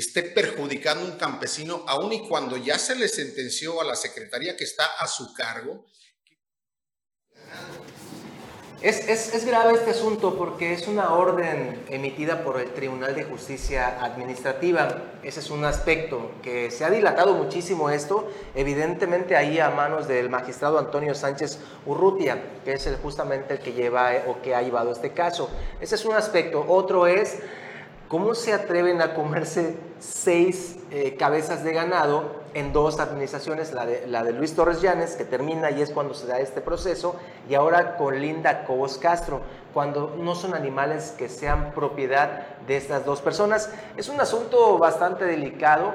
esté 0.00 0.22
perjudicando 0.22 1.04
un 1.04 1.18
campesino, 1.18 1.84
aun 1.86 2.12
y 2.12 2.28
cuando 2.28 2.56
ya 2.56 2.78
se 2.78 2.94
le 2.94 3.08
sentenció 3.08 3.80
a 3.80 3.84
la 3.84 3.96
secretaría 3.96 4.56
que 4.56 4.64
está 4.64 4.84
a 4.98 5.06
su 5.06 5.32
cargo, 5.34 5.86
es, 8.80 9.08
es, 9.08 9.34
es, 9.34 9.44
grave 9.44 9.72
este 9.72 9.90
asunto 9.90 10.36
porque 10.36 10.72
es 10.72 10.86
una 10.86 11.12
orden 11.12 11.84
emitida 11.88 12.44
por 12.44 12.60
el 12.60 12.70
Tribunal 12.70 13.12
de 13.16 13.24
Justicia 13.24 14.00
Administrativa. 14.00 15.02
Ese 15.24 15.40
es 15.40 15.50
un 15.50 15.64
aspecto 15.64 16.30
que 16.44 16.70
se 16.70 16.84
ha 16.84 16.90
dilatado 16.90 17.34
muchísimo 17.34 17.90
esto, 17.90 18.30
evidentemente 18.54 19.34
ahí 19.34 19.58
a 19.58 19.70
manos 19.70 20.06
del 20.06 20.30
magistrado 20.30 20.78
Antonio 20.78 21.16
Sánchez 21.16 21.58
Urrutia, 21.86 22.40
que 22.64 22.74
es 22.74 22.86
el, 22.86 22.94
justamente 22.98 23.54
el 23.54 23.58
que 23.58 23.72
lleva 23.72 24.12
o 24.28 24.40
que 24.42 24.54
ha 24.54 24.62
llevado 24.62 24.92
este 24.92 25.10
caso. 25.10 25.50
Ese 25.80 25.96
es 25.96 26.04
un 26.04 26.14
aspecto. 26.14 26.64
Otro 26.68 27.08
es 27.08 27.38
¿Cómo 28.08 28.34
se 28.34 28.54
atreven 28.54 29.02
a 29.02 29.12
comerse 29.12 29.76
seis 29.98 30.78
eh, 30.90 31.16
cabezas 31.18 31.62
de 31.62 31.74
ganado 31.74 32.40
en 32.54 32.72
dos 32.72 33.00
administraciones? 33.00 33.74
La 33.74 33.84
de, 33.84 34.06
la 34.06 34.24
de 34.24 34.32
Luis 34.32 34.56
Torres 34.56 34.80
Llanes, 34.80 35.14
que 35.14 35.26
termina 35.26 35.70
y 35.70 35.82
es 35.82 35.90
cuando 35.90 36.14
se 36.14 36.26
da 36.26 36.40
este 36.40 36.62
proceso, 36.62 37.16
y 37.50 37.54
ahora 37.54 37.98
con 37.98 38.18
Linda 38.18 38.64
Cobos 38.64 38.96
Castro, 38.96 39.42
cuando 39.74 40.16
no 40.18 40.34
son 40.34 40.54
animales 40.54 41.14
que 41.18 41.28
sean 41.28 41.72
propiedad 41.74 42.56
de 42.66 42.78
estas 42.78 43.04
dos 43.04 43.20
personas. 43.20 43.70
Es 43.98 44.08
un 44.08 44.18
asunto 44.22 44.78
bastante 44.78 45.26
delicado 45.26 45.92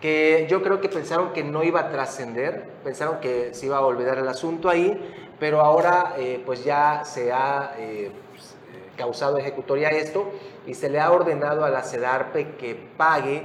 que 0.00 0.46
yo 0.48 0.62
creo 0.62 0.80
que 0.80 0.88
pensaron 0.88 1.32
que 1.32 1.42
no 1.42 1.64
iba 1.64 1.80
a 1.80 1.90
trascender, 1.90 2.70
pensaron 2.84 3.18
que 3.18 3.54
se 3.54 3.66
iba 3.66 3.78
a 3.78 3.80
olvidar 3.84 4.18
el 4.18 4.28
asunto 4.28 4.68
ahí, 4.68 5.34
pero 5.40 5.62
ahora 5.62 6.14
eh, 6.16 6.40
pues 6.46 6.62
ya 6.62 7.02
se 7.04 7.32
ha 7.32 7.74
eh, 7.76 8.12
pues, 8.30 8.54
causado 8.96 9.36
ejecutoria 9.36 9.88
esto 9.88 10.30
y 10.66 10.74
se 10.74 10.90
le 10.90 11.00
ha 11.00 11.10
ordenado 11.10 11.64
a 11.64 11.70
la 11.70 11.82
CEDARPE 11.82 12.56
que 12.56 12.74
pague 12.96 13.44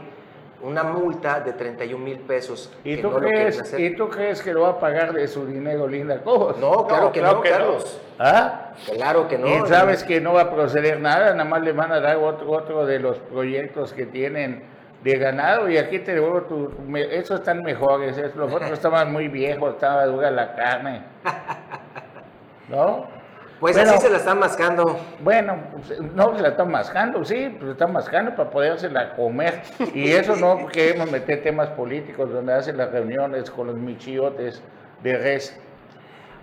una 0.61 0.83
multa 0.83 1.39
de 1.39 1.53
31 1.53 2.03
mil 2.03 2.19
pesos. 2.19 2.71
¿Y 2.83 2.97
tú, 2.97 3.11
crees, 3.11 3.75
¿Y 3.77 3.95
tú 3.95 4.09
crees 4.09 4.41
que 4.41 4.53
lo 4.53 4.61
va 4.61 4.69
a 4.69 4.79
pagar 4.79 5.13
de 5.13 5.27
su 5.27 5.45
dinero 5.45 5.87
Linda 5.87 6.21
Cobos? 6.21 6.57
No, 6.57 6.85
claro 6.85 7.11
que 7.11 7.21
no, 7.21 7.41
Carlos. 7.41 7.99
¿Ah? 8.19 8.73
Claro 8.93 9.27
que 9.27 9.37
no. 9.37 9.47
Y 9.47 9.67
sabes 9.67 10.03
que 10.03 10.21
no 10.21 10.33
va 10.33 10.41
a 10.41 10.51
proceder 10.51 10.99
nada, 10.99 11.31
nada 11.31 11.49
más 11.49 11.61
le 11.61 11.71
van 11.71 11.91
a 11.91 11.99
dar 11.99 12.17
otro, 12.17 12.51
otro 12.51 12.85
de 12.85 12.99
los 12.99 13.17
proyectos 13.17 13.93
que 13.93 14.05
tienen 14.05 14.63
de 15.03 15.17
ganado 15.17 15.67
y 15.67 15.77
aquí 15.77 15.99
te 15.99 16.13
digo, 16.13 16.43
tu, 16.43 16.71
esos 16.95 17.39
están 17.39 17.63
mejores, 17.63 18.17
los 18.35 18.53
otros 18.53 18.71
estaban 18.71 19.11
muy 19.11 19.27
viejos, 19.27 19.73
estaba 19.73 20.05
dura 20.05 20.29
la 20.29 20.55
carne. 20.55 21.01
¿No? 22.69 23.20
Pues 23.61 23.77
así 23.77 23.99
se 23.99 24.09
la 24.09 24.17
están 24.17 24.39
mascando. 24.39 24.99
Bueno, 25.19 25.55
pues, 25.71 26.01
no 26.01 26.35
se 26.35 26.41
la 26.41 26.49
están 26.49 26.71
mascando, 26.71 27.23
sí, 27.23 27.47
pues 27.51 27.65
se 27.65 27.71
están 27.73 27.93
mascando 27.93 28.35
para 28.35 28.49
podérsela 28.49 29.13
comer. 29.15 29.61
Y 29.93 30.11
eso 30.11 30.35
no 30.35 30.65
queremos 30.73 31.11
meter 31.11 31.43
temas 31.43 31.69
políticos 31.69 32.33
donde 32.33 32.53
hacen 32.53 32.75
las 32.75 32.91
reuniones 32.91 33.51
con 33.51 33.67
los 33.67 33.75
michiotes 33.75 34.63
de 35.03 35.15
res. 35.15 35.55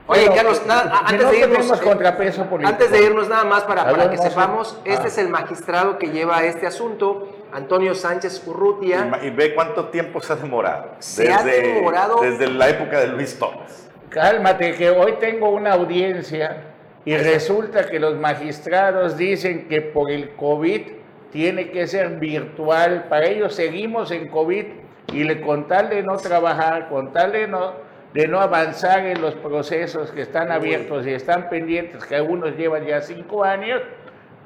Oye, 0.06 0.30
Carlos, 0.32 0.62
nada, 0.64 1.00
antes, 1.04 1.30
de 1.30 1.38
irnos, 1.40 1.70
eh, 1.70 1.82
contrapeso 1.82 2.44
político. 2.44 2.72
antes 2.72 2.90
de 2.92 3.04
irnos 3.04 3.28
nada 3.28 3.44
más 3.44 3.64
para, 3.64 3.84
para 3.84 4.10
que 4.10 4.16
sepamos, 4.16 4.78
este 4.84 5.02
ah. 5.02 5.08
es 5.08 5.18
el 5.18 5.28
magistrado 5.28 5.98
que 5.98 6.10
lleva 6.10 6.44
este 6.44 6.68
asunto, 6.68 7.28
Antonio 7.52 7.96
Sánchez 7.96 8.46
Urrutia. 8.46 9.10
Y, 9.22 9.30
ve 9.30 9.56
cuánto 9.56 9.88
tiempo 9.88 10.20
se 10.20 10.34
ha 10.34 10.36
demorado. 10.36 10.92
Se 11.00 11.24
desde, 11.24 11.34
ha 11.34 11.42
demorado. 11.42 12.20
Desde 12.20 12.46
la 12.46 12.68
época 12.68 13.00
de 13.00 13.08
Luis 13.08 13.36
Torres. 13.36 13.90
Cálmate, 14.08 14.76
que 14.76 14.88
hoy 14.88 15.16
tengo 15.20 15.50
una 15.50 15.72
audiencia 15.72 16.67
y 17.04 17.16
resulta 17.16 17.86
que 17.88 17.98
los 17.98 18.16
magistrados 18.16 19.16
dicen 19.16 19.68
que 19.68 19.80
por 19.80 20.10
el 20.10 20.30
COVID 20.30 20.82
tiene 21.30 21.70
que 21.70 21.86
ser 21.86 22.18
virtual. 22.18 23.06
Para 23.08 23.26
ellos 23.26 23.54
seguimos 23.54 24.10
en 24.10 24.28
COVID 24.28 24.64
y 25.12 25.24
le 25.24 25.40
contarle 25.40 26.02
no 26.02 26.16
trabajar, 26.16 26.88
contarle 26.88 27.48
no, 27.48 27.72
de 28.12 28.28
no 28.28 28.40
avanzar 28.40 29.06
en 29.06 29.20
los 29.20 29.34
procesos 29.34 30.10
que 30.10 30.22
están 30.22 30.50
abiertos 30.50 31.06
y 31.06 31.12
están 31.12 31.48
pendientes, 31.48 32.04
que 32.04 32.16
algunos 32.16 32.56
llevan 32.56 32.84
ya 32.84 33.00
cinco 33.00 33.44
años, 33.44 33.80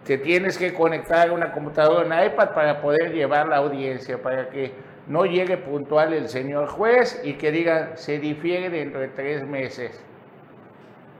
te 0.05 0.19
tienes 0.19 0.59
que 0.59 0.75
conectar 0.75 1.29
a 1.29 1.33
una 1.33 1.53
computadora, 1.53 2.05
una 2.05 2.25
iPad 2.25 2.51
para 2.51 2.81
poder 2.81 3.13
llevar 3.13 3.49
la 3.49 3.59
audiencia, 3.59 4.21
para 4.21 4.51
que 4.51 4.73
no 5.07 5.25
llegue 5.25 5.57
puntual 5.57 6.13
el 6.13 6.29
señor 6.29 6.69
juez 6.69 7.21
y 7.25 7.35
que 7.35 7.51
diga 7.53 7.97
se 7.97 8.19
difiere 8.19 8.71
dentro 8.71 9.01
de 9.01 9.09
tres 9.09 9.47
meses. 9.47 10.01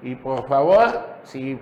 Y 0.03 0.15
por 0.17 0.47
favor, 0.49 0.89
si 1.23 1.59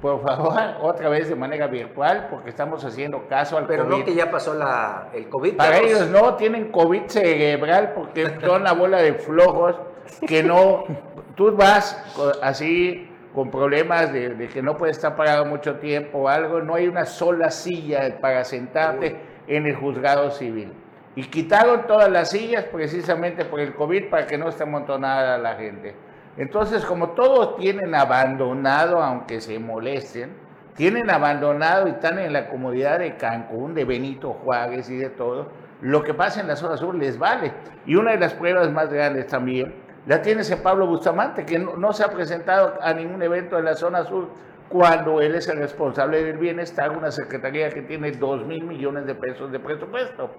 por 0.00 0.22
favor, 0.22 0.54
otra 0.82 1.08
vez 1.08 1.28
de 1.28 1.34
manera 1.34 1.66
virtual, 1.66 2.28
porque 2.30 2.50
estamos 2.50 2.84
haciendo 2.84 3.26
caso 3.28 3.58
al 3.58 3.66
Pero 3.66 3.84
COVID. 3.84 3.98
no 3.98 4.04
que 4.04 4.14
ya 4.14 4.30
pasó 4.30 4.54
la, 4.54 5.08
el 5.12 5.28
COVID. 5.28 5.56
Para 5.56 5.78
ellos 5.78 6.08
no, 6.08 6.34
tienen 6.34 6.70
COVID 6.70 7.02
cerebral 7.06 7.92
porque 7.94 8.38
son 8.40 8.64
la 8.64 8.72
bola 8.72 9.02
de 9.02 9.14
flojos 9.14 9.76
que 10.26 10.42
no, 10.42 10.84
tú 11.34 11.54
vas 11.54 12.02
así 12.42 13.10
con 13.34 13.50
problemas 13.50 14.12
de, 14.12 14.30
de, 14.30 14.48
que 14.48 14.62
no 14.62 14.76
puedes 14.76 14.96
estar 14.96 15.14
parado 15.14 15.44
mucho 15.44 15.76
tiempo 15.76 16.18
o 16.18 16.28
algo, 16.28 16.60
no 16.60 16.74
hay 16.74 16.88
una 16.88 17.04
sola 17.04 17.50
silla 17.50 18.18
para 18.20 18.44
sentarte 18.44 19.16
en 19.46 19.66
el 19.66 19.76
juzgado 19.76 20.30
civil. 20.30 20.72
Y 21.14 21.24
quitaron 21.24 21.86
todas 21.86 22.10
las 22.10 22.30
sillas 22.30 22.64
precisamente 22.64 23.44
por 23.44 23.60
el 23.60 23.74
COVID 23.74 24.08
para 24.08 24.26
que 24.26 24.38
no 24.38 24.48
esté 24.48 24.62
amontonada 24.62 25.36
la 25.38 25.56
gente. 25.56 25.94
Entonces, 26.38 26.84
como 26.84 27.10
todos 27.10 27.56
tienen 27.56 27.94
abandonado, 27.96 29.02
aunque 29.02 29.40
se 29.40 29.58
molesten, 29.58 30.30
tienen 30.76 31.10
abandonado 31.10 31.88
y 31.88 31.90
están 31.90 32.20
en 32.20 32.32
la 32.32 32.48
comodidad 32.48 33.00
de 33.00 33.16
Cancún, 33.16 33.74
de 33.74 33.84
Benito 33.84 34.34
Juárez 34.44 34.88
y 34.88 34.96
de 34.96 35.10
todo, 35.10 35.48
lo 35.80 36.04
que 36.04 36.14
pasa 36.14 36.40
en 36.40 36.46
la 36.46 36.54
zona 36.54 36.76
sur 36.76 36.94
les 36.94 37.18
vale. 37.18 37.52
Y 37.86 37.96
una 37.96 38.12
de 38.12 38.18
las 38.18 38.34
pruebas 38.34 38.70
más 38.70 38.88
grandes 38.92 39.26
también 39.26 39.74
la 40.06 40.22
tiene 40.22 40.42
ese 40.42 40.56
Pablo 40.56 40.86
Bustamante, 40.86 41.44
que 41.44 41.58
no, 41.58 41.92
se 41.92 42.04
ha 42.04 42.08
presentado 42.08 42.74
a 42.80 42.94
ningún 42.94 43.20
evento 43.20 43.58
en 43.58 43.64
la 43.64 43.74
zona 43.74 44.04
sur 44.04 44.28
cuando 44.68 45.20
él 45.20 45.34
es 45.34 45.48
el 45.48 45.58
responsable 45.58 46.22
del 46.22 46.38
bienestar, 46.38 46.96
una 46.96 47.10
secretaría 47.10 47.70
que 47.70 47.82
tiene 47.82 48.12
2 48.12 48.46
mil 48.46 48.64
millones 48.64 49.06
de 49.06 49.16
pesos 49.16 49.50
de 49.50 49.58
presupuesto. 49.58 50.30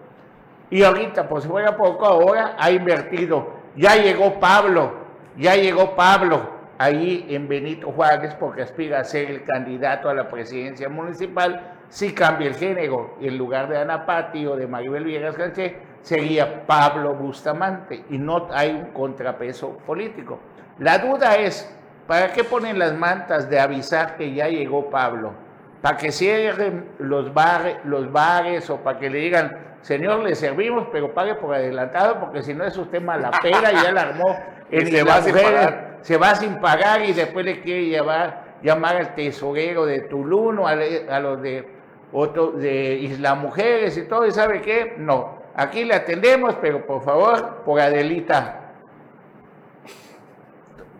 Y 0.70 0.84
ahorita, 0.84 1.28
pues 1.28 1.44
si 1.44 1.50
fuera 1.50 1.76
poco, 1.76 2.06
ahora 2.06 2.56
ha 2.58 2.72
invertido. 2.72 3.60
Ya 3.76 3.96
llegó 3.96 4.40
Pablo, 4.40 4.99
ya 5.40 5.56
llegó 5.56 5.96
Pablo 5.96 6.60
ahí 6.78 7.26
en 7.30 7.48
Benito 7.48 7.92
Juárez 7.92 8.36
porque 8.36 8.62
aspira 8.62 9.00
a 9.00 9.04
ser 9.04 9.32
el 9.32 9.44
candidato 9.44 10.10
a 10.10 10.14
la 10.14 10.28
presidencia 10.28 10.90
municipal 10.90 11.78
si 11.88 12.14
cambia 12.14 12.48
el 12.48 12.56
género. 12.56 13.16
En 13.22 13.38
lugar 13.38 13.70
de 13.70 13.78
Ana 13.78 14.06
Pati 14.06 14.46
o 14.46 14.56
de 14.56 14.68
Maribel 14.68 15.06
Villegas 15.06 15.36
Canché, 15.36 15.78
sería 16.02 16.66
Pablo 16.68 17.16
Bustamante 17.16 18.04
y 18.10 18.18
no 18.18 18.48
hay 18.52 18.72
un 18.72 18.92
contrapeso 18.92 19.78
político. 19.86 20.40
La 20.78 21.00
duda 21.00 21.36
es, 21.38 21.74
¿para 22.06 22.32
qué 22.34 22.44
ponen 22.44 22.78
las 22.78 22.94
mantas 22.94 23.50
de 23.50 23.60
avisar 23.60 24.18
que 24.18 24.34
ya 24.34 24.48
llegó 24.48 24.90
Pablo? 24.90 25.34
¿Para 25.82 25.98
que 25.98 26.12
cierren 26.12 26.90
los, 27.00 27.34
bares, 27.34 27.78
los 27.86 28.12
bares 28.12 28.70
o 28.70 28.78
para 28.78 29.00
que 29.00 29.10
le 29.10 29.20
digan, 29.20 29.58
señor, 29.82 30.20
le 30.20 30.36
servimos, 30.36 30.88
pero 30.92 31.14
pague 31.14 31.36
por 31.36 31.56
adelantado, 31.56 32.20
porque 32.20 32.44
si 32.44 32.54
no 32.54 32.66
es 32.66 32.76
usted 32.76 33.02
malapera 33.02 33.72
y 33.72 33.76
ya 33.76 33.92
la 33.92 34.02
armó 34.02 34.38
en 34.72 34.88
se 34.88 35.04
va 35.04 35.22
sin 35.22 35.34
pagar. 35.34 35.98
se 36.02 36.18
va 36.18 36.36
sin 36.36 36.60
pagar 36.60 37.06
y 37.06 37.14
después 37.14 37.46
le 37.46 37.62
quiere 37.62 37.86
llevar, 37.86 38.44
llamar 38.62 38.98
al 38.98 39.16
tesorero 39.16 39.86
de 39.86 40.02
Tulum 40.02 40.60
o 40.60 40.68
a, 40.68 40.72
a 40.72 41.20
los 41.22 41.42
de, 41.42 41.66
otro, 42.12 42.52
de 42.52 42.96
Isla 42.96 43.36
Mujeres 43.36 43.98
y 43.98 44.04
todo, 44.04 44.26
y 44.26 44.32
¿sabe 44.32 44.62
qué? 44.62 44.96
No, 44.98 45.40
aquí 45.56 45.86
le 45.86 45.96
atendemos, 45.96 46.56
pero 46.62 46.86
por 46.86 47.04
favor, 47.04 47.64
por 47.64 47.80
Adelita. 47.80 48.74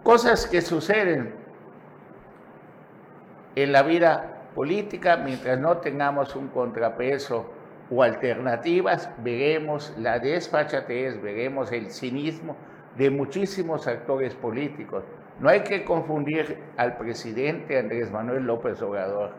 Cosas 0.04 0.48
que 0.48 0.62
suceden 0.62 1.36
en 3.56 3.72
la 3.72 3.84
vida 3.84 4.29
política 4.56 5.18
mientras 5.18 5.60
no 5.60 5.78
tengamos 5.78 6.36
un 6.36 6.50
contrapeso 6.50 7.50
o 7.92 8.04
alternativas, 8.04 9.10
veremos 9.20 9.94
la 9.98 10.20
desfachatez, 10.20 11.22
veremos 11.22 11.72
el 11.72 11.90
cinismo 11.90 12.56
de 12.98 13.10
muchísimos 13.10 13.88
actores 13.88 14.36
políticos. 14.36 15.04
No 15.40 15.50
hay 15.50 15.62
que 15.62 15.84
confundir 15.84 16.60
al 16.78 16.98
presidente 16.98 17.80
Andrés 17.80 18.12
Manuel 18.12 18.44
López 18.44 18.82
Obrador 18.82 19.32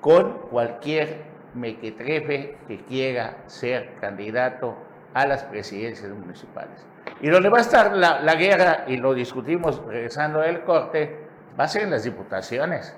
con 0.00 0.40
cualquier 0.50 1.22
mequetrefe 1.54 2.56
que 2.66 2.78
quiera 2.84 3.44
ser 3.46 3.94
candidato 4.00 4.76
a 5.14 5.26
las 5.26 5.44
presidencias 5.44 6.10
municipales. 6.10 6.84
Y 7.20 7.28
donde 7.28 7.48
va 7.48 7.58
a 7.58 7.60
estar 7.60 7.92
la, 7.92 8.20
la 8.20 8.34
guerra, 8.34 8.84
y 8.88 8.96
lo 8.96 9.14
discutimos 9.14 9.84
regresando 9.86 10.40
del 10.40 10.62
corte, 10.62 11.16
va 11.58 11.64
a 11.64 11.68
ser 11.68 11.82
en 11.82 11.90
las 11.90 12.04
diputaciones. 12.04 12.96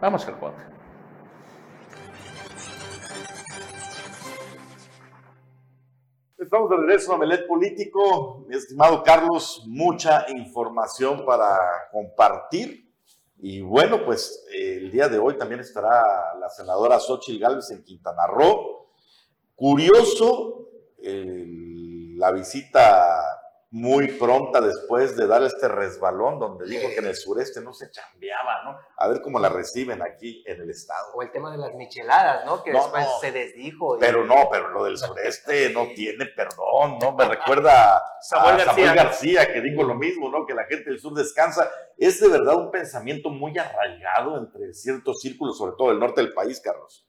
Vamos 0.00 0.26
al 0.26 0.38
corte. 0.38 0.62
Estamos 6.38 6.70
de 6.70 6.76
regreso 6.76 7.14
a 7.14 7.18
Melet 7.18 7.46
Político. 7.46 8.44
Mi 8.46 8.56
estimado 8.56 9.02
Carlos, 9.02 9.64
mucha 9.66 10.26
información 10.28 11.24
para 11.24 11.58
compartir. 11.90 12.92
Y 13.38 13.62
bueno, 13.62 14.04
pues 14.04 14.46
eh, 14.52 14.78
el 14.82 14.90
día 14.90 15.08
de 15.08 15.18
hoy 15.18 15.36
también 15.36 15.60
estará 15.60 16.02
la 16.38 16.48
senadora 16.50 17.00
Xochitl 17.00 17.40
Gálvez 17.40 17.70
en 17.70 17.82
Quintana 17.82 18.26
Roo. 18.26 18.90
Curioso 19.54 20.56
la 22.16 22.32
visita 22.32 23.25
muy 23.70 24.06
pronta 24.12 24.60
después 24.60 25.16
de 25.16 25.26
dar 25.26 25.42
este 25.42 25.66
resbalón 25.66 26.38
donde 26.38 26.66
dijo 26.66 26.88
que 26.88 26.98
en 26.98 27.06
el 27.06 27.16
sureste 27.16 27.60
no 27.60 27.74
se 27.74 27.90
chambeaba, 27.90 28.62
¿no? 28.64 28.78
A 28.96 29.08
ver 29.08 29.20
cómo 29.20 29.40
la 29.40 29.48
reciben 29.48 30.00
aquí 30.02 30.42
en 30.46 30.60
el 30.62 30.70
estado. 30.70 31.12
O 31.14 31.20
el 31.22 31.32
tema 31.32 31.50
de 31.50 31.58
las 31.58 31.74
micheladas, 31.74 32.46
¿no? 32.46 32.62
Que 32.62 32.72
No, 32.72 32.78
después 32.82 33.04
no. 33.04 33.18
se 33.20 33.32
desdijo. 33.32 33.96
y- 33.96 34.00
Pero 34.00 34.24
no, 34.24 34.48
pero 34.50 34.68
lo 34.68 34.84
del 34.84 34.96
sureste 34.96 35.68
no 35.74 35.88
tiene 35.94 36.26
perdón, 36.26 36.98
¿no? 37.00 37.12
Me 37.16 37.24
recuerda 37.24 37.96
a 37.96 38.02
Samuel 38.22 38.60
Samuel 38.60 38.94
García. 38.94 38.94
García. 38.94 39.52
que 39.52 39.60
dijo 39.60 39.82
lo 39.82 39.94
mismo, 39.96 40.30
¿no? 40.30 40.46
Que 40.46 40.54
la 40.54 40.64
gente 40.64 40.88
del 40.88 41.00
sur 41.00 41.12
descansa. 41.14 41.68
Es 41.98 42.20
de 42.20 42.28
verdad 42.28 42.54
un 42.56 42.70
pensamiento 42.70 43.30
muy 43.30 43.58
arraigado 43.58 44.38
entre 44.38 44.72
ciertos 44.74 45.20
círculos, 45.20 45.58
sobre 45.58 45.72
todo 45.76 45.88
del 45.90 45.98
norte 45.98 46.22
del 46.22 46.32
país, 46.32 46.60
Carlos. 46.60 47.04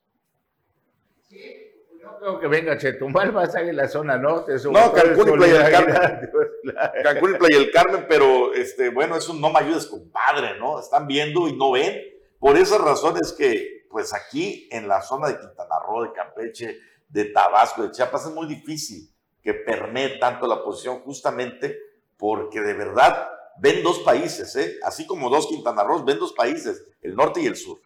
No 2.18 2.40
creo 2.40 2.40
que 2.40 2.48
venga 2.48 2.78
Chetumal, 2.78 3.36
va 3.36 3.44
a 3.44 3.62
en 3.62 3.76
la 3.76 3.88
zona 3.88 4.18
norte. 4.18 4.54
No, 4.72 4.92
Cancún 4.92 5.30
y 5.30 5.32
Playa 5.34 5.64
del 5.64 5.70
claro. 5.70 6.20
Cancún 7.04 7.36
y 7.36 7.38
Playa 7.38 7.58
del 7.60 7.72
Carmen, 7.72 8.06
pero 8.10 8.54
este, 8.54 8.90
bueno, 8.90 9.16
es 9.16 9.30
un 9.30 9.40
no 9.40 9.52
me 9.52 9.60
ayudes, 9.60 9.86
compadre, 9.86 10.58
¿no? 10.60 10.80
Están 10.80 11.06
viendo 11.06 11.48
y 11.48 11.56
no 11.56 11.72
ven. 11.72 12.02
Por 12.40 12.58
esas 12.58 12.82
razones 12.82 13.34
que, 13.34 13.86
pues 13.90 14.14
aquí 14.14 14.68
en 14.72 14.88
la 14.88 15.02
zona 15.02 15.28
de 15.28 15.40
Quintana 15.40 15.76
Roo, 15.86 16.04
de 16.04 16.12
Campeche, 16.14 16.80
de 17.08 17.26
Tabasco, 17.26 17.84
de 17.84 17.92
Chiapas, 17.92 18.26
es 18.26 18.34
muy 18.34 18.48
difícil 18.48 19.10
que 19.44 19.54
permee 19.54 20.18
tanto 20.18 20.48
la 20.48 20.56
oposición, 20.56 21.00
justamente 21.02 21.78
porque 22.18 22.62
de 22.62 22.74
verdad 22.74 23.30
ven 23.60 23.84
dos 23.84 24.00
países, 24.00 24.56
¿eh? 24.56 24.78
Así 24.84 25.06
como 25.06 25.30
dos 25.30 25.48
Quintana 25.48 25.84
Roo, 25.84 26.04
ven 26.04 26.18
dos 26.18 26.34
países, 26.34 26.84
el 27.02 27.16
norte 27.16 27.42
y 27.42 27.46
el 27.46 27.56
sur. 27.56 27.80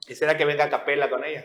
Quisiera 0.00 0.36
que 0.36 0.44
venga 0.44 0.68
Capela 0.68 1.08
con 1.08 1.24
ella. 1.24 1.44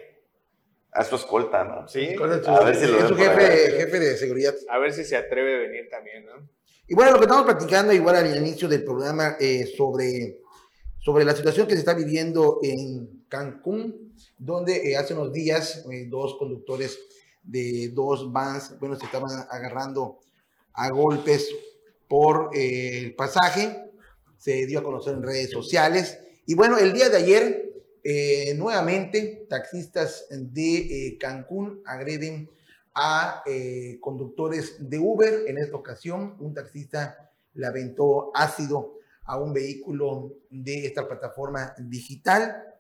A 0.98 1.04
su 1.04 1.16
escolta, 1.16 1.64
¿no? 1.64 1.88
Sí. 1.88 2.16
A 2.18 2.64
ver 2.64 2.76
si 2.76 2.88
lo 2.88 3.00
es 3.00 3.08
su 3.08 3.16
jefe, 3.16 3.72
jefe 3.72 4.00
de 4.00 4.18
seguridad. 4.18 4.56
A 4.70 4.80
ver 4.80 4.94
si 4.94 5.04
se 5.04 5.16
atreve 5.16 5.56
a 5.56 5.60
venir 5.60 5.90
también, 5.90 6.26
¿no? 6.26 6.50
Y 6.88 6.96
bueno, 6.96 7.12
lo 7.12 7.18
que 7.20 7.26
estamos 7.26 7.46
platicando 7.46 7.94
igual 7.94 8.16
al 8.16 8.36
inicio 8.36 8.68
del 8.68 8.84
programa 8.84 9.36
eh, 9.40 9.68
sobre, 9.78 10.40
sobre 11.00 11.26
la 11.26 11.36
situación 11.36 11.68
que 11.68 11.74
se 11.74 11.80
está 11.80 11.94
viviendo 11.94 12.60
en 12.64 13.26
Cancún, 13.28 14.14
donde 14.38 14.92
eh, 14.92 14.98
hace 14.98 15.14
unos 15.14 15.34
días 15.34 15.86
eh, 15.92 16.06
dos 16.10 16.36
conductores 16.38 16.98
de 17.44 17.92
dos 17.94 18.32
vans, 18.32 18.78
bueno, 18.80 18.96
se 18.96 19.06
estaban 19.06 19.32
agarrando 19.50 20.20
a 20.74 20.90
golpes 20.90 21.50
por 22.08 22.52
eh, 22.56 23.00
el 23.00 23.16
pasaje, 23.16 23.92
se 24.38 24.66
dio 24.66 24.80
a 24.80 24.84
conocer 24.84 25.14
en 25.14 25.24
redes 25.24 25.50
sociales. 25.50 26.20
Y 26.46 26.56
bueno, 26.56 26.78
el 26.78 26.94
día 26.94 27.10
de 27.10 27.18
ayer, 27.18 27.67
eh, 28.10 28.54
nuevamente, 28.54 29.48
taxistas 29.50 30.28
de 30.30 30.78
eh, 30.78 31.18
Cancún 31.18 31.82
agreden 31.86 32.50
a 32.96 33.44
eh, 33.46 33.98
conductores 34.00 34.78
de 34.80 34.98
Uber. 34.98 35.44
En 35.48 35.58
esta 35.58 35.76
ocasión, 35.76 36.38
un 36.40 36.54
taxista 36.54 37.34
le 37.54 37.68
aventó 37.68 38.32
ácido 38.34 38.94
a 39.26 39.38
un 39.38 39.52
vehículo 39.52 40.36
de 40.50 40.86
esta 40.86 41.06
plataforma 41.06 41.76
digital. 41.80 42.76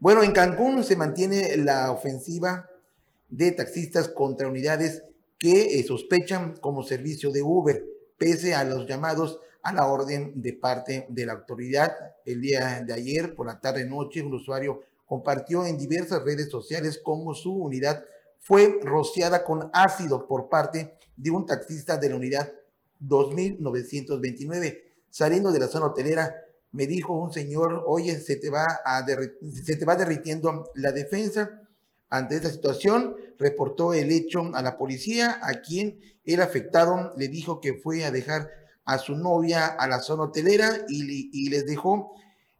Bueno, 0.00 0.24
en 0.24 0.32
Cancún 0.32 0.82
se 0.82 0.96
mantiene 0.96 1.56
la 1.58 1.92
ofensiva 1.92 2.68
de 3.28 3.52
taxistas 3.52 4.08
contra 4.08 4.48
unidades 4.48 5.04
que 5.38 5.80
sospechan 5.86 6.56
como 6.56 6.82
servicio 6.82 7.30
de 7.30 7.42
Uber, 7.42 7.84
pese 8.18 8.56
a 8.56 8.64
los 8.64 8.88
llamados 8.88 9.38
a 9.62 9.72
la 9.72 9.86
orden 9.86 10.40
de 10.40 10.52
parte 10.54 11.06
de 11.08 11.26
la 11.26 11.34
autoridad. 11.34 11.92
El 12.24 12.40
día 12.40 12.82
de 12.84 12.92
ayer, 12.92 13.34
por 13.34 13.46
la 13.46 13.60
tarde-noche, 13.60 14.22
un 14.22 14.34
usuario 14.34 14.80
compartió 15.06 15.64
en 15.64 15.78
diversas 15.78 16.22
redes 16.24 16.50
sociales 16.50 17.00
cómo 17.02 17.34
su 17.34 17.54
unidad 17.54 18.04
fue 18.38 18.80
rociada 18.82 19.44
con 19.44 19.70
ácido 19.72 20.26
por 20.26 20.48
parte 20.48 20.94
de 21.16 21.30
un 21.30 21.46
taxista 21.46 21.96
de 21.96 22.08
la 22.08 22.16
unidad 22.16 22.52
2929. 22.98 24.84
Saliendo 25.10 25.52
de 25.52 25.60
la 25.60 25.68
zona 25.68 25.86
hotelera, 25.86 26.34
me 26.72 26.86
dijo 26.86 27.12
un 27.12 27.32
señor, 27.32 27.84
oye, 27.86 28.18
se 28.18 28.36
te 28.36 28.50
va, 28.50 28.80
a 28.84 29.04
se 29.06 29.76
te 29.76 29.84
va 29.84 29.94
derritiendo 29.94 30.70
la 30.74 30.90
defensa. 30.90 31.60
Ante 32.08 32.36
esta 32.36 32.50
situación, 32.50 33.16
reportó 33.38 33.94
el 33.94 34.10
hecho 34.10 34.50
a 34.54 34.62
la 34.62 34.76
policía, 34.76 35.38
a 35.42 35.60
quien 35.60 36.00
el 36.24 36.40
afectado 36.42 37.12
le 37.16 37.28
dijo 37.28 37.60
que 37.60 37.74
fue 37.74 38.04
a 38.04 38.10
dejar 38.10 38.50
a 38.84 38.98
su 38.98 39.16
novia 39.16 39.66
a 39.66 39.86
la 39.86 40.00
zona 40.00 40.24
hotelera 40.24 40.84
y, 40.88 41.48
les 41.48 41.66
dejó 41.66 42.14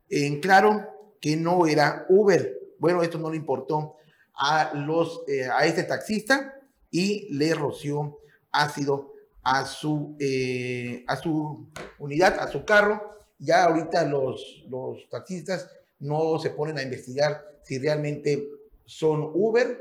en 0.08 0.40
claro 0.40 0.86
que 1.20 1.36
no 1.36 1.66
era 1.66 2.06
Uber. 2.08 2.58
Bueno, 2.78 3.02
esto 3.02 3.18
no 3.18 3.30
le 3.30 3.36
importó 3.36 3.96
a, 4.34 4.72
los, 4.74 5.22
eh, 5.28 5.48
a 5.48 5.64
este 5.66 5.84
taxista 5.84 6.60
y 6.90 7.32
le 7.34 7.54
roció 7.54 8.18
ácido 8.50 9.12
a 9.42 9.64
su, 9.66 10.16
eh, 10.20 11.04
a 11.08 11.16
su 11.16 11.68
unidad, 11.98 12.38
a 12.38 12.48
su 12.48 12.64
carro. 12.64 13.24
Ya 13.38 13.64
ahorita 13.64 14.04
los, 14.04 14.64
los 14.68 15.08
taxistas 15.08 15.68
no 15.98 16.38
se 16.38 16.50
ponen 16.50 16.78
a 16.78 16.82
investigar 16.82 17.44
si 17.62 17.78
realmente 17.78 18.48
son 18.84 19.30
Uber, 19.34 19.78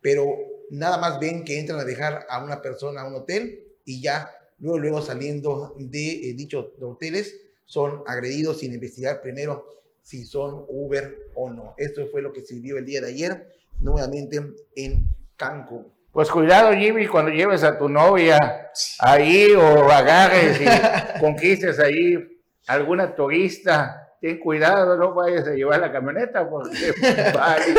pero 0.00 0.26
nada 0.70 0.98
más 0.98 1.18
ven 1.18 1.44
que 1.44 1.58
entran 1.58 1.80
a 1.80 1.84
dejar 1.84 2.26
a 2.28 2.42
una 2.42 2.62
persona 2.62 3.02
a 3.02 3.06
un 3.06 3.14
hotel 3.14 3.64
y 3.84 4.00
ya 4.00 4.30
luego, 4.60 4.78
luego 4.78 5.02
saliendo 5.02 5.74
de 5.78 6.30
eh, 6.30 6.34
dichos 6.34 6.66
hoteles 6.80 7.36
son 7.64 8.02
agredidos 8.06 8.60
sin 8.60 8.72
investigar 8.72 9.20
primero 9.20 9.66
si 10.02 10.24
son 10.24 10.64
Uber 10.68 11.30
o 11.34 11.50
no. 11.50 11.74
Esto 11.76 12.06
fue 12.10 12.22
lo 12.22 12.32
que 12.32 12.40
se 12.40 12.58
vio 12.58 12.78
el 12.78 12.86
día 12.86 13.02
de 13.02 13.08
ayer, 13.08 13.46
nuevamente 13.80 14.40
en 14.74 15.06
Cancún. 15.36 15.92
Pues 16.10 16.30
cuidado, 16.30 16.72
Jimmy, 16.72 17.06
cuando 17.06 17.30
lleves 17.30 17.62
a 17.62 17.78
tu 17.78 17.88
novia 17.88 18.70
ahí 18.98 19.52
o 19.52 19.90
agarres 19.90 20.58
y 20.60 20.64
conquistes 21.20 21.78
ahí 21.78 22.40
alguna 22.66 23.14
turista. 23.14 24.16
Ten 24.20 24.40
cuidado, 24.40 24.96
no 24.96 25.14
vayas 25.14 25.46
a 25.46 25.52
llevar 25.52 25.78
la 25.80 25.92
camioneta 25.92 26.48
porque 26.48 26.92
vale. 27.34 27.74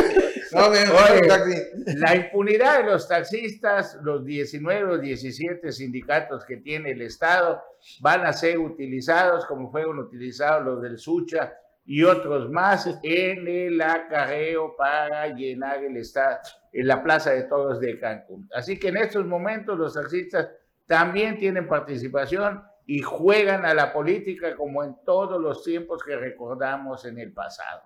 No, 0.53 0.69
me- 0.69 0.79
Oye, 0.83 1.27
taxi. 1.27 1.53
la 1.97 2.15
impunidad 2.15 2.79
de 2.83 2.91
los 2.91 3.07
taxistas, 3.07 3.97
los 4.03 4.25
19 4.25 4.91
o 4.93 4.97
17 4.97 5.71
sindicatos 5.71 6.45
que 6.45 6.57
tiene 6.57 6.91
el 6.91 7.01
Estado, 7.01 7.61
van 8.01 8.25
a 8.25 8.33
ser 8.33 8.57
utilizados 8.59 9.45
como 9.45 9.71
fueron 9.71 9.99
utilizados 9.99 10.65
los 10.65 10.81
del 10.81 10.97
Sucha 10.97 11.53
y 11.85 12.03
otros 12.03 12.49
más 12.51 12.87
en 13.03 13.47
el 13.47 13.81
acarreo 13.81 14.75
para 14.75 15.27
llenar 15.27 15.83
el 15.83 15.97
estado, 15.97 16.37
en 16.71 16.87
la 16.87 17.01
Plaza 17.01 17.31
de 17.31 17.43
Toros 17.43 17.79
de 17.79 17.99
Cancún. 17.99 18.47
Así 18.53 18.77
que 18.77 18.89
en 18.89 18.97
estos 18.97 19.25
momentos 19.25 19.77
los 19.77 19.93
taxistas 19.95 20.49
también 20.85 21.37
tienen 21.39 21.67
participación 21.67 22.63
y 22.85 23.01
juegan 23.01 23.65
a 23.65 23.73
la 23.73 23.91
política 23.93 24.55
como 24.55 24.83
en 24.83 24.95
todos 25.05 25.41
los 25.41 25.63
tiempos 25.63 26.03
que 26.03 26.15
recordamos 26.15 27.05
en 27.05 27.17
el 27.19 27.33
pasado. 27.33 27.81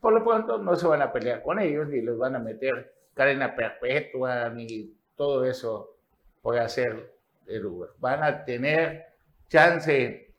Por 0.00 0.14
lo 0.14 0.24
pronto 0.24 0.58
no 0.58 0.76
se 0.76 0.86
van 0.86 1.02
a 1.02 1.12
pelear 1.12 1.42
con 1.42 1.58
ellos, 1.58 1.88
ni 1.88 2.00
los 2.00 2.18
van 2.18 2.36
a 2.36 2.38
meter 2.38 2.94
cadena 3.14 3.54
perpetua, 3.54 4.48
ni 4.48 4.94
todo 5.14 5.44
eso 5.44 5.96
por 6.40 6.58
hacer 6.58 7.14
el 7.46 7.66
Uber. 7.66 7.90
Van 7.98 8.22
a 8.22 8.44
tener 8.44 9.06
chance 9.48 10.34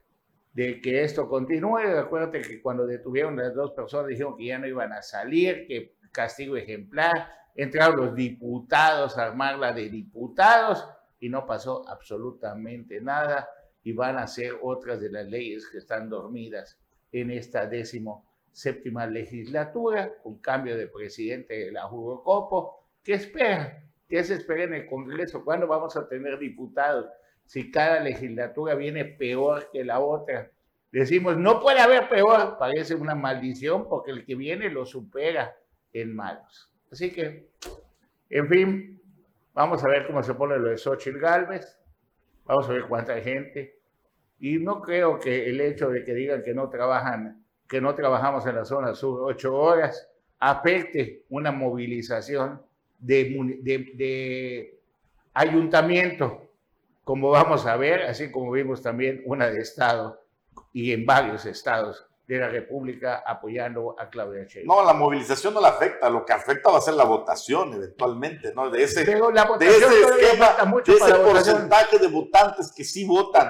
de 0.53 0.81
que 0.81 1.03
esto 1.03 1.27
continúe. 1.27 1.97
Acuérdate 1.97 2.41
que 2.41 2.61
cuando 2.61 2.87
detuvieron 2.87 3.39
a 3.39 3.43
las 3.43 3.53
dos 3.53 3.71
personas 3.71 4.07
dijeron 4.07 4.35
que 4.35 4.45
ya 4.45 4.57
no 4.57 4.67
iban 4.67 4.91
a 4.93 5.01
salir, 5.01 5.67
que 5.67 5.95
castigo 6.11 6.57
ejemplar. 6.57 7.29
Entraron 7.55 7.97
los 7.97 8.15
diputados 8.15 9.17
a 9.17 9.25
armarla 9.25 9.73
de 9.73 9.89
diputados 9.89 10.87
y 11.19 11.29
no 11.29 11.45
pasó 11.45 11.87
absolutamente 11.87 13.01
nada 13.01 13.47
y 13.83 13.93
van 13.93 14.17
a 14.17 14.27
ser 14.27 14.57
otras 14.61 14.99
de 14.99 15.11
las 15.11 15.25
leyes 15.25 15.67
que 15.67 15.77
están 15.77 16.09
dormidas 16.09 16.79
en 17.11 17.29
esta 17.29 17.67
décimo 17.67 18.30
séptima 18.51 19.07
legislatura, 19.07 20.13
con 20.21 20.39
cambio 20.39 20.77
de 20.77 20.87
presidente 20.87 21.65
de 21.65 21.71
la 21.71 21.83
Jugocopo. 21.83 22.85
¿Qué 23.03 23.13
espera? 23.13 23.83
¿Qué 24.07 24.23
se 24.23 24.35
espera 24.35 24.63
en 24.63 24.73
el 24.73 24.87
Congreso? 24.87 25.43
¿Cuándo 25.43 25.67
vamos 25.67 25.95
a 25.95 26.07
tener 26.07 26.37
diputados? 26.37 27.07
si 27.51 27.69
cada 27.69 27.99
legislatura 27.99 28.75
viene 28.75 29.03
peor 29.03 29.69
que 29.73 29.83
la 29.83 29.99
otra. 29.99 30.49
Decimos, 30.89 31.35
no 31.35 31.59
puede 31.59 31.81
haber 31.81 32.07
peor, 32.07 32.57
parece 32.57 32.95
una 32.95 33.13
maldición 33.13 33.89
porque 33.89 34.11
el 34.11 34.23
que 34.23 34.35
viene 34.35 34.69
lo 34.69 34.85
supera 34.85 35.53
en 35.91 36.15
malos. 36.15 36.71
Así 36.89 37.11
que, 37.11 37.49
en 38.29 38.47
fin, 38.47 39.01
vamos 39.53 39.83
a 39.83 39.89
ver 39.89 40.07
cómo 40.07 40.23
se 40.23 40.33
pone 40.33 40.57
lo 40.59 40.69
de 40.69 40.77
Xochitl 40.77 41.19
Galvez, 41.19 41.77
vamos 42.45 42.69
a 42.69 42.71
ver 42.71 42.83
cuánta 42.87 43.19
gente. 43.19 43.81
Y 44.39 44.57
no 44.57 44.81
creo 44.81 45.19
que 45.19 45.49
el 45.49 45.59
hecho 45.59 45.89
de 45.89 46.05
que 46.05 46.13
digan 46.13 46.43
que 46.43 46.53
no 46.53 46.69
trabajan, 46.69 47.40
que 47.71 47.79
no 47.79 47.95
trabajamos 47.95 48.45
en 48.47 48.55
la 48.57 48.65
zona 48.65 48.93
sur 48.93 49.21
ocho 49.23 49.55
horas, 49.55 50.09
afecte 50.39 51.23
una 51.29 51.53
movilización 51.53 52.61
de, 52.99 53.23
de, 53.61 53.77
de 53.95 54.79
ayuntamiento 55.33 56.49
como 57.05 57.29
vamos 57.29 57.65
a 57.65 57.77
ver, 57.77 58.03
así 58.03 58.29
como 58.29 58.51
vimos 58.51 58.81
también 58.81 59.21
una 59.25 59.47
de 59.47 59.61
Estado 59.61 60.21
y 60.73 60.91
en 60.91 61.05
varios 61.05 61.45
estados 61.45 62.05
de 62.27 62.39
la 62.39 62.49
República 62.49 63.23
apoyando 63.25 63.95
a 63.97 64.09
Claudia 64.09 64.43
Sheinbaum. 64.43 64.79
No, 64.81 64.85
la 64.85 64.93
movilización 64.93 65.53
no 65.53 65.61
la 65.61 65.69
afecta, 65.69 66.09
lo 66.09 66.25
que 66.25 66.33
afecta 66.33 66.71
va 66.71 66.77
a 66.77 66.81
ser 66.81 66.95
la 66.95 67.05
votación 67.05 67.73
eventualmente, 67.73 68.53
¿no? 68.53 68.69
De 68.69 68.83
ese, 68.83 69.05
Pero 69.05 69.31
la 69.31 69.45
de 69.57 69.67
ese 69.67 70.01
esquema, 70.01 70.65
mucho 70.65 70.91
de 70.91 70.97
ese 70.97 71.13
votación. 71.13 71.33
porcentaje 71.33 71.99
de 71.99 72.07
votantes 72.07 72.73
que 72.75 72.83
sí 72.83 73.05
votan 73.05 73.49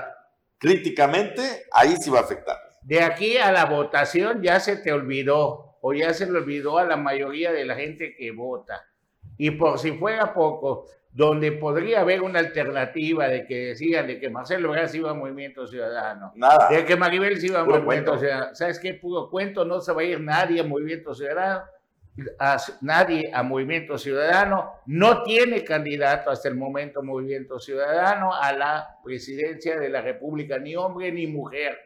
críticamente, 0.60 1.42
ahí 1.72 1.96
sí 1.98 2.12
va 2.12 2.20
a 2.20 2.22
afectar. 2.22 2.71
De 2.82 3.02
aquí 3.02 3.38
a 3.38 3.52
la 3.52 3.66
votación 3.66 4.42
ya 4.42 4.60
se 4.60 4.78
te 4.78 4.92
olvidó 4.92 5.78
o 5.82 5.94
ya 5.94 6.14
se 6.14 6.30
le 6.30 6.38
olvidó 6.38 6.78
a 6.78 6.84
la 6.86 6.98
mayoría 6.98 7.52
de 7.52 7.66
la 7.66 7.76
gente 7.76 8.16
que 8.16 8.32
vota. 8.32 8.86
Y 9.38 9.52
por 9.52 9.80
si 9.80 9.92
fuera 9.94 10.34
poco, 10.34 10.86
donde 11.12 11.52
podría 11.52 12.02
haber 12.02 12.22
una 12.22 12.40
alternativa 12.40 13.28
de 13.28 13.46
que 13.46 13.68
decían 13.68 14.08
de 14.08 14.20
que 14.20 14.30
Marcelo 14.30 14.70
Ebrard 14.70 14.94
iba 14.96 15.12
a 15.12 15.14
Movimiento 15.14 15.68
Ciudadano, 15.68 16.32
Nada. 16.36 16.70
de 16.70 16.86
que 16.86 16.96
Maribel 16.96 17.40
se 17.40 17.48
iba 17.48 17.62
a 17.62 17.66
Puro 17.66 17.82
Movimiento 17.82 18.12
cuento. 18.12 18.20
Ciudadano. 18.26 18.56
¿Sabes 18.56 18.80
qué? 18.80 18.94
Puro 18.94 19.30
cuento, 19.30 19.66
no 19.66 19.82
se 19.82 19.92
va 19.94 20.02
a 20.02 20.06
ir 20.06 20.22
nadie 20.22 20.62
a 20.62 20.64
Movimiento 20.64 21.14
Ciudadano, 21.14 21.64
a- 22.40 22.58
nadie 22.82 23.30
a 23.34 23.44
Movimiento 23.44 23.98
Ciudadano, 23.98 24.72
no 24.86 25.24
tiene 25.24 25.64
candidato 25.64 26.30
hasta 26.30 26.48
el 26.48 26.56
momento 26.56 27.04
Movimiento 27.04 27.60
Ciudadano 27.60 28.34
a 28.34 28.54
la 28.54 28.98
presidencia 29.04 29.78
de 29.80 29.90
la 29.90 30.02
República, 30.02 30.60
ni 30.60 30.76
hombre 30.76 31.12
ni 31.12 31.28
mujer. 31.28 31.78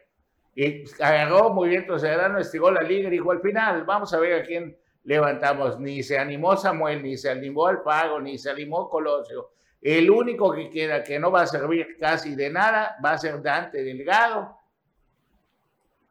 Y 0.55 0.85
agarró 1.01 1.53
Movimiento 1.53 1.99
Ciudadano, 1.99 2.39
estiró 2.39 2.71
la 2.71 2.81
liga 2.81 3.09
y 3.09 3.11
dijo 3.11 3.29
al 3.31 3.41
final, 3.41 3.83
vamos 3.83 4.13
a 4.13 4.19
ver 4.19 4.41
a 4.41 4.43
quién 4.43 4.77
levantamos. 5.03 5.77
Ni 5.79 6.01
se 6.01 6.17
animó 6.17 6.55
Samuel, 6.55 7.03
ni 7.03 7.17
se 7.17 7.29
animó 7.29 7.67
Alfaro, 7.67 8.21
ni 8.21 8.37
se 8.37 8.49
animó 8.49 8.89
Colosio. 8.89 9.51
El 9.81 10.09
único 10.09 10.53
que 10.53 10.69
queda 10.69 11.03
que 11.03 11.19
no 11.19 11.29
va 11.29 11.41
a 11.41 11.47
servir 11.47 11.97
casi 11.99 12.35
de 12.35 12.49
nada 12.49 12.95
va 13.03 13.11
a 13.11 13.17
ser 13.17 13.41
Dante 13.41 13.83
Delgado. 13.83 14.57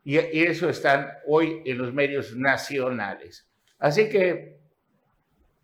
Y, 0.05 0.19
y 0.19 0.43
eso 0.43 0.69
están 0.69 1.11
hoy 1.27 1.63
en 1.65 1.79
los 1.79 1.93
medios 1.95 2.37
nacionales. 2.37 3.49
Así 3.79 4.11
que, 4.11 4.61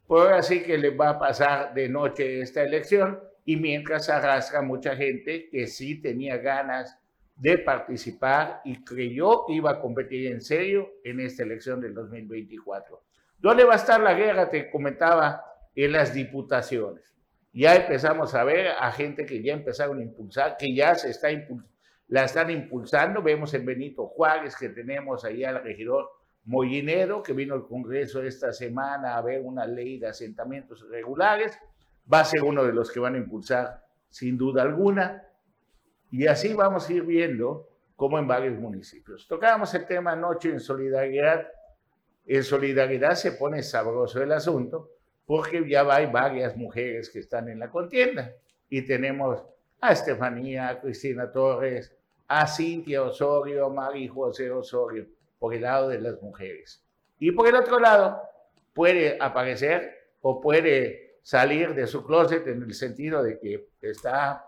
por 0.06 0.22
ahora 0.22 0.42
sí 0.42 0.62
que 0.62 0.78
le 0.78 0.90
va 0.90 1.10
a 1.10 1.18
pasar 1.18 1.74
de 1.74 1.88
noche 1.88 2.40
esta 2.40 2.62
elección 2.62 3.20
y 3.44 3.56
mientras 3.56 4.08
arrastra 4.08 4.62
mucha 4.62 4.96
gente 4.96 5.48
que 5.50 5.66
sí 5.66 6.00
tenía 6.00 6.38
ganas 6.38 6.99
de 7.40 7.56
participar 7.56 8.60
y 8.64 8.84
creyó 8.84 9.46
que 9.46 9.54
iba 9.54 9.70
a 9.70 9.80
competir 9.80 10.30
en 10.30 10.42
serio 10.42 10.90
en 11.02 11.20
esta 11.20 11.42
elección 11.42 11.80
del 11.80 11.94
2024. 11.94 13.02
¿Dónde 13.38 13.64
va 13.64 13.72
a 13.72 13.76
estar 13.76 13.98
la 13.98 14.12
guerra? 14.12 14.50
Te 14.50 14.70
comentaba 14.70 15.42
en 15.74 15.92
las 15.92 16.12
diputaciones. 16.12 17.14
Ya 17.54 17.74
empezamos 17.76 18.34
a 18.34 18.44
ver 18.44 18.68
a 18.78 18.92
gente 18.92 19.24
que 19.24 19.42
ya 19.42 19.54
empezaron 19.54 20.00
a 20.00 20.02
impulsar, 20.02 20.58
que 20.58 20.74
ya 20.74 20.94
se 20.94 21.08
está 21.08 21.28
la 22.08 22.24
están 22.24 22.50
impulsando. 22.50 23.22
Vemos 23.22 23.54
en 23.54 23.64
Benito 23.64 24.06
Juárez 24.08 24.54
que 24.54 24.68
tenemos 24.68 25.24
allá 25.24 25.48
al 25.48 25.62
regidor 25.62 26.10
Mollinero, 26.44 27.22
que 27.22 27.32
vino 27.32 27.54
al 27.54 27.66
Congreso 27.66 28.22
esta 28.22 28.52
semana 28.52 29.16
a 29.16 29.22
ver 29.22 29.40
una 29.40 29.64
ley 29.64 29.98
de 29.98 30.08
asentamientos 30.08 30.86
regulares. 30.90 31.58
Va 32.12 32.20
a 32.20 32.24
ser 32.26 32.42
uno 32.42 32.64
de 32.64 32.74
los 32.74 32.92
que 32.92 33.00
van 33.00 33.14
a 33.14 33.18
impulsar 33.18 33.82
sin 34.10 34.36
duda 34.36 34.60
alguna. 34.60 35.29
Y 36.10 36.26
así 36.26 36.52
vamos 36.54 36.88
a 36.88 36.92
ir 36.92 37.02
viendo 37.02 37.68
cómo 37.96 38.18
en 38.18 38.26
varios 38.26 38.58
municipios. 38.58 39.26
Tocábamos 39.28 39.72
el 39.74 39.86
tema 39.86 40.12
anoche 40.12 40.48
en 40.48 40.60
solidaridad. 40.60 41.46
En 42.26 42.42
solidaridad 42.42 43.14
se 43.14 43.32
pone 43.32 43.62
sabroso 43.62 44.22
el 44.22 44.32
asunto 44.32 44.90
porque 45.26 45.68
ya 45.68 45.82
hay 45.94 46.06
varias 46.06 46.56
mujeres 46.56 47.08
que 47.10 47.20
están 47.20 47.48
en 47.48 47.60
la 47.60 47.70
contienda. 47.70 48.32
Y 48.68 48.82
tenemos 48.82 49.44
a 49.80 49.92
Estefanía, 49.92 50.68
a 50.68 50.80
Cristina 50.80 51.30
Torres, 51.30 51.94
a 52.26 52.46
Cintia 52.46 53.02
Osorio, 53.02 53.66
a 53.66 53.70
Mari 53.70 54.08
José 54.08 54.50
Osorio, 54.50 55.06
por 55.38 55.54
el 55.54 55.62
lado 55.62 55.88
de 55.88 56.00
las 56.00 56.20
mujeres. 56.20 56.84
Y 57.18 57.32
por 57.32 57.46
el 57.46 57.54
otro 57.54 57.78
lado, 57.78 58.20
puede 58.74 59.16
aparecer 59.20 60.08
o 60.20 60.40
puede 60.40 61.18
salir 61.22 61.74
de 61.74 61.86
su 61.86 62.04
closet 62.04 62.46
en 62.46 62.62
el 62.62 62.74
sentido 62.74 63.22
de 63.22 63.38
que 63.38 63.68
está 63.82 64.46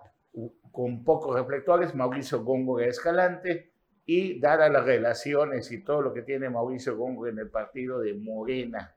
con 0.71 1.05
pocos 1.05 1.35
reflectores, 1.35 1.95
Mauricio 1.95 2.43
Góngora 2.43 2.87
Escalante, 2.87 3.73
y 4.05 4.41
dadas 4.41 4.71
las 4.71 4.85
relaciones 4.85 5.71
y 5.71 5.83
todo 5.83 6.03
lo 6.03 6.13
que 6.13 6.23
tiene 6.23 6.51
Mauricio 6.51 6.97
Góngora 6.97 7.31
en 7.31 7.39
el 7.39 7.51
partido 7.51 8.01
de 8.01 8.15
Morena 8.15 8.95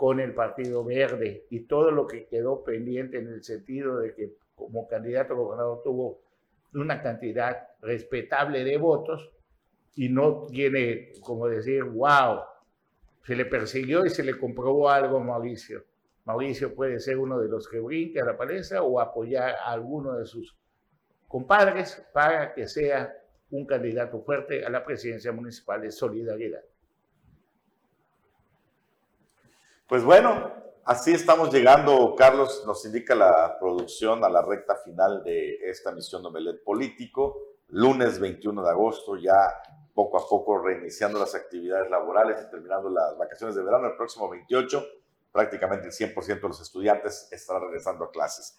con 0.00 0.18
el 0.18 0.32
Partido 0.32 0.82
Verde 0.82 1.44
y 1.50 1.60
todo 1.60 1.90
lo 1.90 2.06
que 2.06 2.24
quedó 2.24 2.64
pendiente 2.64 3.18
en 3.18 3.28
el 3.28 3.44
sentido 3.44 3.98
de 3.98 4.14
que 4.14 4.32
como 4.54 4.88
candidato 4.88 5.34
a 5.34 5.36
gobernador 5.36 5.82
tuvo 5.84 6.22
una 6.72 7.02
cantidad 7.02 7.68
respetable 7.82 8.64
de 8.64 8.78
votos 8.78 9.30
y 9.96 10.08
no 10.08 10.46
tiene 10.46 11.12
como 11.20 11.48
decir, 11.48 11.84
wow, 11.84 12.40
se 13.24 13.36
le 13.36 13.44
persiguió 13.44 14.06
y 14.06 14.10
se 14.10 14.24
le 14.24 14.38
comprobó 14.38 14.88
algo 14.88 15.18
a 15.18 15.24
Mauricio. 15.24 15.84
Mauricio 16.24 16.74
puede 16.74 16.98
ser 17.00 17.18
uno 17.18 17.38
de 17.38 17.48
los 17.48 17.68
que 17.68 17.80
brinque 17.80 18.20
a 18.20 18.24
la 18.24 18.36
palestra 18.36 18.82
o 18.82 19.00
apoyar 19.00 19.56
a 19.56 19.72
alguno 19.72 20.14
de 20.14 20.24
sus 20.24 20.56
compadres 21.30 22.04
para 22.12 22.52
que 22.52 22.66
sea 22.66 23.16
un 23.52 23.64
candidato 23.64 24.20
fuerte 24.20 24.66
a 24.66 24.68
la 24.68 24.84
presidencia 24.84 25.30
municipal 25.30 25.80
de 25.80 25.92
Solidaridad. 25.92 26.62
Pues 29.86 30.02
bueno, 30.02 30.52
así 30.84 31.12
estamos 31.12 31.52
llegando, 31.52 32.16
Carlos, 32.16 32.64
nos 32.66 32.84
indica 32.84 33.14
la 33.14 33.56
producción 33.60 34.24
a 34.24 34.28
la 34.28 34.42
recta 34.42 34.74
final 34.74 35.22
de 35.22 35.54
esta 35.70 35.92
misión 35.92 36.22
de 36.22 36.28
Omelet 36.28 36.64
Político, 36.64 37.54
lunes 37.68 38.18
21 38.18 38.64
de 38.64 38.70
agosto, 38.70 39.16
ya 39.16 39.62
poco 39.94 40.18
a 40.18 40.28
poco 40.28 40.58
reiniciando 40.58 41.20
las 41.20 41.36
actividades 41.36 41.88
laborales 41.88 42.44
y 42.44 42.50
terminando 42.50 42.90
las 42.90 43.16
vacaciones 43.16 43.54
de 43.54 43.62
verano, 43.62 43.86
el 43.86 43.96
próximo 43.96 44.28
28, 44.28 44.84
prácticamente 45.30 45.86
el 45.86 45.92
100% 45.92 46.40
de 46.40 46.48
los 46.48 46.60
estudiantes 46.60 47.28
estará 47.30 47.60
regresando 47.60 48.06
a 48.06 48.10
clases. 48.10 48.58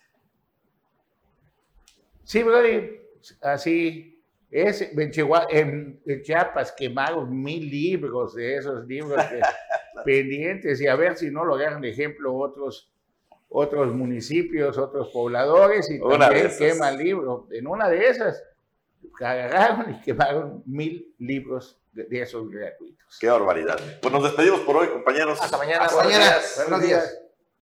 Sí, 2.31 2.43
Brody, 2.43 2.97
así 3.41 4.23
es. 4.49 4.81
En, 4.97 5.11
Chihuahua, 5.11 5.47
en, 5.49 6.01
en 6.05 6.21
Chiapas 6.21 6.71
quemaron 6.71 7.43
mil 7.43 7.69
libros 7.69 8.35
de 8.35 8.55
esos 8.55 8.87
libros 8.87 9.21
pendientes 10.05 10.79
y 10.79 10.87
a 10.87 10.95
ver 10.95 11.17
si 11.17 11.29
no 11.29 11.43
lo 11.43 11.55
agarran 11.55 11.81
de 11.81 11.89
ejemplo 11.89 12.33
otros, 12.33 12.89
otros 13.49 13.93
municipios, 13.93 14.77
otros 14.77 15.09
pobladores 15.09 15.91
y 15.91 15.99
Una 15.99 16.29
también 16.29 16.49
queman 16.57 16.97
libros. 16.97 17.51
En 17.51 17.67
una 17.67 17.89
de 17.89 18.07
esas 18.07 18.41
agarraron 19.19 19.95
y 19.95 19.99
quemaron 19.99 20.63
mil 20.65 21.13
libros 21.19 21.81
de 21.91 22.21
esos 22.21 22.49
gratuitos. 22.49 23.17
Qué 23.19 23.27
barbaridad. 23.27 23.77
Pues 24.01 24.13
nos 24.13 24.23
despedimos 24.23 24.61
por 24.61 24.77
hoy, 24.77 24.87
compañeros. 24.87 25.37
Hasta 25.41 25.57
mañana. 25.57 25.83
Hasta 25.83 25.95
buenos 25.95 26.13
mañana. 26.13 26.31
días. 26.31 26.63
Buenos 26.65 26.81
días. 26.81 27.20